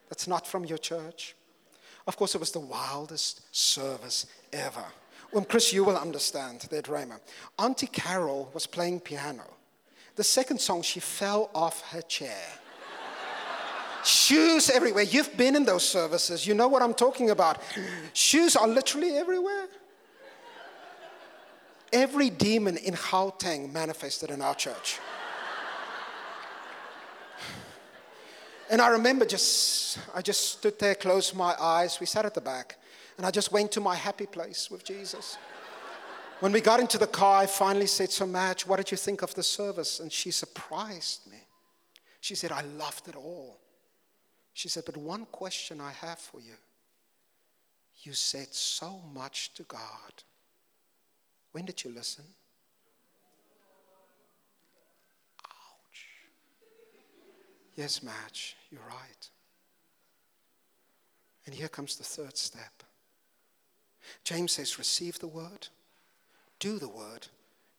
that's 0.10 0.28
not 0.28 0.46
from 0.46 0.64
your 0.66 0.78
church? 0.78 1.36
Of 2.06 2.18
course, 2.18 2.36
it 2.36 2.40
was 2.40 2.52
the 2.52 2.60
wildest 2.60 3.56
service 3.56 4.28
ever. 4.54 4.86
Well, 5.32 5.46
Chris, 5.46 5.72
you 5.74 5.84
will 5.84 5.98
understand 5.98 6.62
that, 6.72 6.86
Rhema. 6.86 7.20
Auntie 7.58 7.88
Carol 7.88 8.50
was 8.54 8.66
playing 8.66 9.02
piano. 9.02 9.44
The 10.16 10.24
second 10.24 10.60
song, 10.60 10.82
she 10.82 11.00
fell 11.00 11.50
off 11.54 11.82
her 11.92 12.02
chair. 12.02 12.46
Shoes 14.04 14.70
everywhere. 14.70 15.04
You've 15.04 15.36
been 15.38 15.56
in 15.56 15.66
those 15.66 15.88
services. 15.88 16.48
You 16.48 16.54
know 16.54 16.68
what 16.68 16.82
I'm 16.82 16.94
talking 16.94 17.30
about. 17.30 17.62
Shoes 18.14 18.56
are 18.56 18.68
literally 18.68 19.18
everywhere. 19.18 19.68
Every 21.92 22.30
demon 22.30 22.78
in 22.78 22.94
Gauteng 22.94 23.74
manifested 23.74 24.30
in 24.30 24.42
our 24.42 24.56
church. 24.56 25.00
And 28.70 28.82
I 28.82 28.90
remember 28.90 29.26
just, 29.26 29.98
I 30.14 30.22
just 30.22 30.52
stood 30.52 30.78
there, 30.78 30.94
closed 30.96 31.36
my 31.36 31.56
eyes. 31.60 32.00
We 32.00 32.06
sat 32.06 32.26
at 32.26 32.36
the 32.36 32.42
back, 32.42 32.78
and 33.20 33.26
I 33.26 33.32
just 33.32 33.52
went 33.52 33.70
to 33.74 33.82
my 33.82 33.98
happy 33.98 34.26
place 34.26 34.72
with 34.72 34.86
Jesus. 34.86 35.38
When 36.40 36.54
we 36.54 36.62
got 36.62 36.80
into 36.80 36.98
the 36.98 37.06
car, 37.06 37.42
I 37.42 37.48
finally 37.48 37.86
said, 37.86 38.12
So, 38.12 38.26
Madge, 38.26 38.66
what 38.66 38.78
did 38.78 38.92
you 38.92 38.96
think 38.96 39.24
of 39.24 39.36
the 39.36 39.44
service? 39.44 40.00
And 40.00 40.10
she 40.10 40.32
surprised 40.32 41.30
me. 41.30 41.40
She 42.22 42.34
said, 42.34 42.54
I 42.54 42.62
loved 42.62 43.10
it 43.10 43.18
all. 43.18 43.60
She 44.54 44.70
said, 44.70 44.86
But 44.86 44.96
one 44.96 45.26
question 45.34 45.82
I 45.82 45.92
have 45.92 46.18
for 46.18 46.40
you. 46.40 46.54
You 48.04 48.14
said 48.14 48.54
so 48.54 49.02
much 49.14 49.54
to 49.56 49.64
God. 49.64 50.24
When 51.52 51.66
did 51.66 51.84
you 51.84 51.92
listen? 51.92 52.24
Ouch. 55.46 56.06
Yes, 57.76 58.02
Madge, 58.02 58.56
you're 58.72 58.80
right. 58.88 59.30
And 61.46 61.54
here 61.54 61.68
comes 61.68 61.98
the 61.98 62.06
third 62.06 62.38
step. 62.38 62.84
James 64.24 64.54
says, 64.54 64.78
Receive 64.78 65.20
the 65.20 65.28
word, 65.28 65.68
do 66.60 66.80
the 66.80 66.88
word, 66.88 67.28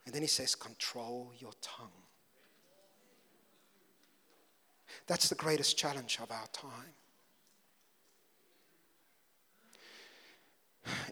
and 0.04 0.14
then 0.14 0.22
he 0.22 0.28
says, 0.28 0.54
Control 0.54 1.32
your 1.38 1.52
tongue. 1.60 1.88
That's 5.06 5.28
the 5.28 5.34
greatest 5.34 5.76
challenge 5.76 6.18
of 6.22 6.30
our 6.30 6.46
time. 6.52 6.94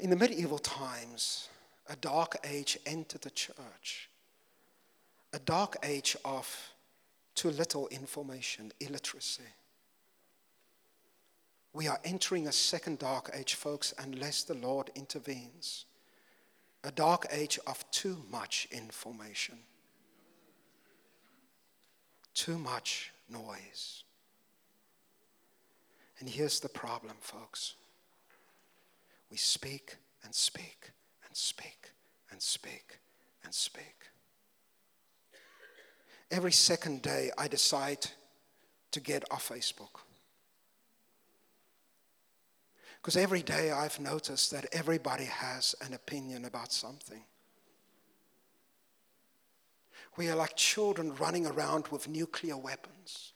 In 0.00 0.10
the 0.10 0.16
medieval 0.16 0.58
times, 0.58 1.48
a 1.88 1.96
dark 1.96 2.36
age 2.44 2.78
entered 2.86 3.22
the 3.22 3.30
church. 3.30 4.08
A 5.32 5.38
dark 5.38 5.76
age 5.82 6.16
of 6.24 6.72
too 7.34 7.50
little 7.50 7.88
information, 7.88 8.72
illiteracy. 8.80 9.42
We 11.72 11.86
are 11.86 12.00
entering 12.04 12.46
a 12.46 12.52
second 12.52 12.98
dark 12.98 13.30
age, 13.34 13.54
folks, 13.54 13.92
unless 13.98 14.42
the 14.42 14.54
Lord 14.54 14.90
intervenes. 14.94 15.84
A 16.84 16.90
dark 16.90 17.26
age 17.30 17.58
of 17.66 17.88
too 17.90 18.22
much 18.30 18.68
information, 18.70 19.58
too 22.34 22.58
much 22.58 23.12
noise. 23.28 24.04
And 26.20 26.28
here's 26.28 26.60
the 26.60 26.68
problem, 26.68 27.16
folks 27.20 27.74
we 29.30 29.36
speak 29.36 29.96
and 30.24 30.34
speak 30.34 30.90
and 31.26 31.36
speak 31.36 31.92
and 32.30 32.40
speak 32.40 32.98
and 33.44 33.52
speak. 33.52 34.10
Every 36.30 36.52
second 36.52 37.02
day, 37.02 37.30
I 37.38 37.48
decide 37.48 38.06
to 38.92 39.00
get 39.00 39.24
off 39.30 39.48
Facebook. 39.48 40.00
Because 43.00 43.16
every 43.16 43.42
day 43.42 43.70
I've 43.70 43.98
noticed 44.00 44.50
that 44.50 44.66
everybody 44.72 45.24
has 45.24 45.74
an 45.84 45.94
opinion 45.94 46.44
about 46.44 46.72
something. 46.72 47.22
We 50.16 50.28
are 50.28 50.36
like 50.36 50.56
children 50.56 51.14
running 51.14 51.46
around 51.46 51.88
with 51.88 52.08
nuclear 52.08 52.56
weapons. 52.56 53.32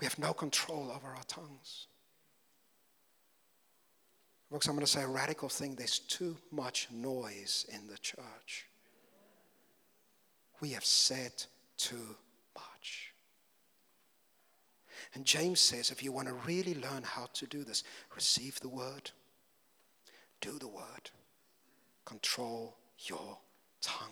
We 0.00 0.04
have 0.04 0.18
no 0.18 0.32
control 0.32 0.92
over 0.94 1.08
our 1.08 1.22
tongues. 1.26 1.86
Folks, 4.50 4.66
I'm 4.66 4.74
going 4.74 4.86
to 4.86 4.90
say 4.90 5.02
a 5.02 5.08
radical 5.08 5.48
thing. 5.48 5.74
There's 5.74 5.98
too 5.98 6.36
much 6.50 6.88
noise 6.90 7.66
in 7.72 7.86
the 7.86 7.98
church. 7.98 8.66
We 10.60 10.70
have 10.70 10.84
said 10.84 11.32
too. 11.76 12.16
And 15.14 15.24
James 15.24 15.60
says 15.60 15.90
if 15.90 16.02
you 16.02 16.12
want 16.12 16.28
to 16.28 16.34
really 16.46 16.74
learn 16.74 17.02
how 17.02 17.28
to 17.34 17.46
do 17.46 17.64
this, 17.64 17.84
receive 18.14 18.60
the 18.60 18.68
word, 18.68 19.10
do 20.40 20.58
the 20.58 20.68
word, 20.68 21.10
control 22.04 22.76
your 22.98 23.38
tongue. 23.80 24.08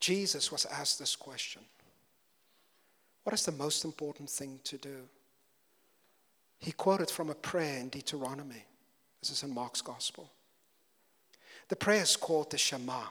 Jesus 0.00 0.52
was 0.52 0.66
asked 0.66 0.98
this 0.98 1.16
question 1.16 1.62
What 3.22 3.32
is 3.32 3.44
the 3.44 3.52
most 3.52 3.84
important 3.84 4.28
thing 4.28 4.60
to 4.64 4.76
do? 4.76 5.08
He 6.58 6.72
quoted 6.72 7.10
from 7.10 7.30
a 7.30 7.34
prayer 7.34 7.78
in 7.78 7.88
Deuteronomy. 7.88 8.64
This 9.20 9.30
is 9.30 9.42
in 9.42 9.54
Mark's 9.54 9.80
Gospel. 9.80 10.30
The 11.68 11.76
prayer 11.76 12.02
is 12.02 12.16
called 12.16 12.50
the 12.50 12.58
Shema. 12.58 13.04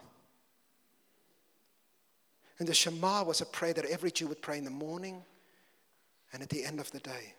And 2.60 2.68
the 2.68 2.74
Shema 2.74 3.24
was 3.24 3.42
a 3.42 3.46
prayer 3.46 3.74
that 3.74 3.86
every 3.86 4.12
Jew 4.12 4.28
would 4.28 4.42
pray 4.42 4.58
in 4.58 4.66
the 4.66 4.72
morning 4.72 5.24
and 6.32 6.42
at 6.42 6.50
the 6.50 6.64
end 6.64 6.80
of 6.80 6.92
the 6.92 7.00
day. 7.00 7.34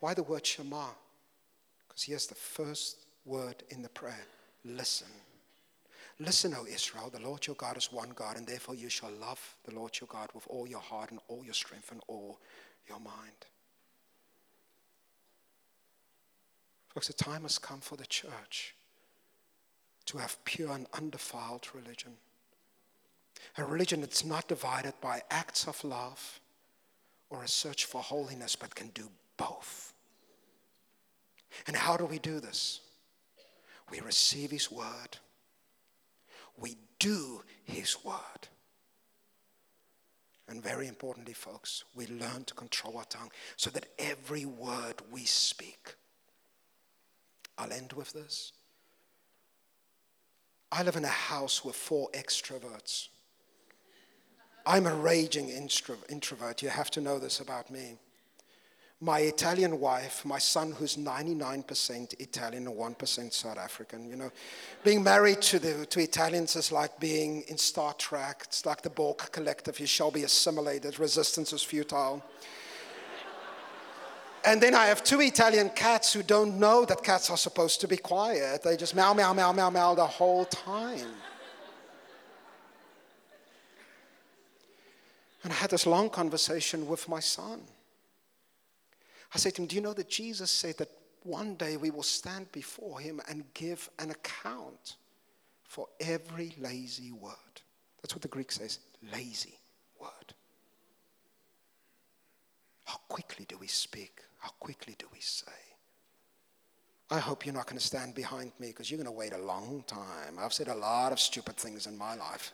Why 0.00 0.14
the 0.14 0.22
word 0.22 0.46
Shema? 0.46 0.86
Because 1.86 2.02
here's 2.02 2.26
the 2.26 2.34
first 2.34 3.06
word 3.24 3.62
in 3.70 3.82
the 3.82 3.88
prayer 3.88 4.26
listen. 4.64 5.08
Listen, 6.20 6.54
O 6.54 6.64
Israel, 6.66 7.10
the 7.12 7.20
Lord 7.20 7.46
your 7.46 7.56
God 7.56 7.76
is 7.76 7.92
one 7.92 8.10
God, 8.10 8.36
and 8.36 8.46
therefore 8.46 8.76
you 8.76 8.88
shall 8.88 9.10
love 9.10 9.56
the 9.64 9.74
Lord 9.74 9.98
your 10.00 10.06
God 10.06 10.30
with 10.32 10.44
all 10.48 10.66
your 10.68 10.80
heart 10.80 11.10
and 11.10 11.18
all 11.26 11.44
your 11.44 11.54
strength 11.54 11.90
and 11.90 12.00
all 12.06 12.38
your 12.88 13.00
mind. 13.00 13.46
Folks, 16.94 17.08
the 17.08 17.12
time 17.12 17.42
has 17.42 17.58
come 17.58 17.80
for 17.80 17.96
the 17.96 18.06
church 18.06 18.76
to 20.06 20.18
have 20.18 20.42
pure 20.44 20.70
and 20.70 20.86
undefiled 20.92 21.66
religion. 21.74 22.12
A 23.56 23.64
religion 23.64 24.00
that's 24.00 24.24
not 24.24 24.48
divided 24.48 24.94
by 25.00 25.22
acts 25.30 25.66
of 25.66 25.82
love 25.84 26.40
or 27.30 27.42
a 27.42 27.48
search 27.48 27.84
for 27.84 28.02
holiness, 28.02 28.56
but 28.56 28.74
can 28.74 28.88
do 28.88 29.08
both. 29.36 29.92
And 31.66 31.76
how 31.76 31.96
do 31.96 32.04
we 32.04 32.18
do 32.18 32.40
this? 32.40 32.80
We 33.90 34.00
receive 34.00 34.50
His 34.50 34.70
word, 34.70 35.18
we 36.58 36.76
do 36.98 37.42
His 37.64 38.04
word. 38.04 38.48
And 40.46 40.62
very 40.62 40.88
importantly, 40.88 41.32
folks, 41.32 41.84
we 41.94 42.06
learn 42.06 42.44
to 42.44 42.54
control 42.54 42.98
our 42.98 43.06
tongue 43.06 43.30
so 43.56 43.70
that 43.70 43.86
every 43.98 44.44
word 44.44 45.00
we 45.10 45.24
speak 45.24 45.94
I'll 47.56 47.72
end 47.72 47.92
with 47.92 48.12
this. 48.12 48.52
I 50.72 50.82
live 50.82 50.96
in 50.96 51.04
a 51.04 51.08
house 51.08 51.64
with 51.64 51.76
four 51.76 52.08
extroverts. 52.12 53.08
I'm 54.66 54.86
a 54.86 54.94
raging 54.94 55.50
introvert. 55.50 56.62
You 56.62 56.70
have 56.70 56.90
to 56.92 57.00
know 57.00 57.18
this 57.18 57.40
about 57.40 57.70
me. 57.70 57.96
My 59.00 59.18
Italian 59.18 59.80
wife, 59.80 60.24
my 60.24 60.38
son 60.38 60.72
who's 60.72 60.96
99% 60.96 62.20
Italian 62.20 62.66
and 62.66 62.74
1% 62.74 63.32
South 63.32 63.58
African, 63.58 64.08
you 64.08 64.16
know, 64.16 64.30
being 64.82 65.02
married 65.02 65.42
to, 65.42 65.58
the, 65.58 65.84
to 65.86 66.00
Italians 66.00 66.56
is 66.56 66.72
like 66.72 66.98
being 67.00 67.42
in 67.48 67.58
Star 67.58 67.92
Trek. 67.94 68.42
It's 68.44 68.64
like 68.64 68.80
the 68.80 68.88
Borg 68.88 69.18
collective. 69.32 69.78
You 69.78 69.86
shall 69.86 70.10
be 70.10 70.22
assimilated. 70.22 70.98
Resistance 70.98 71.52
is 71.52 71.62
futile. 71.62 72.24
And 74.46 74.60
then 74.60 74.74
I 74.74 74.86
have 74.86 75.02
two 75.02 75.20
Italian 75.20 75.70
cats 75.70 76.12
who 76.12 76.22
don't 76.22 76.58
know 76.58 76.84
that 76.86 77.02
cats 77.02 77.28
are 77.30 77.36
supposed 77.36 77.80
to 77.82 77.88
be 77.88 77.96
quiet. 77.96 78.62
They 78.62 78.76
just 78.76 78.94
meow, 78.94 79.12
meow, 79.12 79.34
meow, 79.34 79.52
meow, 79.52 79.70
meow 79.70 79.94
the 79.94 80.06
whole 80.06 80.44
time. 80.46 81.08
And 85.44 85.52
I 85.52 85.56
had 85.56 85.70
this 85.70 85.86
long 85.86 86.08
conversation 86.08 86.88
with 86.88 87.08
my 87.08 87.20
son. 87.20 87.60
I 89.34 89.38
said 89.38 89.54
to 89.54 89.62
him, 89.62 89.68
Do 89.68 89.76
you 89.76 89.82
know 89.82 89.92
that 89.92 90.08
Jesus 90.08 90.50
said 90.50 90.78
that 90.78 90.88
one 91.22 91.54
day 91.54 91.76
we 91.76 91.90
will 91.90 92.02
stand 92.02 92.50
before 92.50 92.98
him 92.98 93.20
and 93.28 93.44
give 93.52 93.88
an 93.98 94.10
account 94.10 94.96
for 95.64 95.86
every 96.00 96.54
lazy 96.58 97.12
word? 97.12 97.34
That's 98.00 98.14
what 98.14 98.22
the 98.22 98.28
Greek 98.28 98.50
says 98.52 98.78
lazy 99.12 99.58
word. 100.00 100.34
How 102.86 102.98
quickly 103.08 103.44
do 103.46 103.58
we 103.58 103.66
speak? 103.66 104.22
How 104.38 104.50
quickly 104.60 104.94
do 104.98 105.06
we 105.12 105.20
say? 105.20 105.52
I 107.10 107.18
hope 107.18 107.44
you're 107.44 107.54
not 107.54 107.66
going 107.66 107.78
to 107.78 107.84
stand 107.84 108.14
behind 108.14 108.52
me 108.58 108.68
because 108.68 108.90
you're 108.90 108.98
going 108.98 109.06
to 109.06 109.12
wait 109.12 109.34
a 109.34 109.38
long 109.38 109.84
time. 109.86 110.38
I've 110.38 110.54
said 110.54 110.68
a 110.68 110.74
lot 110.74 111.12
of 111.12 111.20
stupid 111.20 111.56
things 111.56 111.86
in 111.86 111.98
my 111.98 112.14
life. 112.14 112.52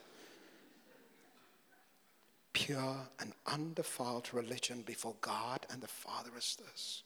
Pure 2.52 3.08
and 3.20 3.32
undefiled 3.46 4.28
religion 4.32 4.82
before 4.82 5.14
God 5.20 5.66
and 5.70 5.80
the 5.80 5.88
Father 5.88 6.30
is 6.36 6.56
this 6.60 7.02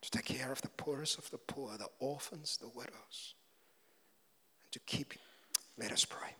to 0.00 0.10
take 0.10 0.24
care 0.24 0.50
of 0.50 0.60
the 0.62 0.68
poorest 0.68 1.16
of 1.16 1.30
the 1.30 1.38
poor, 1.38 1.76
the 1.78 1.86
orphans, 2.00 2.58
the 2.60 2.68
widows, 2.68 3.34
and 4.62 4.72
to 4.72 4.80
keep. 4.80 5.14
Let 5.78 5.92
us 5.92 6.04
pray. 6.04 6.34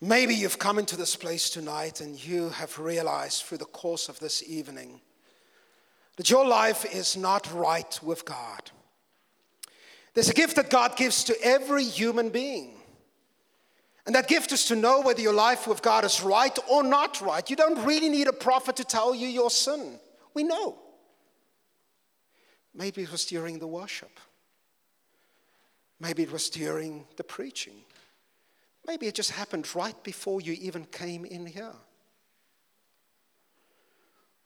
Maybe 0.00 0.34
you've 0.34 0.58
come 0.58 0.78
into 0.78 0.96
this 0.96 1.14
place 1.14 1.48
tonight 1.50 2.00
and 2.00 2.22
you 2.24 2.48
have 2.50 2.78
realized 2.78 3.44
through 3.44 3.58
the 3.58 3.64
course 3.66 4.08
of 4.08 4.18
this 4.18 4.42
evening 4.42 5.00
that 6.16 6.28
your 6.28 6.46
life 6.46 6.84
is 6.92 7.16
not 7.16 7.52
right 7.52 8.00
with 8.02 8.24
God. 8.24 8.70
There's 10.14 10.28
a 10.28 10.34
gift 10.34 10.56
that 10.56 10.70
God 10.70 10.96
gives 10.96 11.24
to 11.24 11.36
every 11.42 11.84
human 11.84 12.30
being. 12.30 12.81
And 14.04 14.14
that 14.14 14.26
gift 14.26 14.50
is 14.50 14.64
to 14.66 14.76
know 14.76 15.00
whether 15.00 15.20
your 15.20 15.32
life 15.32 15.66
with 15.66 15.80
God 15.80 16.04
is 16.04 16.22
right 16.22 16.56
or 16.68 16.82
not 16.82 17.20
right. 17.20 17.48
You 17.48 17.54
don't 17.54 17.84
really 17.84 18.08
need 18.08 18.26
a 18.26 18.32
prophet 18.32 18.76
to 18.76 18.84
tell 18.84 19.14
you 19.14 19.28
your 19.28 19.50
sin. 19.50 19.98
We 20.34 20.42
know. 20.42 20.78
Maybe 22.74 23.02
it 23.02 23.12
was 23.12 23.24
during 23.24 23.58
the 23.58 23.66
worship. 23.66 24.18
Maybe 26.00 26.24
it 26.24 26.32
was 26.32 26.50
during 26.50 27.04
the 27.16 27.22
preaching. 27.22 27.74
Maybe 28.86 29.06
it 29.06 29.14
just 29.14 29.30
happened 29.30 29.72
right 29.76 30.02
before 30.02 30.40
you 30.40 30.54
even 30.54 30.84
came 30.86 31.24
in 31.24 31.46
here. 31.46 31.62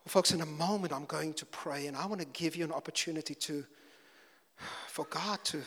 Well, 0.04 0.08
folks, 0.08 0.32
in 0.32 0.42
a 0.42 0.46
moment 0.46 0.92
I'm 0.92 1.06
going 1.06 1.32
to 1.34 1.46
pray, 1.46 1.86
and 1.86 1.96
I 1.96 2.04
want 2.04 2.20
to 2.20 2.26
give 2.26 2.56
you 2.56 2.64
an 2.64 2.72
opportunity 2.72 3.34
to, 3.34 3.64
for 4.88 5.06
God 5.06 5.42
to, 5.44 5.62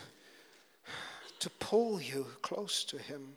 to 1.40 1.50
pull 1.60 2.00
you 2.00 2.28
close 2.44 2.84
to 2.86 3.00
Him. 3.00 3.36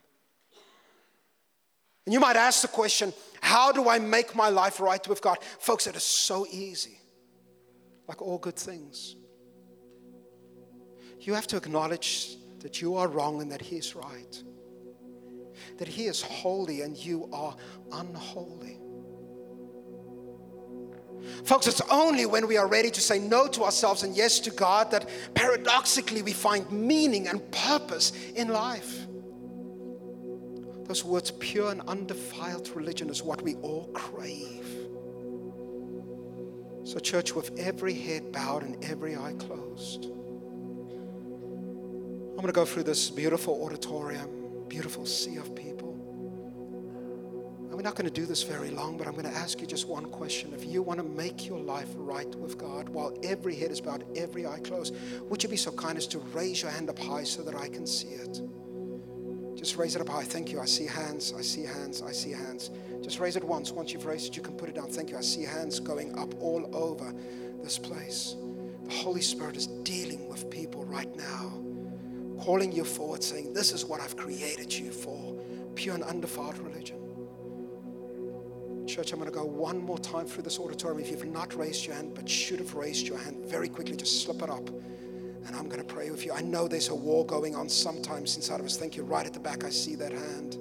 And 2.06 2.12
you 2.12 2.20
might 2.20 2.36
ask 2.36 2.62
the 2.62 2.68
question, 2.68 3.12
how 3.40 3.72
do 3.72 3.88
I 3.88 3.98
make 3.98 4.34
my 4.34 4.48
life 4.48 4.80
right 4.80 5.06
with 5.06 5.22
God? 5.22 5.38
Folks, 5.58 5.86
it 5.86 5.96
is 5.96 6.02
so 6.02 6.46
easy, 6.50 6.98
like 8.08 8.20
all 8.20 8.38
good 8.38 8.56
things. 8.56 9.16
You 11.20 11.34
have 11.34 11.46
to 11.48 11.56
acknowledge 11.56 12.36
that 12.60 12.80
you 12.80 12.96
are 12.96 13.06
wrong 13.06 13.40
and 13.40 13.50
that 13.52 13.60
He 13.60 13.76
is 13.76 13.94
right, 13.94 14.42
that 15.78 15.86
He 15.86 16.06
is 16.06 16.22
holy 16.22 16.82
and 16.82 16.96
you 16.96 17.28
are 17.32 17.56
unholy. 17.92 18.78
Folks, 21.44 21.68
it's 21.68 21.80
only 21.82 22.26
when 22.26 22.48
we 22.48 22.56
are 22.56 22.66
ready 22.66 22.90
to 22.90 23.00
say 23.00 23.18
no 23.18 23.46
to 23.46 23.62
ourselves 23.62 24.02
and 24.02 24.16
yes 24.16 24.40
to 24.40 24.50
God 24.50 24.90
that 24.90 25.08
paradoxically 25.34 26.22
we 26.22 26.32
find 26.32 26.70
meaning 26.70 27.28
and 27.28 27.48
purpose 27.52 28.12
in 28.34 28.48
life. 28.48 29.06
Those 30.92 31.04
words, 31.04 31.30
pure 31.30 31.70
and 31.70 31.80
undefiled 31.88 32.68
religion, 32.76 33.08
is 33.08 33.22
what 33.22 33.40
we 33.40 33.54
all 33.62 33.86
crave. 33.94 34.66
So, 36.84 36.98
church, 36.98 37.34
with 37.34 37.58
every 37.58 37.94
head 37.94 38.30
bowed 38.30 38.62
and 38.62 38.84
every 38.84 39.16
eye 39.16 39.32
closed, 39.38 40.04
I'm 40.04 40.10
going 42.36 42.48
to 42.48 42.52
go 42.52 42.66
through 42.66 42.82
this 42.82 43.08
beautiful 43.08 43.64
auditorium, 43.64 44.66
beautiful 44.68 45.06
sea 45.06 45.36
of 45.36 45.56
people. 45.56 45.94
And 47.70 47.72
we're 47.72 47.80
not 47.80 47.94
going 47.94 48.04
to 48.04 48.12
do 48.12 48.26
this 48.26 48.42
very 48.42 48.68
long, 48.68 48.98
but 48.98 49.06
I'm 49.06 49.14
going 49.14 49.24
to 49.24 49.34
ask 49.34 49.62
you 49.62 49.66
just 49.66 49.88
one 49.88 50.10
question. 50.10 50.52
If 50.52 50.66
you 50.66 50.82
want 50.82 50.98
to 50.98 51.04
make 51.04 51.46
your 51.46 51.58
life 51.58 51.88
right 51.96 52.34
with 52.34 52.58
God 52.58 52.90
while 52.90 53.16
every 53.22 53.54
head 53.54 53.70
is 53.70 53.80
bowed, 53.80 54.04
every 54.14 54.46
eye 54.46 54.60
closed, 54.62 54.94
would 55.22 55.42
you 55.42 55.48
be 55.48 55.56
so 55.56 55.72
kind 55.72 55.96
as 55.96 56.06
to 56.08 56.18
raise 56.18 56.60
your 56.60 56.70
hand 56.70 56.90
up 56.90 56.98
high 56.98 57.24
so 57.24 57.40
that 57.44 57.54
I 57.54 57.68
can 57.68 57.86
see 57.86 58.08
it? 58.08 58.42
Just 59.62 59.76
raise 59.76 59.94
it 59.94 60.00
up 60.02 60.08
high. 60.08 60.24
Thank 60.24 60.50
you. 60.50 60.58
I 60.58 60.64
see 60.64 60.86
hands. 60.86 61.32
I 61.38 61.40
see 61.40 61.62
hands. 61.62 62.02
I 62.02 62.10
see 62.10 62.32
hands. 62.32 62.70
Just 63.00 63.20
raise 63.20 63.36
it 63.36 63.44
once. 63.44 63.70
Once 63.70 63.92
you've 63.92 64.04
raised 64.04 64.26
it, 64.26 64.36
you 64.36 64.42
can 64.42 64.54
put 64.54 64.68
it 64.68 64.74
down. 64.74 64.88
Thank 64.88 65.10
you. 65.10 65.16
I 65.16 65.20
see 65.20 65.44
hands 65.44 65.78
going 65.78 66.18
up 66.18 66.34
all 66.40 66.68
over 66.74 67.14
this 67.62 67.78
place. 67.78 68.34
The 68.82 68.92
Holy 68.92 69.20
Spirit 69.20 69.56
is 69.56 69.68
dealing 69.68 70.28
with 70.28 70.50
people 70.50 70.84
right 70.84 71.14
now, 71.14 71.62
calling 72.42 72.72
you 72.72 72.82
forward, 72.82 73.22
saying, 73.22 73.52
This 73.52 73.70
is 73.70 73.84
what 73.84 74.00
I've 74.00 74.16
created 74.16 74.74
you 74.74 74.90
for 74.90 75.40
pure 75.76 75.94
and 75.94 76.02
undefiled 76.02 76.58
religion. 76.58 76.98
Church, 78.88 79.12
I'm 79.12 79.20
going 79.20 79.30
to 79.30 79.38
go 79.38 79.44
one 79.44 79.78
more 79.78 79.98
time 79.98 80.26
through 80.26 80.42
this 80.42 80.58
auditorium. 80.58 80.98
If 80.98 81.10
you've 81.10 81.24
not 81.26 81.54
raised 81.54 81.86
your 81.86 81.94
hand 81.94 82.14
but 82.14 82.28
should 82.28 82.58
have 82.58 82.74
raised 82.74 83.06
your 83.06 83.16
hand, 83.16 83.46
very 83.46 83.68
quickly 83.68 83.94
just 83.96 84.24
slip 84.24 84.42
it 84.42 84.50
up 84.50 84.68
and 85.46 85.56
I'm 85.56 85.68
going 85.68 85.80
to 85.80 85.86
pray 85.86 86.10
with 86.10 86.24
you. 86.24 86.32
I 86.32 86.40
know 86.40 86.68
there's 86.68 86.88
a 86.88 86.94
war 86.94 87.26
going 87.26 87.56
on 87.56 87.68
sometimes 87.68 88.36
inside 88.36 88.60
of 88.60 88.66
us. 88.66 88.76
Thank 88.76 88.96
you. 88.96 89.02
Right 89.02 89.26
at 89.26 89.32
the 89.32 89.40
back, 89.40 89.64
I 89.64 89.70
see 89.70 89.94
that 89.96 90.12
hand. 90.12 90.58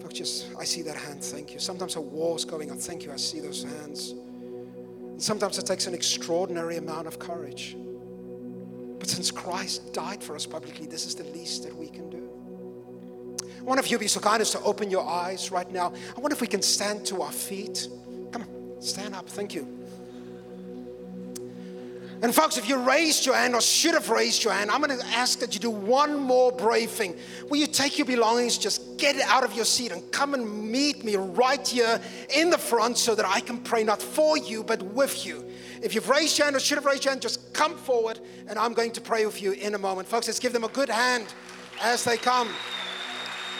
Folks, 0.00 0.14
just, 0.14 0.46
I 0.58 0.64
see 0.64 0.82
that 0.82 0.96
hand. 0.96 1.22
Thank 1.22 1.52
you. 1.52 1.60
Sometimes 1.60 1.96
a 1.96 2.00
war's 2.00 2.44
going 2.44 2.70
on. 2.70 2.78
Thank 2.78 3.04
you. 3.04 3.12
I 3.12 3.16
see 3.16 3.40
those 3.40 3.64
hands. 3.64 4.10
And 4.10 5.22
sometimes 5.22 5.58
it 5.58 5.66
takes 5.66 5.86
an 5.86 5.94
extraordinary 5.94 6.76
amount 6.76 7.06
of 7.06 7.18
courage. 7.18 7.76
But 8.98 9.08
since 9.08 9.30
Christ 9.30 9.92
died 9.92 10.22
for 10.22 10.34
us 10.34 10.46
publicly, 10.46 10.86
this 10.86 11.06
is 11.06 11.14
the 11.14 11.24
least 11.24 11.64
that 11.64 11.76
we 11.76 11.88
can 11.88 12.08
do. 12.10 12.18
One 13.62 13.78
of 13.78 13.86
you 13.88 13.98
be 13.98 14.08
so 14.08 14.20
kind 14.20 14.40
as 14.40 14.50
to 14.52 14.60
open 14.62 14.90
your 14.90 15.06
eyes 15.06 15.50
right 15.50 15.70
now. 15.70 15.92
I 16.16 16.20
wonder 16.20 16.34
if 16.34 16.40
we 16.40 16.46
can 16.46 16.62
stand 16.62 17.04
to 17.06 17.22
our 17.22 17.32
feet. 17.32 17.88
Come 18.32 18.42
on, 18.42 18.80
stand 18.80 19.14
up. 19.14 19.28
Thank 19.28 19.54
you. 19.54 19.77
And 22.20 22.34
folks, 22.34 22.56
if 22.56 22.68
you 22.68 22.76
raised 22.76 23.24
your 23.26 23.36
hand 23.36 23.54
or 23.54 23.60
should 23.60 23.94
have 23.94 24.10
raised 24.10 24.42
your 24.42 24.52
hand, 24.52 24.72
I'm 24.72 24.82
going 24.82 24.98
to 24.98 25.06
ask 25.06 25.38
that 25.38 25.54
you 25.54 25.60
do 25.60 25.70
one 25.70 26.18
more 26.18 26.50
brave 26.50 26.90
thing. 26.90 27.16
Will 27.48 27.58
you 27.58 27.68
take 27.68 27.96
your 27.96 28.06
belongings, 28.06 28.58
just 28.58 28.98
get 28.98 29.20
out 29.20 29.44
of 29.44 29.54
your 29.54 29.64
seat 29.64 29.92
and 29.92 30.10
come 30.10 30.34
and 30.34 30.70
meet 30.70 31.04
me 31.04 31.14
right 31.14 31.66
here 31.66 32.00
in 32.34 32.50
the 32.50 32.58
front 32.58 32.98
so 32.98 33.14
that 33.14 33.24
I 33.24 33.38
can 33.38 33.58
pray 33.58 33.84
not 33.84 34.02
for 34.02 34.36
you, 34.36 34.64
but 34.64 34.82
with 34.82 35.24
you. 35.24 35.44
If 35.80 35.94
you've 35.94 36.08
raised 36.08 36.36
your 36.38 36.46
hand 36.46 36.56
or 36.56 36.60
should 36.60 36.76
have 36.76 36.86
raised 36.86 37.04
your 37.04 37.12
hand, 37.12 37.22
just 37.22 37.54
come 37.54 37.76
forward 37.76 38.18
and 38.48 38.58
I'm 38.58 38.74
going 38.74 38.90
to 38.92 39.00
pray 39.00 39.24
with 39.24 39.40
you 39.40 39.52
in 39.52 39.76
a 39.76 39.78
moment. 39.78 40.08
Folks, 40.08 40.26
let's 40.26 40.40
give 40.40 40.52
them 40.52 40.64
a 40.64 40.68
good 40.68 40.88
hand 40.88 41.32
as 41.80 42.02
they 42.02 42.16
come. 42.16 42.48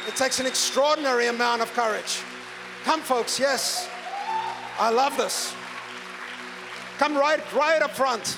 It 0.09 0.17
takes 0.17 0.41
an 0.41 0.47
extraordinary 0.47 1.29
amount 1.29 1.63
of 1.63 1.73
courage. 1.75 2.23
Come, 2.83 3.03
folks, 3.03 3.39
yes. 3.39 3.89
I 4.81 4.91
love 4.91 5.17
this. 5.17 5.55
Come 6.99 7.17
right, 7.17 7.41
right 7.53 7.83
up 7.83 7.93
front. 7.93 8.37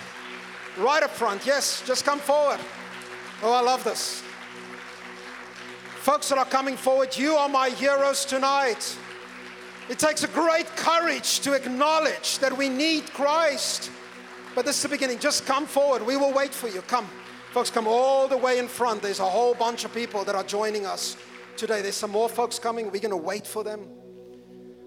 Right 0.81 1.03
up 1.03 1.11
front, 1.11 1.45
yes, 1.45 1.83
just 1.87 2.07
come 2.07 2.18
forward. 2.18 2.59
Oh, 3.43 3.53
I 3.53 3.61
love 3.61 3.85
this. 3.85 4.22
Folks 5.97 6.31
that 6.31 6.39
are 6.39 6.47
coming 6.47 6.76
forward, 6.76 7.14
you 7.14 7.35
are 7.35 7.51
my 7.51 7.68
heroes 7.68 8.24
tonight. 8.24 8.97
It 9.91 9.99
takes 9.99 10.24
a 10.24 10.28
great 10.28 10.66
courage 10.76 11.41
to 11.41 11.53
acknowledge 11.53 12.39
that 12.39 12.57
we 12.57 12.70
need 12.70 13.12
Christ. 13.12 13.91
But 14.55 14.64
this 14.64 14.76
is 14.76 14.83
the 14.83 14.89
beginning. 14.89 15.18
Just 15.18 15.45
come 15.45 15.66
forward. 15.66 16.07
We 16.07 16.16
will 16.16 16.33
wait 16.33 16.55
for 16.55 16.68
you. 16.68 16.81
Come. 16.83 17.07
Folks, 17.53 17.70
come 17.70 17.87
all 17.87 18.26
the 18.26 18.39
way 18.39 18.59
in 18.59 18.66
front. 18.66 19.03
There's 19.03 19.20
a 19.20 19.24
whole 19.24 19.53
bunch 19.55 19.85
of 19.85 19.93
people 19.93 20.24
that 20.24 20.35
are 20.35 20.45
joining 20.45 20.87
us 20.87 21.16
today. 21.57 21.83
There's 21.83 21.97
some 21.97 22.11
more 22.11 22.28
folks 22.28 22.59
coming. 22.59 22.87
We're 22.87 23.01
going 23.01 23.11
to 23.11 23.16
wait 23.16 23.47
for 23.47 23.62
them. 23.62 23.81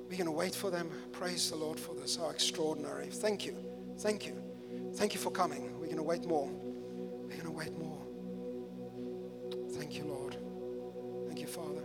We're 0.10 0.18
going 0.18 0.26
to 0.26 0.32
wait 0.32 0.56
for 0.56 0.72
them. 0.72 0.90
Praise 1.12 1.52
the 1.52 1.58
Lord 1.58 1.80
for 1.80 1.94
this. 1.94 2.16
How 2.16 2.30
extraordinary. 2.30 3.08
Thank 3.08 3.46
you. 3.46 3.56
Thank 4.00 4.26
you. 4.26 4.42
Thank 4.96 5.14
you 5.14 5.20
for 5.20 5.30
coming. 5.30 5.73
We're 5.84 5.88
going 5.88 5.98
to 5.98 6.04
wait 6.04 6.26
more. 6.26 6.48
We're 6.48 7.36
going 7.36 7.42
to 7.42 7.52
wait 7.52 7.78
more. 7.78 8.00
Thank 9.72 9.98
you, 9.98 10.06
Lord. 10.06 10.38
Thank 11.28 11.42
you, 11.42 11.48
Father. 11.48 11.82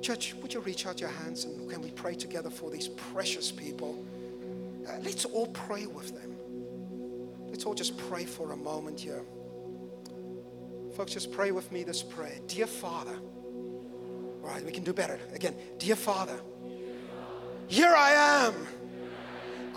Church, 0.00 0.34
would 0.40 0.54
you 0.54 0.60
reach 0.60 0.86
out 0.86 1.02
your 1.02 1.10
hands 1.10 1.44
and 1.44 1.68
can 1.68 1.82
we 1.82 1.90
pray 1.90 2.14
together 2.14 2.48
for 2.48 2.70
these 2.70 2.88
precious 2.88 3.52
people? 3.52 4.06
Uh, 4.88 4.92
let's 5.02 5.26
all 5.26 5.48
pray 5.48 5.84
with 5.84 6.18
them. 6.18 6.34
Let's 7.50 7.66
all 7.66 7.74
just 7.74 7.98
pray 7.98 8.24
for 8.24 8.52
a 8.52 8.56
moment 8.56 8.98
here. 8.98 9.22
Folks, 10.96 11.12
just 11.12 11.30
pray 11.30 11.52
with 11.52 11.70
me 11.70 11.84
this 11.84 12.02
prayer. 12.02 12.38
Dear 12.46 12.66
Father, 12.66 13.18
all 14.42 14.48
right, 14.48 14.64
we 14.64 14.72
can 14.72 14.82
do 14.82 14.94
better. 14.94 15.20
Again, 15.34 15.54
dear 15.78 15.96
Father, 15.96 16.40
here 17.68 17.94
I 17.94 18.46
am. 18.46 18.54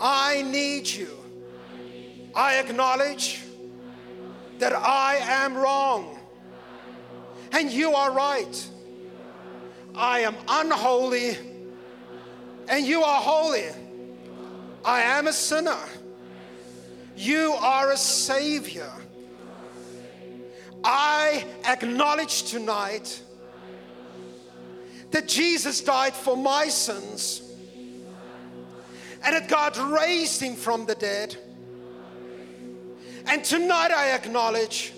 I 0.00 0.40
need 0.44 0.88
you. 0.88 1.14
I 2.34 2.54
acknowledge 2.54 3.42
that 4.58 4.72
I 4.74 5.16
am 5.16 5.56
wrong 5.56 6.18
and 7.52 7.70
you 7.70 7.94
are 7.94 8.12
right. 8.12 8.68
I 9.94 10.20
am 10.20 10.34
unholy 10.48 11.36
and 12.68 12.86
you 12.86 13.02
are 13.02 13.20
holy. 13.20 13.66
I 14.84 15.02
am 15.02 15.26
a 15.26 15.32
sinner. 15.32 15.78
You 17.16 17.52
are 17.60 17.92
a 17.92 17.96
savior. 17.96 18.92
I 20.84 21.44
acknowledge 21.64 22.44
tonight 22.44 23.22
that 25.10 25.26
Jesus 25.26 25.80
died 25.80 26.14
for 26.14 26.36
my 26.36 26.68
sins 26.68 27.42
and 29.24 29.34
that 29.34 29.48
God 29.48 29.76
raised 29.78 30.40
him 30.40 30.54
from 30.54 30.86
the 30.86 30.94
dead 30.94 31.36
and 33.26 33.44
tonight 33.44 33.90
I 33.90 34.10
acknowledge 34.10 34.92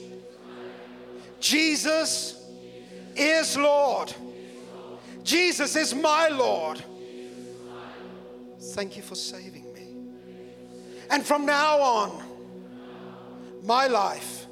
Jesus 1.41 2.45
is 3.17 3.57
Lord. 3.57 4.13
Jesus 5.23 5.77
is 5.77 5.95
my 5.95 6.29
Lord. 6.29 6.83
Thank 8.73 8.97
you 8.97 9.03
for 9.03 9.15
saving 9.15 9.73
me. 9.73 9.97
And 11.11 11.25
from 11.25 11.47
now 11.47 11.79
on, 11.81 12.23
my 13.63 13.87
life 13.87 14.47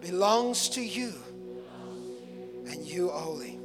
belongs 0.00 0.68
to 0.70 0.82
you 0.82 1.14
and 2.66 2.86
you 2.86 3.10
only. 3.10 3.58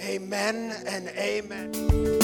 Amen 0.00 0.74
and 0.86 1.08
amen. 1.08 2.17